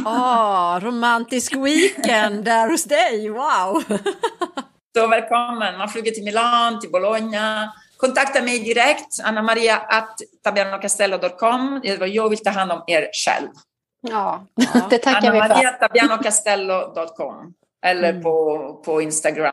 ah, 0.04 0.80
romantisk 0.80 1.56
weekend 1.56 2.44
där 2.44 2.70
hos 2.70 2.84
dig, 2.84 3.28
wow! 3.28 3.82
Så 4.98 5.06
välkommen, 5.06 5.78
man 5.78 5.88
flyger 5.88 6.12
till 6.12 6.24
Milan, 6.24 6.80
till 6.80 6.90
Bologna. 6.90 7.72
Kontakta 7.96 8.42
mig 8.42 8.58
direkt, 8.58 9.20
annamaria.tabianocastello.com. 9.24 11.80
Jag 11.84 12.28
vill 12.28 12.38
ta 12.38 12.50
hand 12.50 12.72
om 12.72 12.84
er 12.86 13.10
själv. 13.12 13.48
Ja, 14.00 14.46
det 14.90 14.98
tackar 14.98 15.32
vi 15.32 15.38
för. 15.38 15.44
Annamaria.tabianocastello.com 15.44 17.54
eller 17.86 18.10
mm. 18.10 18.22
på, 18.22 18.82
på 18.84 19.02
Instagram. 19.02 19.52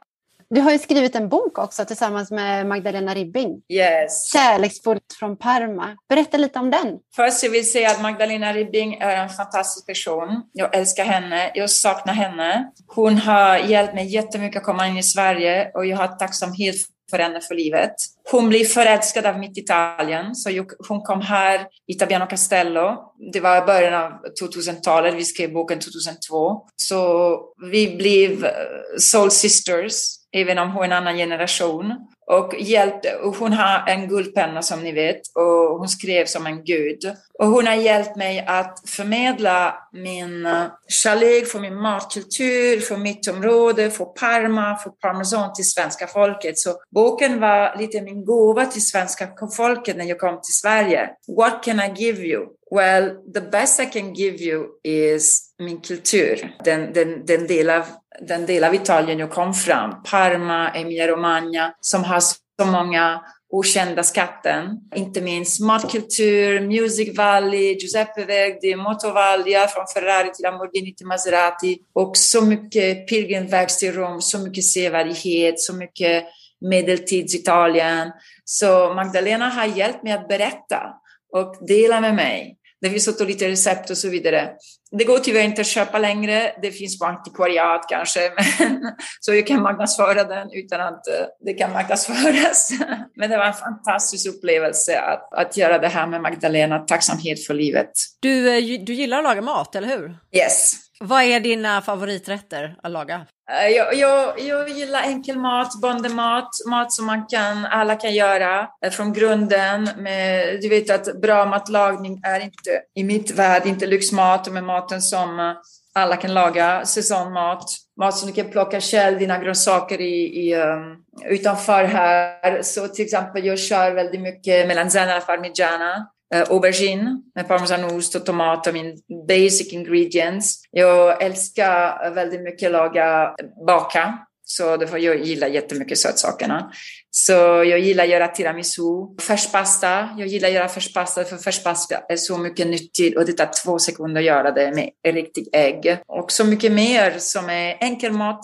Du 0.50 0.62
har 0.62 0.72
ju 0.72 0.80
skrivit 0.80 1.16
en 1.16 1.30
bok 1.30 1.58
också 1.58 1.86
tillsammans 1.86 2.32
med 2.32 2.68
Magdalena 2.68 3.14
Ribbing. 3.14 3.62
Yes. 3.70 4.32
Kärleksfullt 4.34 5.16
från 5.20 5.38
Parma. 5.38 5.98
Berätta 6.10 6.38
lite 6.38 6.60
om 6.60 6.72
den. 6.72 7.00
Först 7.16 7.43
vill 7.43 7.56
jag 7.56 7.66
säga 7.66 7.91
att 7.91 8.02
Magdalena 8.02 8.54
Ribbing 8.54 8.93
är 8.93 9.18
en 9.18 9.30
fantastisk 9.30 9.88
person. 9.88 10.43
Jag 10.54 10.76
älskar 10.76 11.06
henne. 11.06 11.52
Jag 11.54 11.70
saknar 11.70 12.14
henne. 12.14 12.72
Hon 12.88 13.18
har 13.18 13.58
hjälpt 13.58 13.93
mig 13.93 14.08
jättemycket 14.08 14.60
att 14.60 14.66
komma 14.66 14.88
in 14.88 14.98
i 14.98 15.04
Sverige 15.04 15.72
och 15.74 15.86
jag 15.86 15.98
har 15.98 16.08
tacksamhet 16.08 16.76
för 17.10 17.18
henne 17.18 17.41
för 17.41 17.56
livet. 17.56 17.96
Hon 18.32 18.50
blev 18.50 18.66
förälskad 18.66 19.26
av 19.26 19.39
mitt 19.39 19.58
Italien, 19.58 20.36
så 20.36 20.66
hon 20.88 21.02
kom 21.02 21.22
här 21.22 21.68
i 21.88 21.93
Tabiano 21.93 22.26
Castello. 22.28 23.14
Det 23.34 23.39
var 23.39 23.58
i 23.58 23.66
början 23.66 23.93
av 23.93 24.12
2000-talet, 24.41 25.14
vi 25.14 25.26
skrev 25.26 25.54
boken 25.54 25.80
2002. 25.80 26.62
Så 26.76 27.39
vi 27.72 27.96
blev 27.96 28.46
eh, 28.46 28.52
soul 29.00 29.32
sisters, 29.32 29.93
även 30.36 30.59
om 30.59 30.71
hon 30.71 30.81
är 30.81 30.86
en 30.86 30.93
annan 30.93 31.17
generation 31.17 31.93
och 32.27 32.55
hjälpte. 32.59 33.15
Och 33.15 33.36
hon 33.36 33.53
har 33.53 33.88
en 33.88 34.07
guldpenna 34.07 34.61
som 34.61 34.83
ni 34.83 34.91
vet 34.91 35.21
och 35.36 35.79
hon 35.79 35.88
skrev 35.88 36.25
som 36.25 36.47
en 36.47 36.63
gud. 36.63 37.13
Och 37.39 37.47
hon 37.47 37.67
har 37.67 37.73
hjälpt 37.73 38.15
mig 38.15 38.45
att 38.47 38.89
förmedla 38.89 39.75
min 39.93 40.45
eh, 40.45 40.63
kärlek 40.88 41.47
för 41.47 41.59
min 41.59 41.75
matkultur, 41.75 42.79
för 42.79 42.97
mitt 42.97 43.27
område, 43.27 43.91
för 43.91 44.05
Parma, 44.05 44.77
för 44.77 44.89
parmesan 44.89 45.53
till 45.53 45.69
svenska 45.69 46.07
folket. 46.07 46.57
Så 46.57 46.75
boken 46.91 47.39
var 47.39 47.77
lite 47.77 48.01
min 48.01 48.25
gåva 48.25 48.65
till 48.65 48.86
svenska 48.86 49.27
folket 49.57 49.97
när 49.97 50.05
jag 50.05 50.19
kom 50.19 50.41
till 50.41 50.55
Sverige. 50.55 51.09
What 51.38 51.63
can 51.63 51.79
I 51.79 51.93
give 51.95 52.21
you? 52.21 52.45
Well, 52.76 53.15
the 53.34 53.41
best 53.41 53.80
I 53.80 53.86
can 53.86 54.13
give 54.13 54.43
you 54.43 54.67
is 54.84 55.53
min 55.59 55.82
kultur. 55.82 56.55
Den, 56.63 56.93
den, 56.93 57.26
den, 57.26 57.47
del 57.47 57.69
av, 57.69 57.86
den 58.28 58.45
del 58.45 58.63
av 58.63 58.76
Italien 58.76 59.19
jag 59.19 59.32
kom 59.32 59.53
från. 59.53 60.03
Parma, 60.03 60.69
Emilia-Romagna, 60.69 61.73
som 61.80 62.03
har 62.03 62.19
så 62.19 62.65
många 62.65 63.21
okända 63.51 64.03
skatten. 64.03 64.65
Inte 64.95 65.21
minst 65.21 65.61
matkultur, 65.61 66.59
Music 66.61 67.17
Valley, 67.17 67.73
Giuseppe 67.73 68.26
Verdi, 68.26 68.76
Motovalia 68.76 69.67
från 69.67 69.86
Ferrari 69.93 70.34
till 70.34 70.43
Lamborghini 70.43 70.95
till 70.95 71.07
Maserati. 71.07 71.78
Och 71.93 72.17
så 72.17 72.41
mycket 72.41 73.07
pilgrimvägs 73.07 73.78
till 73.78 73.93
Rom, 73.93 74.21
så 74.21 74.39
mycket 74.39 74.63
sevärdhet, 74.63 75.59
så 75.59 75.73
mycket 75.73 76.26
medeltidsitalien. 76.61 78.11
Så 78.45 78.93
Magdalena 78.93 79.49
har 79.49 79.65
hjälpt 79.65 80.03
mig 80.03 80.13
att 80.13 80.28
berätta 80.28 80.93
och 81.34 81.55
dela 81.67 82.01
med 82.01 82.15
mig. 82.15 82.57
Det 82.82 82.89
finns 82.89 83.07
också 83.07 83.26
lite 83.26 83.47
recept 83.47 83.89
och 83.89 83.97
så 83.97 84.09
vidare. 84.09 84.49
Det 84.91 85.03
går 85.03 85.19
tyvärr 85.19 85.43
inte 85.43 85.61
att 85.61 85.67
köpa 85.67 85.99
längre. 85.99 86.51
Det 86.61 86.71
finns 86.71 86.99
på 86.99 87.05
antikvariat 87.05 87.86
kanske, 87.89 88.19
men, 88.36 88.82
så 89.19 89.34
jag 89.34 89.47
kan 89.47 89.61
marknadsföra 89.61 90.23
den 90.23 90.47
utan 90.53 90.82
att 90.82 91.07
eh, 91.07 91.26
det 91.45 91.53
kan 91.53 91.71
marknadsföras. 91.71 92.69
Men 93.15 93.30
det 93.30 93.38
var 93.38 93.45
en 93.45 93.53
fantastisk 93.53 94.28
upplevelse 94.28 94.99
att, 94.99 95.34
att 95.34 95.57
göra 95.57 95.80
det 95.80 95.88
här 95.88 96.07
med 96.07 96.21
Magdalena. 96.21 96.80
Tacksamhet 96.80 97.45
för 97.45 97.53
livet. 97.53 97.91
Du, 98.19 98.61
du 98.78 98.93
gillar 98.93 99.17
att 99.17 99.23
laga 99.23 99.41
mat, 99.41 99.76
eller 99.76 99.88
hur? 99.88 100.17
Yes. 100.32 100.84
Vad 101.00 101.24
är 101.24 101.39
dina 101.39 101.82
favoriträtter 101.82 102.76
att 102.84 102.91
laga? 102.91 103.26
Eh, 103.52 103.68
jag, 103.68 103.96
jag, 103.96 104.39
jag 104.39 104.70
gillar 104.70 105.02
enkel 105.02 105.38
mat, 105.38 105.82
bondemat, 105.82 106.50
mat 106.70 106.91
som 106.91 107.06
man 107.06 107.26
kan, 107.28 107.66
alla 107.66 107.96
kan 107.96 108.14
göra 108.14 108.68
eh, 108.86 108.91
från 108.91 109.14
grunden. 109.14 109.89
Med, 109.98 110.62
du 110.62 110.70
vet 110.70 110.89
att 110.89 111.22
bra 111.22 111.46
matlagning 111.46 112.22
är 112.24 112.39
inte, 112.39 112.82
i 112.96 113.04
mitt 113.04 113.32
värld, 113.32 113.66
inte 113.66 113.86
lyxmat, 113.86 114.52
men 114.52 114.66
maten 114.66 115.02
som 115.02 115.39
eh, 115.39 115.54
alla 115.96 116.18
kan 116.18 116.34
laga, 116.34 116.86
säsongmat, 116.86 117.64
mat 118.00 118.18
som 118.18 118.28
du 118.28 118.34
kan 118.34 118.52
plocka 118.52 118.82
själv, 118.82 119.20
dina 119.20 119.39
grönsaker 119.39 120.02
i, 120.02 120.48
i, 120.48 120.56
um, 120.56 120.98
utanför 121.26 121.84
här. 121.84 122.62
Så 122.62 122.88
till 122.88 123.06
exempel, 123.06 123.46
jag 123.46 123.60
kör 123.60 123.91
väldigt 123.91 124.22
mycket 124.22 124.68
melanzana 124.68 125.22
parmigiana 125.22 126.08
eh, 126.34 126.51
aubergine 126.51 127.21
med 127.36 127.47
parmesanost 127.47 128.15
och 128.15 128.26
tomat 128.26 128.67
och 128.67 128.73
min 128.73 128.97
basic 129.28 129.73
ingredients. 129.73 130.61
Jag 130.71 131.23
älskar 131.23 132.11
väldigt 132.11 132.41
mycket 132.41 132.65
att 132.65 132.71
laga 132.71 133.36
eh, 133.39 133.65
baka. 133.65 134.17
Så 134.47 134.78
därför 134.78 134.97
jag 134.97 135.26
gillar 135.26 135.47
jättemycket 135.47 135.97
sötsakerna. 135.97 136.71
Så 137.11 137.32
jag 137.63 137.80
gillar 137.80 138.03
att 138.03 138.09
göra 138.09 138.28
tiramisu. 138.28 138.84
Färskpasta. 139.21 140.09
Jag 140.17 140.28
gillar 140.28 140.47
att 140.47 140.53
göra 140.53 140.67
färskpasta 140.67 141.23
för 141.23 141.38
färskpasta 141.38 141.97
är 142.09 142.15
så 142.15 142.38
mycket 142.38 142.67
nyttigt 142.67 143.17
och 143.17 143.26
det 143.26 143.34
tar 143.34 143.49
två 143.63 143.80
sekunder 143.80 144.21
att 144.21 144.26
göra 144.26 144.51
det 144.51 144.71
med 144.71 145.15
riktigt 145.15 145.49
ägg. 145.55 145.97
Och 146.07 146.32
så 146.32 146.45
mycket 146.45 146.71
mer 146.71 147.15
som 147.19 147.49
är 147.49 147.78
enkel 147.80 148.11
mat, 148.11 148.41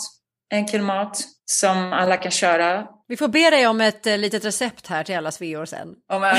enkel 0.53 0.81
mat 0.81 1.17
som 1.45 1.93
alla 1.93 2.17
kan 2.17 2.31
köra. 2.31 2.87
Vi 3.11 3.17
får 3.17 3.27
be 3.27 3.49
dig 3.49 3.67
om 3.67 3.81
ett 3.81 4.07
eh, 4.07 4.17
litet 4.17 4.45
recept 4.45 4.87
här 4.87 5.03
till 5.03 5.17
alla 5.17 5.31
sveor 5.31 5.65
sen. 5.65 5.95
Oh! 6.09 6.21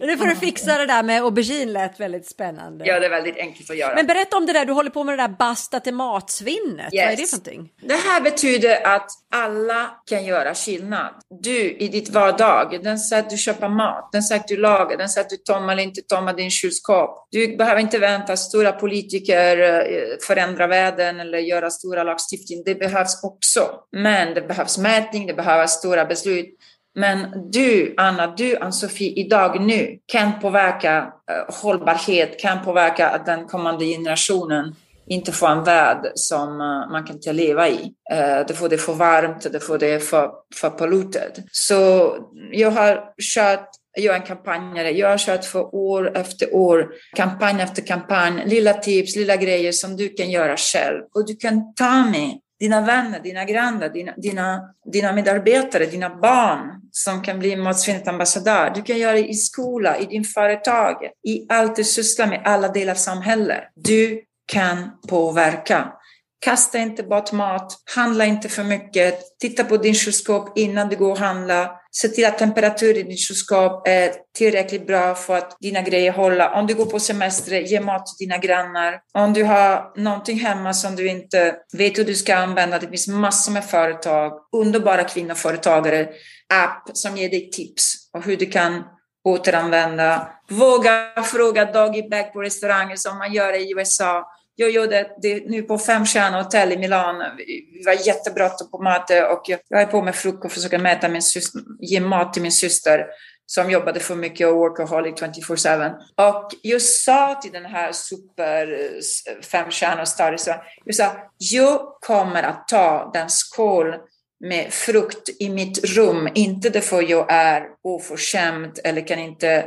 Nu 0.00 0.16
får 0.16 0.26
du 0.26 0.36
fixa 0.36 0.78
det 0.78 0.86
där 0.86 1.02
med 1.02 1.22
aubergine 1.22 1.72
lät 1.72 2.00
väldigt 2.00 2.30
spännande. 2.30 2.84
Ja, 2.86 3.00
det 3.00 3.06
är 3.06 3.10
väldigt 3.10 3.36
enkelt 3.36 3.70
att 3.70 3.76
göra. 3.76 3.94
Men 3.94 4.06
berätta 4.06 4.36
om 4.36 4.46
det 4.46 4.52
där, 4.52 4.64
du 4.64 4.72
håller 4.72 4.90
på 4.90 5.04
med 5.04 5.18
det 5.18 5.22
där 5.22 5.28
basta 5.28 5.80
till 5.80 5.94
matsvinnet. 5.94 6.94
Yes. 6.94 7.04
Vad 7.04 7.12
är 7.12 7.16
det 7.16 7.26
för 7.26 7.36
någonting? 7.36 7.70
Det 7.82 7.94
här 7.94 8.20
betyder 8.20 8.86
att 8.86 9.10
alla 9.34 9.90
kan 10.06 10.24
göra 10.24 10.54
skillnad. 10.54 11.14
Du 11.42 11.70
i 11.70 11.88
ditt 11.88 12.10
vardag, 12.10 12.80
den 12.82 12.98
sätt 12.98 13.30
du 13.30 13.36
köper 13.36 13.68
mat, 13.68 14.08
den 14.12 14.22
sätt 14.22 14.48
du 14.48 14.56
lagar, 14.56 14.96
den 14.96 15.08
sätt 15.08 15.30
du 15.30 15.36
tömmer 15.36 15.72
eller 15.72 15.82
inte 15.82 16.02
tömmer 16.02 16.32
din 16.32 16.50
kylskåp. 16.50 17.28
Du 17.30 17.56
behöver 17.56 17.80
inte 17.80 17.98
vänta 17.98 18.36
stora 18.36 18.72
politiker 18.72 19.60
eh, 19.60 19.82
förändrar 20.26 20.68
världen 20.68 21.20
eller 21.20 21.38
göra 21.38 21.70
stora 21.70 22.02
lagstiftning. 22.02 22.62
Det 22.64 22.74
behövs 22.74 23.24
också. 23.24 23.70
Men 23.92 24.33
det 24.34 24.48
behövs 24.48 24.78
mätning, 24.78 25.26
det 25.26 25.34
behövs 25.34 25.70
stora 25.70 26.04
beslut. 26.04 26.46
Men 26.94 27.50
du, 27.50 27.94
Anna, 27.96 28.26
du, 28.26 28.56
Ann-Sofie, 28.56 29.12
idag 29.12 29.60
nu 29.60 29.98
kan 30.06 30.40
påverka 30.40 31.12
eh, 31.30 31.54
hållbarhet, 31.54 32.40
kan 32.40 32.64
påverka 32.64 33.08
att 33.08 33.26
den 33.26 33.46
kommande 33.46 33.84
generationen 33.84 34.74
inte 35.06 35.32
får 35.32 35.48
en 35.48 35.64
värld 35.64 36.12
som 36.14 36.60
eh, 36.60 36.90
man 36.92 37.04
kan 37.06 37.16
inte 37.16 37.32
leva 37.32 37.68
i. 37.68 37.92
Eh, 38.10 38.46
det 38.48 38.54
får 38.54 38.68
det 38.68 38.78
för 38.78 38.92
varmt, 38.92 39.52
det 39.52 39.60
får 39.60 39.78
det 39.78 40.00
för, 40.00 40.30
för 40.54 40.70
polluted. 40.70 41.42
Så 41.50 42.16
jag 42.52 42.70
har 42.70 43.04
kört 43.36 43.68
jag 43.96 44.16
är 44.16 44.20
en 44.20 44.26
kampanjare. 44.26 44.90
Jag 44.90 45.08
har 45.08 45.18
kört 45.18 45.44
för 45.44 45.74
år 45.74 46.16
efter 46.16 46.54
år, 46.54 46.92
kampanj 47.16 47.62
efter 47.62 47.86
kampanj, 47.86 48.42
lilla 48.46 48.74
tips, 48.74 49.16
lilla 49.16 49.36
grejer 49.36 49.72
som 49.72 49.96
du 49.96 50.08
kan 50.08 50.30
göra 50.30 50.56
själv. 50.56 51.02
Och 51.14 51.26
du 51.26 51.36
kan 51.36 51.74
ta 51.74 52.04
med 52.04 52.38
dina 52.64 52.80
vänner, 52.80 53.20
dina 53.20 53.44
grannar, 53.44 53.88
dina, 53.88 54.12
dina, 54.16 54.74
dina 54.92 55.12
medarbetare, 55.12 55.86
dina 55.86 56.10
barn 56.10 56.80
som 56.92 57.22
kan 57.22 57.38
bli 57.38 57.56
matsvinnets 57.56 58.08
ambassadör. 58.08 58.72
Du 58.74 58.82
kan 58.82 58.98
göra 58.98 59.12
det 59.12 59.28
i 59.28 59.34
skola, 59.34 59.98
i 59.98 60.06
din 60.06 60.24
företag, 60.24 60.96
i 61.28 61.46
allt 61.48 61.76
du 61.76 61.84
sysslar 61.84 62.26
med, 62.26 62.42
alla 62.44 62.68
delar 62.68 62.92
av 62.92 62.96
samhället. 62.96 63.64
Du 63.74 64.20
kan 64.46 64.90
påverka. 65.08 65.92
Kasta 66.40 66.78
inte 66.78 67.02
bort 67.02 67.32
mat, 67.32 67.72
handla 67.94 68.24
inte 68.24 68.48
för 68.48 68.64
mycket, 68.64 69.38
titta 69.38 69.64
på 69.64 69.76
din 69.76 69.94
kylskåp 69.94 70.58
innan 70.58 70.88
du 70.88 70.96
går 70.96 71.10
och 71.10 71.18
handlar. 71.18 71.70
Se 71.96 72.08
till 72.08 72.26
att 72.26 72.38
temperaturen 72.38 72.96
i 72.96 73.02
din 73.02 73.16
kylskåp 73.16 73.88
är 73.88 74.12
tillräckligt 74.34 74.86
bra 74.86 75.14
för 75.14 75.36
att 75.36 75.56
dina 75.60 75.82
grejer 75.82 76.12
håller. 76.12 76.52
Om 76.52 76.66
du 76.66 76.74
går 76.74 76.86
på 76.86 77.00
semester, 77.00 77.60
ge 77.60 77.80
mat 77.80 78.06
till 78.06 78.26
dina 78.26 78.38
grannar. 78.38 79.00
Om 79.12 79.32
du 79.32 79.44
har 79.44 79.92
någonting 79.96 80.38
hemma 80.38 80.72
som 80.74 80.96
du 80.96 81.08
inte 81.08 81.56
vet 81.72 81.98
hur 81.98 82.04
du 82.04 82.14
ska 82.14 82.36
använda, 82.36 82.78
det 82.78 82.88
finns 82.88 83.08
massor 83.08 83.52
med 83.52 83.64
företag, 83.64 84.32
underbara 84.52 85.04
kvinnoföretagare, 85.04 86.08
app 86.54 86.90
som 86.92 87.16
ger 87.16 87.28
dig 87.28 87.50
tips 87.50 87.94
om 88.12 88.22
hur 88.22 88.36
du 88.36 88.46
kan 88.46 88.84
återanvända. 89.24 90.28
Våga 90.50 91.22
fråga 91.24 91.64
doggy 91.64 92.08
bag 92.08 92.32
på 92.32 92.42
restauranger 92.42 92.96
som 92.96 93.18
man 93.18 93.32
gör 93.32 93.52
i 93.52 93.72
USA 93.76 94.24
jag 94.56 94.70
gjorde 94.70 95.10
det 95.22 95.46
nu 95.46 95.62
på 95.62 95.78
femstjärnehotell 95.78 96.72
i 96.72 96.76
Milano. 96.76 97.24
Vi 97.36 97.82
var 97.86 98.06
jättebråttom 98.06 98.70
på 98.70 98.82
möte 98.82 99.18
eh, 99.18 99.24
och 99.24 99.42
jag 99.68 99.82
är 99.82 99.86
på 99.86 100.02
med 100.02 100.14
frukost 100.14 100.44
och 100.44 100.52
försöker 100.52 100.78
mäta 100.78 101.08
min 101.08 101.22
syster, 101.22 101.60
ge 101.80 102.00
mat 102.00 102.32
till 102.32 102.42
min 102.42 102.52
syster 102.52 103.06
som 103.46 103.70
jobbade 103.70 104.00
för 104.00 104.14
mycket 104.14 104.48
och 104.48 104.56
workaholic 104.56 105.14
24-7. 105.14 105.94
Och 106.16 106.50
jag 106.62 106.82
sa 106.82 107.34
till 107.34 107.52
den 107.52 107.64
här 107.64 107.92
super 107.92 108.72
eh, 108.72 109.42
femstjärniga 109.42 110.06
starrisen, 110.06 110.56
jag 110.84 110.94
sa, 110.94 111.12
jag 111.38 111.80
kommer 112.00 112.42
att 112.42 112.68
ta 112.68 113.10
den 113.14 113.30
skål 113.30 113.94
med 114.40 114.72
frukt 114.72 115.28
i 115.40 115.48
mitt 115.48 115.84
rum, 115.84 116.28
inte 116.34 116.70
därför 116.70 117.02
jag 117.02 117.32
är 117.32 117.62
oförskämd 117.82 118.78
eller 118.84 119.06
kan 119.06 119.18
inte 119.18 119.64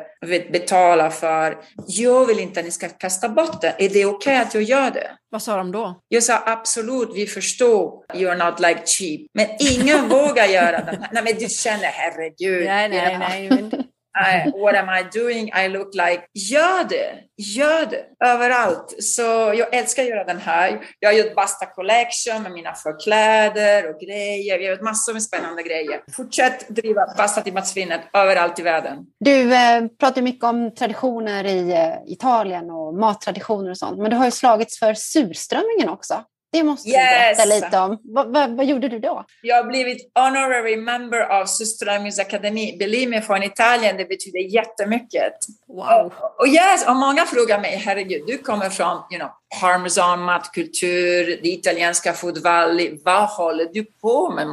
betala 0.52 1.12
för. 1.12 1.58
Jag 1.88 2.26
vill 2.26 2.40
inte 2.40 2.60
att 2.60 2.66
ni 2.66 2.72
ska 2.72 2.90
kasta 2.90 3.30
bort 3.30 3.62
det. 3.62 3.76
Är 3.78 3.90
det 3.90 4.06
okej 4.06 4.06
okay 4.06 4.36
att 4.36 4.54
jag 4.54 4.64
gör 4.64 4.92
det? 4.92 5.12
Vad 5.30 5.44
sa 5.44 5.58
de 5.58 5.72
då? 5.72 6.02
Jag 6.08 6.24
sa 6.24 6.44
absolut, 6.46 7.10
vi 7.16 7.28
förstår. 7.28 8.06
You're 8.14 8.50
not 8.50 8.60
like 8.60 8.82
cheap. 8.86 9.22
Men 9.34 9.48
ingen 9.60 10.10
vågar 10.10 10.46
göra 10.46 10.84
det. 10.84 11.10
Nej, 11.12 11.24
men 11.24 11.34
du 11.40 11.50
känner 11.50 11.88
herregud. 11.88 12.66
Nej, 12.66 12.90
nej, 12.90 13.18
nej. 13.18 13.50
Men... 13.50 13.84
I, 14.18 14.52
what 14.62 14.76
am 14.76 14.90
I 14.90 15.20
doing? 15.20 15.52
I 15.66 15.68
look 15.68 15.96
like, 15.96 16.24
gör 16.34 16.84
det, 16.90 17.10
gör 17.38 17.86
det 17.86 18.06
överallt. 18.26 18.96
Så 19.00 19.22
jag 19.56 19.74
älskar 19.74 20.04
att 20.04 20.10
göra 20.10 20.24
den 20.24 20.40
här. 20.40 20.80
Jag 21.00 21.10
har 21.10 21.18
gjort 21.18 21.36
Basta 21.36 21.66
Collection 21.66 22.44
med 22.44 22.52
mina 22.52 22.74
förkläder 22.74 23.90
och 23.90 24.00
grejer. 24.00 24.60
Vi 24.60 24.66
har 24.66 24.72
gjort 24.72 24.82
massor 24.82 25.14
med 25.14 25.24
spännande 25.24 25.64
grejer. 25.64 26.02
Fortsätt 26.12 26.68
driva 26.70 27.02
Basta 27.18 27.42
till 27.42 27.54
matsvinnet 27.54 28.02
överallt 28.14 28.60
i 28.60 28.62
världen. 28.62 28.98
Du 29.20 29.54
eh, 29.54 29.88
pratar 30.00 30.22
mycket 30.22 30.44
om 30.44 30.76
traditioner 30.76 31.44
i 31.44 31.72
eh, 31.72 32.14
Italien 32.14 32.72
och 32.72 32.94
mattraditioner 32.94 33.70
och 33.70 33.78
sånt. 33.78 34.00
Men 34.00 34.12
du 34.12 34.18
har 34.18 34.26
ju 34.26 34.32
slagits 34.32 34.80
för 34.80 34.94
surströmmingen 34.94 35.90
också. 35.90 36.24
Det 36.52 36.64
måste 36.64 36.90
yes. 36.90 36.98
du 36.98 37.44
berätta 37.44 37.46
lite 37.46 37.80
om. 37.80 38.02
Vad, 38.04 38.34
vad, 38.34 38.58
vad, 38.58 38.66
gjorde 38.66 38.90
du 38.90 39.00
då? 39.00 39.26
Jag 39.42 39.56
har 39.56 39.64
blivit 39.64 40.12
honorary 40.16 40.78
member 40.78 41.20
av 41.20 41.46
Systrarmens 41.46 42.20
akademi. 42.20 42.76
Believe 42.80 43.10
me, 43.10 43.22
från 43.22 43.44
Italien, 43.44 43.98
det 43.98 44.06
betyder 44.06 44.40
jättemycket. 44.40 45.34
Wow. 45.68 46.14
Och, 46.20 46.40
och, 46.40 46.48
yes, 46.48 46.88
och 46.88 46.96
många 46.96 47.26
frågar 47.26 47.60
mig, 47.60 47.82
herregud, 47.86 48.24
du 48.28 48.38
kommer 48.38 48.70
från 48.70 48.98
you 49.12 49.20
know, 49.20 49.30
parmesan 49.62 50.22
matkultur, 50.22 51.40
det 51.44 51.50
italienska 51.50 52.14
food 52.14 52.38
valley. 52.38 52.98
Vad 53.04 53.30
håller 53.30 53.66
du 53.74 53.86
på 54.02 54.34
med, 54.34 54.48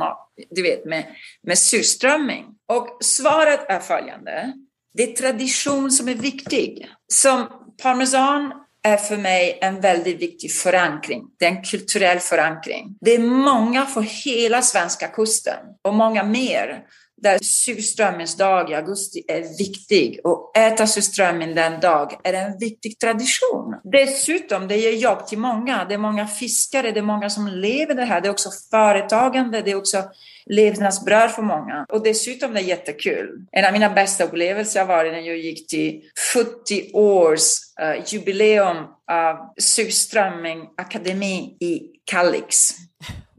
du 0.51 0.63
vet, 0.63 0.85
med, 0.85 1.05
med 1.43 1.59
surströmming? 1.59 2.45
Och 2.69 2.99
svaret 3.01 3.61
är 3.69 3.81
följande. 3.81 4.53
Det 4.95 5.03
är 5.03 5.13
tradition 5.17 5.91
som 5.91 6.09
är 6.09 6.15
viktig. 6.15 6.89
Som 7.13 7.47
parmesan 7.83 8.64
är 8.85 8.97
för 8.97 9.17
mig 9.17 9.59
en 9.61 9.81
väldigt 9.81 10.23
viktig 10.23 10.53
förankring. 10.53 11.23
Det 11.39 11.45
är 11.45 11.51
en 11.51 11.63
kulturell 11.63 12.19
förankring. 12.19 12.97
Det 13.01 13.15
är 13.15 13.19
många 13.19 13.87
från 13.87 14.07
hela 14.25 14.63
svenska 14.63 15.09
kusten 15.09 15.59
och 15.83 15.95
många 15.95 16.25
mer 16.25 16.83
där 17.25 17.39
surströmmings 17.43 18.37
dag 18.37 18.71
i 18.71 18.75
augusti 18.75 19.25
är 19.29 19.59
viktig 19.59 20.21
och 20.25 20.57
äta 20.57 20.87
surströmming 20.87 21.55
den 21.55 21.81
dag 21.81 22.21
är 22.25 22.33
en 22.33 22.59
viktig 22.59 22.99
tradition. 22.99 23.81
Dessutom, 23.85 24.69
det 24.69 24.77
ger 24.77 24.93
jobb 24.93 25.27
till 25.27 25.39
många. 25.39 25.85
Det 25.85 25.95
är 25.95 25.99
många 25.99 26.27
fiskare, 26.27 26.91
det 26.91 27.01
är 27.01 27.03
många 27.03 27.31
som 27.31 27.49
lever 27.49 27.95
det 27.95 28.05
här. 28.05 28.21
Det 28.21 28.29
är 28.29 28.31
också 28.31 28.51
företagande, 28.71 29.61
det 29.61 29.71
är 29.71 29.75
också 29.75 30.05
levnadsbröd 30.47 31.31
för 31.31 31.43
många. 31.43 31.87
Och 31.89 32.03
dessutom 32.03 32.55
det 32.55 32.61
är 32.61 32.65
jättekul. 32.65 33.47
En 33.53 33.65
av 33.65 33.73
mina 33.73 33.91
bästa 33.91 34.25
upplevelser 34.25 34.85
var 34.85 35.05
när 35.05 35.21
jag 35.21 35.39
gick 35.39 35.67
till 35.67 36.03
70 36.35 36.91
års 36.93 37.41
uh, 37.83 38.03
jubileum 38.07 38.77
av 39.11 39.37
Surströmming 39.59 40.69
Akademi 40.77 41.57
i 41.61 41.81
Kalix. 42.05 42.71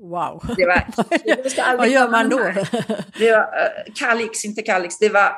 Wow! 0.09 0.55
Det 0.57 0.65
var, 0.65 0.87
det 1.43 1.77
Vad 1.77 1.89
gör 1.89 2.09
man 2.09 2.29
då? 2.29 2.37
Det 3.19 3.31
var, 3.31 3.39
uh, 3.39 3.93
Kalix, 3.95 4.45
inte 4.45 4.61
Kalix, 4.61 4.99
det 4.99 5.09
var 5.09 5.31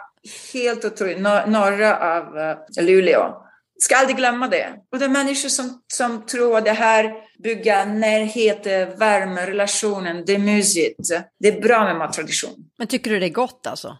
helt 0.54 0.86
otroligt, 0.86 1.20
norra 1.20 2.16
av 2.16 2.38
uh, 2.38 2.84
Luleå. 2.84 3.44
Ska 3.80 3.96
aldrig 3.96 4.18
glömma 4.18 4.48
det. 4.48 4.74
Och 4.92 5.00
det 5.00 5.06
är 5.06 5.10
människor 5.10 5.50
som, 5.50 5.82
som 5.94 6.26
tror 6.26 6.58
att 6.58 6.66
det 6.66 6.72
här 6.72 7.14
bygga 7.44 7.86
närhet, 7.86 8.66
värme, 9.00 9.46
relationen, 9.46 10.24
det 10.26 10.36
är 10.36 10.40
mysigt. 10.40 11.10
Det 11.40 11.48
är 11.48 11.62
bra 11.62 11.84
med 11.84 11.96
mattradition. 11.96 12.56
Men 12.78 12.88
tycker 12.88 13.12
du 13.12 13.20
det 13.20 13.26
är 13.26 13.30
gott 13.30 13.68
alltså? 13.68 13.98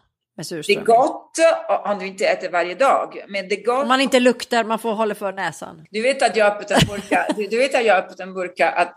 Det 0.66 0.72
är 0.72 0.84
gott 0.84 1.38
om 1.84 1.98
du 1.98 2.06
inte 2.06 2.26
äter 2.26 2.50
varje 2.50 2.74
dag. 2.74 3.24
Men 3.28 3.48
det 3.48 3.60
är 3.60 3.64
gott. 3.64 3.82
Om 3.82 3.88
man 3.88 4.00
inte 4.00 4.20
luktar, 4.20 4.64
man 4.64 4.78
får 4.78 4.94
hålla 4.94 5.14
för 5.14 5.32
näsan. 5.32 5.84
Du 5.90 6.02
vet 6.02 6.22
att 6.22 6.36
jag 6.36 6.44
har 6.44 6.52
öppet 6.52 6.70
en 6.70 6.88
burka, 6.88 7.26
du, 7.50 7.58
vet 7.58 7.74
att 7.74 7.84
jag 7.84 7.96
öppet 7.96 8.20
en 8.20 8.34
burka 8.34 8.70
att, 8.70 8.94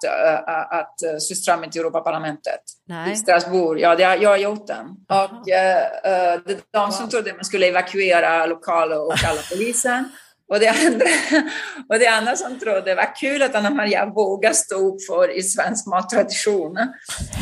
att 0.70 1.22
systra 1.22 1.58
mig 1.58 1.70
till 1.72 1.82
Europaparlamentet. 1.82 2.62
Nej. 2.88 3.12
I 3.12 3.16
Strasbourg. 3.16 3.80
Ja, 3.80 3.96
det, 3.96 4.04
jag 4.04 4.30
har 4.30 4.38
gjort 4.38 4.68
den. 4.68 4.86
Och 5.10 5.32
uh, 5.32 5.44
det 5.46 6.54
är 6.54 6.60
de 6.72 6.92
som 6.92 7.10
trodde 7.10 7.30
att 7.30 7.38
man 7.38 7.46
skulle 7.46 7.68
evakuera 7.68 8.46
lokalen 8.46 8.98
och 8.98 9.16
kalla 9.16 9.42
polisen. 9.52 10.10
Och 10.52 10.60
det, 10.60 10.68
andra, 10.68 11.06
och 11.90 12.00
det 12.00 12.08
andra 12.08 12.36
som 12.36 12.60
trodde 12.60 12.82
det 12.82 12.96
var 12.96 13.16
kul 13.16 13.42
att 13.42 13.56
Anna 13.56 13.70
Maria 13.70 14.06
vågar 14.06 14.54
stå 14.54 14.76
upp 14.76 15.06
för 15.06 15.38
i 15.38 15.44
svensk 15.44 15.88
mattradition. 15.88 16.78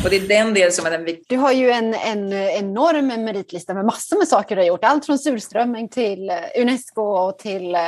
Och 0.04 0.10
det 0.10 0.16
är 0.16 0.28
den 0.28 0.54
delen 0.54 0.72
som 0.72 0.86
är 0.86 0.90
den 0.90 1.04
viktiga. 1.04 1.26
Du 1.28 1.36
har 1.36 1.52
ju 1.52 1.70
en, 1.70 1.94
en 1.94 2.32
enorm 2.32 3.06
meritlista 3.06 3.74
med 3.74 3.84
massor 3.84 4.18
med 4.18 4.28
saker 4.28 4.56
du 4.56 4.62
har 4.62 4.66
gjort. 4.66 4.84
Allt 4.84 5.06
från 5.06 5.18
surströmming 5.18 5.88
till 5.88 6.30
eh, 6.30 6.36
Unesco 6.58 7.02
och 7.02 7.38
till. 7.38 7.74
Eh, 7.74 7.80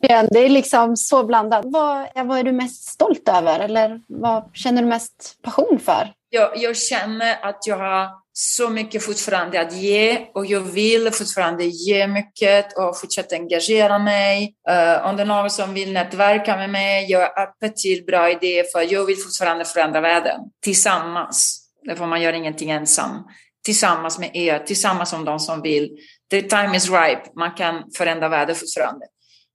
det 0.30 0.38
är 0.38 0.48
liksom 0.48 0.96
så 0.96 1.24
blandat. 1.24 1.64
Vad, 1.64 2.06
vad 2.14 2.38
är 2.38 2.42
du 2.42 2.52
mest 2.52 2.84
stolt 2.88 3.28
över 3.28 3.60
eller 3.60 4.00
vad 4.08 4.50
känner 4.54 4.82
du 4.82 4.88
mest 4.88 5.38
passion 5.42 5.78
för? 5.84 6.12
Jag, 6.30 6.56
jag 6.56 6.76
känner 6.76 7.44
att 7.48 7.66
jag 7.66 7.76
har 7.76 8.08
så 8.40 8.70
mycket 8.70 9.02
fortfarande 9.02 9.60
att 9.60 9.76
ge 9.76 10.26
och 10.34 10.46
jag 10.46 10.60
vill 10.60 11.10
fortfarande 11.10 11.64
ge 11.64 12.06
mycket 12.06 12.78
och 12.78 13.00
fortsätta 13.00 13.36
engagera 13.36 13.98
mig. 13.98 14.54
Uh, 14.70 15.06
om 15.06 15.16
det 15.16 15.22
är 15.22 15.26
någon 15.26 15.50
som 15.50 15.74
vill 15.74 15.92
nätverka 15.92 16.56
med 16.56 16.70
mig, 16.70 17.06
jag 17.10 17.22
är 17.22 17.42
öppen 17.42 17.72
till 17.76 18.04
bra 18.04 18.30
idéer 18.30 18.64
för 18.72 18.92
jag 18.92 19.04
vill 19.04 19.16
fortfarande 19.16 19.64
förändra 19.64 20.00
världen 20.00 20.40
tillsammans. 20.62 21.68
Därför 21.82 22.06
man 22.06 22.22
gör 22.22 22.32
ingenting 22.32 22.70
ensam. 22.70 23.24
Tillsammans 23.64 24.18
med 24.18 24.36
er, 24.36 24.58
tillsammans 24.58 25.12
med 25.12 25.24
de 25.24 25.40
som 25.40 25.62
vill. 25.62 25.96
The 26.30 26.42
time 26.42 26.76
is 26.76 26.90
ripe, 26.90 27.22
man 27.36 27.54
kan 27.54 27.90
förändra 27.96 28.28
världen 28.28 28.56
fortfarande. 28.56 29.06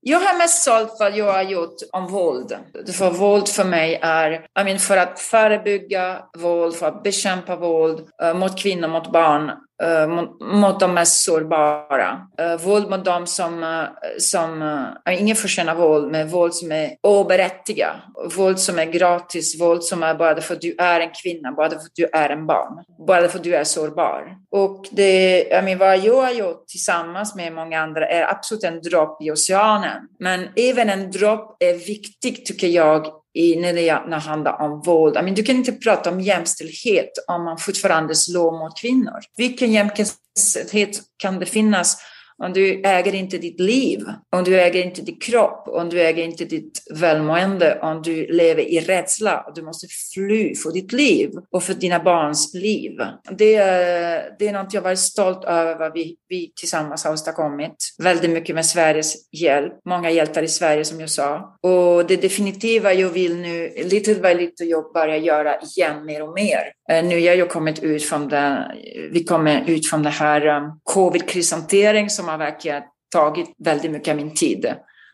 Jag 0.06 0.20
har 0.20 0.38
mest 0.38 0.64
sålt 0.64 0.96
vad 1.00 1.16
jag 1.16 1.34
har 1.34 1.42
gjort 1.42 1.76
om 1.92 2.08
våld. 2.08 2.58
För 2.98 3.10
våld 3.10 3.48
för 3.48 3.64
mig 3.64 4.00
är, 4.02 4.32
I 4.32 4.64
mean, 4.64 4.80
för 4.80 4.98
att 4.98 5.20
förebygga 5.20 6.24
våld, 6.38 6.76
för 6.76 6.88
att 6.88 7.04
bekämpa 7.04 7.56
våld 7.56 8.08
uh, 8.24 8.34
mot 8.34 8.60
kvinnor, 8.60 8.88
mot 8.88 9.12
barn, 9.12 9.52
Eh, 9.84 10.08
mot, 10.40 10.80
de 10.80 10.94
mest 10.94 11.24
sårbara. 11.24 12.28
Eh, 12.40 12.56
våld 12.58 12.90
mot 12.90 13.06
dem 13.06 13.28
som, 13.28 13.64
eh, 13.64 13.86
som 14.20 14.84
ingen 15.10 15.36
förtjänar 15.36 15.76
våld, 15.76 16.12
men 16.12 16.28
våld 16.28 16.54
som 16.54 16.72
är 16.72 16.96
oberättigat. 17.02 17.96
Våld 18.38 18.60
som 18.60 18.80
är 18.80 18.86
gratis, 18.86 19.62
våld 19.62 19.84
som 19.84 20.04
är 20.04 20.16
bara 20.16 20.42
för 20.42 20.54
att 20.54 20.62
du 20.62 20.76
är 20.78 21.00
en 21.00 21.10
kvinna, 21.24 21.52
bara 21.52 21.70
för 21.70 21.76
att 21.76 21.96
du 21.96 22.06
är 22.14 22.30
en 22.30 22.48
barn, 22.48 22.84
bara 23.08 23.28
för 23.28 23.38
att 23.38 23.44
du 23.44 23.56
är 23.56 23.64
sårbar. 23.64 24.38
Och 24.52 24.86
det, 24.92 25.44
jag 25.44 25.64
menar, 25.64 25.80
vad 25.80 25.98
jag 25.98 26.22
har 26.22 26.32
gjort 26.32 26.68
tillsammans 26.68 27.36
med 27.36 27.54
många 27.54 27.80
andra 27.80 28.08
är 28.08 28.32
absolut 28.32 28.64
en 28.64 28.82
dropp 28.82 29.22
i 29.22 29.32
oceanen. 29.32 30.02
Men 30.20 30.48
även 30.56 30.90
en 30.90 31.12
dropp 31.12 31.58
är 31.60 31.74
viktig, 31.88 32.46
tycker 32.46 32.68
jag, 32.68 33.23
i, 33.34 33.56
när 33.56 33.74
det 33.74 34.16
handlar 34.16 34.62
om 34.62 34.82
våld. 34.82 35.18
I 35.18 35.22
mean, 35.22 35.36
du 35.36 35.44
kan 35.44 35.56
inte 35.56 35.72
prata 35.72 36.12
om 36.12 36.22
jämställdhet 36.22 37.12
om 37.28 37.44
man 37.44 37.58
fortfarande 37.58 38.16
slår 38.16 38.52
mot 38.60 38.80
kvinnor. 38.82 39.20
Vilken 39.38 39.72
jämställdhet 39.72 41.02
kan 41.18 41.40
det 41.40 41.46
finnas 41.46 41.98
om 42.38 42.54
du 42.54 42.82
äger 42.86 43.16
inte 43.16 43.38
ditt 43.38 43.60
liv, 43.60 44.00
om 44.36 44.44
du 44.44 44.62
äger 44.62 44.84
inte 44.84 45.02
din 45.02 45.20
kropp, 45.20 45.68
om 45.68 45.90
du 45.90 46.02
äger 46.02 46.24
inte 46.24 46.46
ditt 46.46 46.84
välmående, 47.00 47.80
om 47.82 48.02
du 48.02 48.28
lever 48.28 48.62
i 48.62 48.80
rädsla 48.80 49.46
du 49.56 49.62
måste 49.62 49.88
fly 50.14 50.56
för 50.56 50.72
ditt 50.72 50.92
liv 50.92 51.30
och 51.52 51.64
för 51.64 51.74
dina 51.74 52.00
barns 52.00 52.54
liv. 52.54 52.92
Det, 53.38 53.56
är, 53.56 54.36
det 54.40 54.48
är 54.48 54.54
något 54.54 54.74
jag 54.74 54.82
varit 54.82 55.00
stolt 55.00 55.46
över 55.46 55.76
vad 55.76 55.94
vi, 55.94 56.16
vi 56.28 56.54
tillsammans 56.56 57.04
har 57.04 57.14
åstadkommit. 57.14 57.76
Väldigt 57.98 58.32
mycket 58.32 58.56
med 58.56 58.66
Sveriges 58.66 59.16
hjälp. 59.32 59.74
Många 59.86 60.12
hjältar 60.12 60.44
i 60.44 60.48
Sverige 60.48 60.86
som 60.86 61.00
jag 61.00 61.10
sa. 61.10 61.58
Och 61.62 62.06
det 62.08 62.22
definitiva 62.22 62.94
jag 62.94 63.10
vill 63.10 63.36
nu, 63.36 63.74
lite 63.84 64.16
by 64.16 64.34
lite, 64.34 64.64
jag 64.64 64.94
börjar 64.94 65.18
göra 65.18 65.56
igen 65.62 66.06
mer 66.06 66.24
och 66.24 66.34
mer. 66.34 66.60
Eh, 66.90 67.06
nu 67.06 67.16
har 67.16 67.36
jag 67.36 67.50
kommit 67.50 67.84
ut 67.84 68.04
från 68.04 68.28
det, 68.30 68.72
vi 69.12 69.24
kommer 69.24 69.70
ut 69.70 69.90
från 69.90 70.04
det 70.04 70.10
här 70.10 70.48
um, 70.48 70.80
covid-krishantering 70.84 72.10
som 72.10 72.28
har 72.28 72.38
verkligen 72.38 72.84
tagit 73.12 73.48
väldigt 73.64 73.92
mycket 73.92 74.12
av 74.12 74.16
min 74.16 74.34
tid 74.34 74.66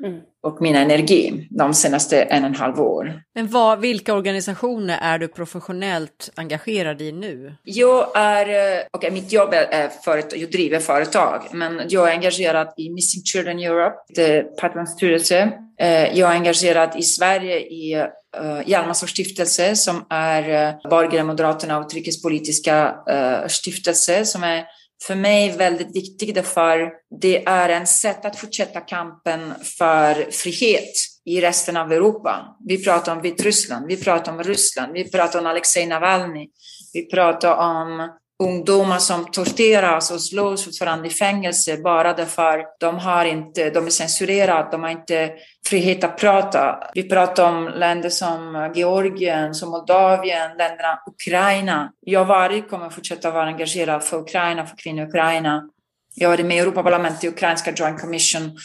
mm. 0.05 0.19
och 0.43 0.61
min 0.61 0.75
energi 0.75 1.47
de 1.49 1.73
senaste 1.73 2.21
en 2.21 2.43
och 2.43 2.49
en 2.49 2.55
halv 2.55 2.79
år. 2.79 3.21
Men 3.35 3.47
vad, 3.47 3.79
vilka 3.79 4.13
organisationer 4.13 4.99
är 5.01 5.19
du 5.19 5.27
professionellt 5.27 6.31
engagerad 6.35 7.01
i 7.01 7.11
nu? 7.11 7.53
Jag 7.63 8.17
är, 8.17 8.77
eh, 8.77 8.83
okay, 8.93 9.11
mitt 9.11 9.31
jobb 9.31 9.49
är 9.53 9.89
företag, 10.03 10.39
jag 10.39 10.51
driver 10.51 10.79
företag, 10.79 11.41
men 11.51 11.81
jag 11.89 12.09
är 12.09 12.13
engagerad 12.13 12.73
i 12.77 12.89
Missing 12.89 13.23
Children 13.23 13.59
Europe, 13.59 13.95
Departementets 14.15 14.97
styrelse. 14.97 15.51
Eh, 15.79 16.17
jag 16.17 16.31
är 16.31 16.35
engagerad 16.35 16.89
i 16.95 17.01
Sverige 17.01 17.59
i 17.59 18.05
Eh, 18.37 18.61
Hjalmarsson 18.65 19.09
stiftelse 19.09 19.75
som 19.75 20.05
är 20.09 20.49
eh, 20.49 20.75
uh, 20.75 20.89
borgerliga 20.89 21.23
Moderaterna 21.23 21.81
utrikespolitiska 21.81 22.95
eh, 23.09 23.47
stiftelse 23.47 24.25
som 24.25 24.43
är 24.43 24.65
för 25.03 25.15
mig 25.15 25.57
väldigt 25.57 25.95
viktig 25.95 26.35
därför 26.35 26.91
det 27.21 27.45
är 27.45 27.69
en 27.69 27.87
sätt 27.87 28.25
att 28.25 28.35
fortsätta 28.35 28.79
kampen 28.79 29.53
för 29.77 30.31
frihet 30.31 30.93
i 31.25 31.41
resten 31.41 31.77
av 31.77 31.91
Europa. 31.91 32.57
Vi 32.65 32.83
pratar 32.83 33.15
om 33.15 33.21
Vitryssland, 33.21 33.85
vi 33.87 34.03
pratar 34.03 34.31
om 34.31 34.43
Ryssland, 34.43 34.93
vi 34.93 35.11
pratar 35.11 35.39
om 35.39 35.45
Alexej 35.45 35.87
Navalny, 35.87 36.49
vi 36.93 37.05
pratar 37.05 37.55
om 37.55 38.09
ungdomar 38.43 38.97
som 38.97 39.25
torteras 39.25 40.11
och 40.11 40.21
slås 40.21 40.65
fortfarande 40.65 41.07
i 41.07 41.11
fängelse 41.11 41.77
bara 41.77 42.13
därför 42.13 42.65
de 42.79 42.97
har 42.97 43.25
inte, 43.25 43.69
de 43.69 43.85
är 43.85 43.89
censurerade, 43.89 44.67
de 44.71 44.83
har 44.83 44.89
inte 44.89 45.31
frihet 45.67 46.03
att 46.03 46.17
prata. 46.17 46.79
Vi 46.93 47.09
pratar 47.09 47.49
om 47.49 47.67
länder 47.75 48.09
som 48.09 48.71
Georgien, 48.75 49.55
som 49.55 49.69
Moldavien, 49.69 50.57
länderna 50.57 50.99
Ukraina. 51.07 51.91
Jag 51.99 52.25
varit 52.25 52.69
kommer 52.69 52.89
fortsätta 52.89 53.31
vara 53.31 53.47
engagerad 53.47 54.03
för 54.03 54.17
Ukraina, 54.17 54.65
för 54.65 54.77
kvinnor 54.77 55.03
i 55.03 55.07
Ukraina. 55.07 55.69
Jag 56.15 56.29
har 56.29 56.37
varit 56.37 56.45
med 56.45 56.57
i 56.57 56.59
Europaparlamentet 56.59 57.23
i 57.23 57.27
ukrainska 57.27 57.71
Joint 57.71 58.01
Commission 58.01 58.57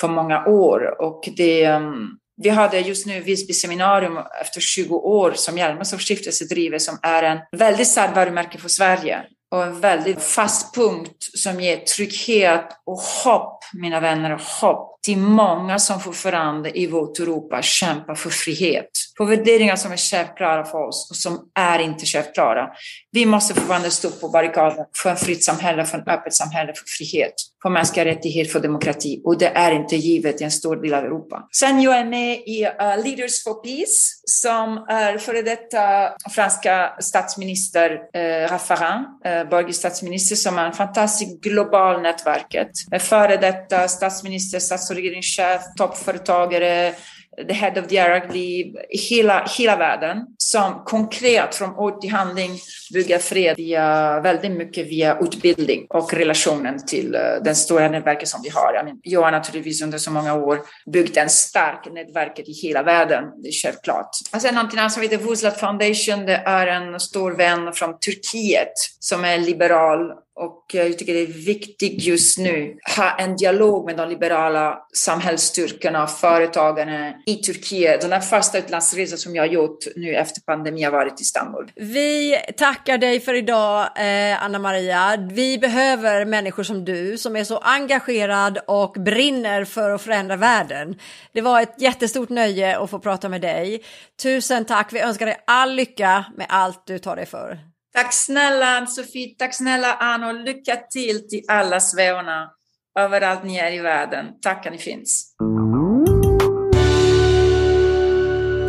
för 0.00 0.08
många 0.08 0.46
år 0.46 1.02
och 1.02 1.28
det 1.36 1.68
um, 1.68 2.18
vi 2.36 2.48
hade 2.48 2.80
just 2.80 3.06
nu 3.06 3.20
Visby 3.20 3.52
seminarium 3.52 4.18
efter 4.40 4.60
20 4.60 4.96
år 4.96 5.32
som 5.34 5.58
Hjalmarsson 5.58 5.98
stiftelse 5.98 6.44
driver 6.44 6.78
som 6.78 6.98
är 7.02 7.22
en 7.22 7.38
väldigt 7.56 7.88
starkt 7.88 8.16
varumärke 8.16 8.58
för 8.58 8.68
Sverige 8.68 9.22
och 9.50 9.62
en 9.62 9.80
väldigt 9.80 10.22
fast 10.22 10.74
punkt 10.74 11.16
som 11.18 11.60
ger 11.60 11.76
trygghet 11.76 12.68
och 12.86 12.98
hopp, 12.98 13.64
mina 13.72 14.00
vänner, 14.00 14.40
hopp 14.60 14.91
till 15.02 15.18
många 15.18 15.78
som 15.78 16.00
fortfarande 16.00 16.78
i 16.78 16.86
vårt 16.86 17.18
Europa 17.18 17.62
kämpar 17.62 18.14
för 18.14 18.30
frihet. 18.30 18.90
För 19.16 19.24
värderingar 19.24 19.76
som 19.76 19.92
är 19.92 19.96
självklara 19.96 20.64
för 20.64 20.88
oss 20.88 21.10
och 21.10 21.16
som 21.16 21.50
är 21.54 21.78
inte 21.78 22.06
självklara. 22.06 22.68
Vi 23.10 23.26
måste 23.26 23.54
fortfarande 23.54 23.90
stå 23.90 24.10
på 24.10 24.28
barrikaden 24.28 24.84
för 24.96 25.12
ett 25.12 25.20
fritt 25.20 25.44
samhälle, 25.44 25.84
för 25.84 25.98
ett 25.98 26.08
öppet 26.08 26.34
samhälle, 26.34 26.72
för 26.74 26.84
frihet, 26.98 27.34
för 27.62 27.70
mänskliga 27.70 28.04
rättigheter, 28.04 28.50
för 28.52 28.60
demokrati. 28.60 29.20
Och 29.24 29.38
det 29.38 29.46
är 29.46 29.72
inte 29.72 29.96
givet 29.96 30.40
i 30.40 30.44
en 30.44 30.50
stor 30.50 30.76
del 30.76 30.94
av 30.94 31.04
Europa. 31.04 31.48
Sen 31.52 31.82
jag 31.82 31.98
är 31.98 32.04
med 32.04 32.38
i 32.38 32.66
uh, 32.66 33.04
Leaders 33.04 33.44
for 33.44 33.54
Peace 33.54 34.22
som 34.24 34.86
är 34.88 35.18
före 35.18 35.42
detta 35.42 36.12
franska 36.30 36.92
statsminister 37.00 37.98
eh, 38.14 38.20
uh, 38.20 38.48
Raffarin, 38.48 39.04
uh, 39.26 39.32
eh, 39.32 39.48
borgerlig 39.48 39.74
statsminister, 39.74 40.36
som 40.36 40.58
är 40.58 40.66
en 40.66 40.72
fantastisk 40.72 41.40
global 41.42 42.02
nätverket. 42.02 42.70
Före 43.00 43.36
detta 43.36 43.88
statsminister, 43.88 44.58
statsminister 44.58 44.91
regeringschef, 44.94 45.62
toppföretagare, 45.78 46.94
the 47.36 47.54
head 47.54 47.78
of 47.78 47.88
the 47.88 47.98
Arab 47.98 48.30
League 48.32 48.84
i 48.90 48.98
hela, 48.98 49.46
hela 49.58 49.76
världen 49.76 50.26
som 50.38 50.84
konkret 50.84 51.54
från 51.54 51.76
ord 51.76 52.00
till 52.00 52.10
handling 52.10 52.58
bygga 52.92 53.18
fred 53.18 53.56
via, 53.56 54.20
väldigt 54.20 54.52
mycket 54.52 54.86
via 54.86 55.18
utbildning 55.18 55.86
och 55.88 56.14
relationen 56.14 56.86
till 56.86 57.12
det 57.12 57.52
den 57.52 57.56
stora 57.56 57.88
nätverket 57.88 58.28
som 58.28 58.42
vi 58.42 58.48
har. 58.48 58.74
Jag, 58.74 58.84
men, 58.84 59.00
jag 59.02 59.22
har 59.22 59.30
naturligtvis 59.30 59.82
under 59.82 59.98
så 59.98 60.10
många 60.10 60.34
år 60.34 60.60
byggt 60.92 61.16
en 61.16 61.28
stark 61.28 61.92
nätverket 61.92 62.48
i 62.48 62.52
hela 62.52 62.82
världen, 62.82 63.24
det 63.42 63.48
är 63.48 63.52
självklart. 63.52 64.10
Och 64.34 64.40
sen 64.40 64.54
någonting 64.54 64.78
annat 64.78 64.92
som 64.92 65.02
heter 65.02 65.18
Wuzlat 65.18 65.60
Foundation, 65.60 66.26
det 66.26 66.36
är 66.36 66.66
en 66.66 67.00
stor 67.00 67.32
vän 67.32 67.72
från 67.72 67.98
Turkiet 67.98 68.72
som 69.00 69.24
är 69.24 69.38
liberal 69.38 70.12
och 70.34 70.64
jag 70.72 70.98
tycker 70.98 71.14
det 71.14 71.20
är 71.20 71.46
viktigt 71.46 72.02
just 72.02 72.38
nu 72.38 72.76
att 72.82 72.96
ha 72.96 73.18
en 73.18 73.36
dialog 73.36 73.86
med 73.86 73.96
de 73.96 74.08
liberala 74.08 74.78
samhällsstyrkorna 74.94 76.02
och 76.02 76.10
företagarna 76.10 77.14
i 77.26 77.34
Turkiet. 77.36 78.00
Den 78.00 78.22
första 78.22 78.58
utlandsresan 78.58 79.18
som 79.18 79.36
jag 79.36 79.42
har 79.42 79.48
gjort 79.48 79.78
nu 79.96 80.14
efter 80.14 80.40
pandemin 80.40 80.84
har 80.84 80.92
varit 80.92 81.20
i 81.20 81.22
Istanbul. 81.22 81.72
Vi 81.76 82.36
tackar 82.56 82.81
dig 82.84 83.20
för 83.20 83.34
idag, 83.34 83.80
eh, 83.96 84.44
Anna 84.44 84.58
Maria. 84.58 85.16
Vi 85.30 85.58
behöver 85.58 86.24
människor 86.24 86.62
som 86.62 86.84
du 86.84 87.18
som 87.18 87.36
är 87.36 87.44
så 87.44 87.58
engagerad 87.58 88.58
och 88.66 88.92
brinner 88.92 89.64
för 89.64 89.90
att 89.90 90.02
förändra 90.02 90.36
världen. 90.36 90.98
Det 91.32 91.40
var 91.40 91.60
ett 91.60 91.74
jättestort 91.78 92.28
nöje 92.28 92.78
att 92.78 92.90
få 92.90 92.98
prata 92.98 93.28
med 93.28 93.40
dig. 93.40 93.82
Tusen 94.22 94.64
tack. 94.64 94.92
Vi 94.92 95.00
önskar 95.00 95.26
dig 95.26 95.36
all 95.46 95.74
lycka 95.74 96.24
med 96.36 96.46
allt 96.48 96.86
du 96.86 96.98
tar 96.98 97.16
dig 97.16 97.26
för. 97.26 97.58
Tack 97.94 98.12
snälla 98.12 98.66
Ann-Sofie, 98.66 99.34
tack 99.38 99.54
snälla 99.54 99.94
Ann 99.94 100.24
och 100.24 100.34
lycka 100.34 100.76
till 100.76 101.28
till 101.28 101.42
alla 101.48 101.80
svävarna 101.80 102.50
överallt 102.98 103.44
ni 103.44 103.56
är 103.56 103.72
i 103.72 103.78
världen. 103.78 104.26
Tack 104.42 104.66
att 104.66 104.72
ni 104.72 104.78
finns. 104.78 105.34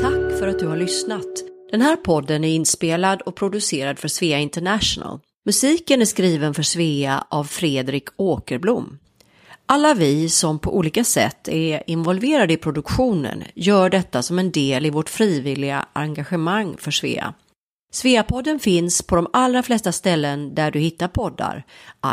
Tack 0.01 0.39
för 0.39 0.47
att 0.47 0.59
du 0.59 0.67
har 0.67 0.77
lyssnat. 0.77 1.25
Den 1.73 1.81
här 1.81 1.95
podden 1.95 2.43
är 2.43 2.49
inspelad 2.49 3.21
och 3.21 3.35
producerad 3.35 3.99
för 3.99 4.07
Svea 4.07 4.39
International. 4.39 5.19
Musiken 5.45 6.01
är 6.01 6.05
skriven 6.05 6.53
för 6.53 6.63
Svea 6.63 7.25
av 7.29 7.43
Fredrik 7.43 8.09
Åkerblom. 8.17 8.99
Alla 9.65 9.93
vi 9.93 10.29
som 10.29 10.59
på 10.59 10.77
olika 10.77 11.03
sätt 11.03 11.47
är 11.47 11.83
involverade 11.87 12.53
i 12.53 12.57
produktionen 12.57 13.43
gör 13.55 13.89
detta 13.89 14.23
som 14.23 14.39
en 14.39 14.51
del 14.51 14.85
i 14.85 14.89
vårt 14.89 15.09
frivilliga 15.09 15.85
engagemang 15.93 16.77
för 16.77 16.91
Svea. 16.91 17.33
Sveapodden 17.93 18.59
finns 18.59 19.01
på 19.01 19.15
de 19.15 19.27
allra 19.33 19.63
flesta 19.63 19.91
ställen 19.91 20.55
där 20.55 20.71
du 20.71 20.79
hittar 20.79 21.07
poddar. 21.07 21.63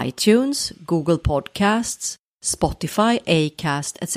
iTunes, 0.04 0.72
Google 0.76 1.18
Podcasts, 1.18 2.16
Spotify, 2.44 3.18
Acast 3.26 3.98
etc. 4.00 4.16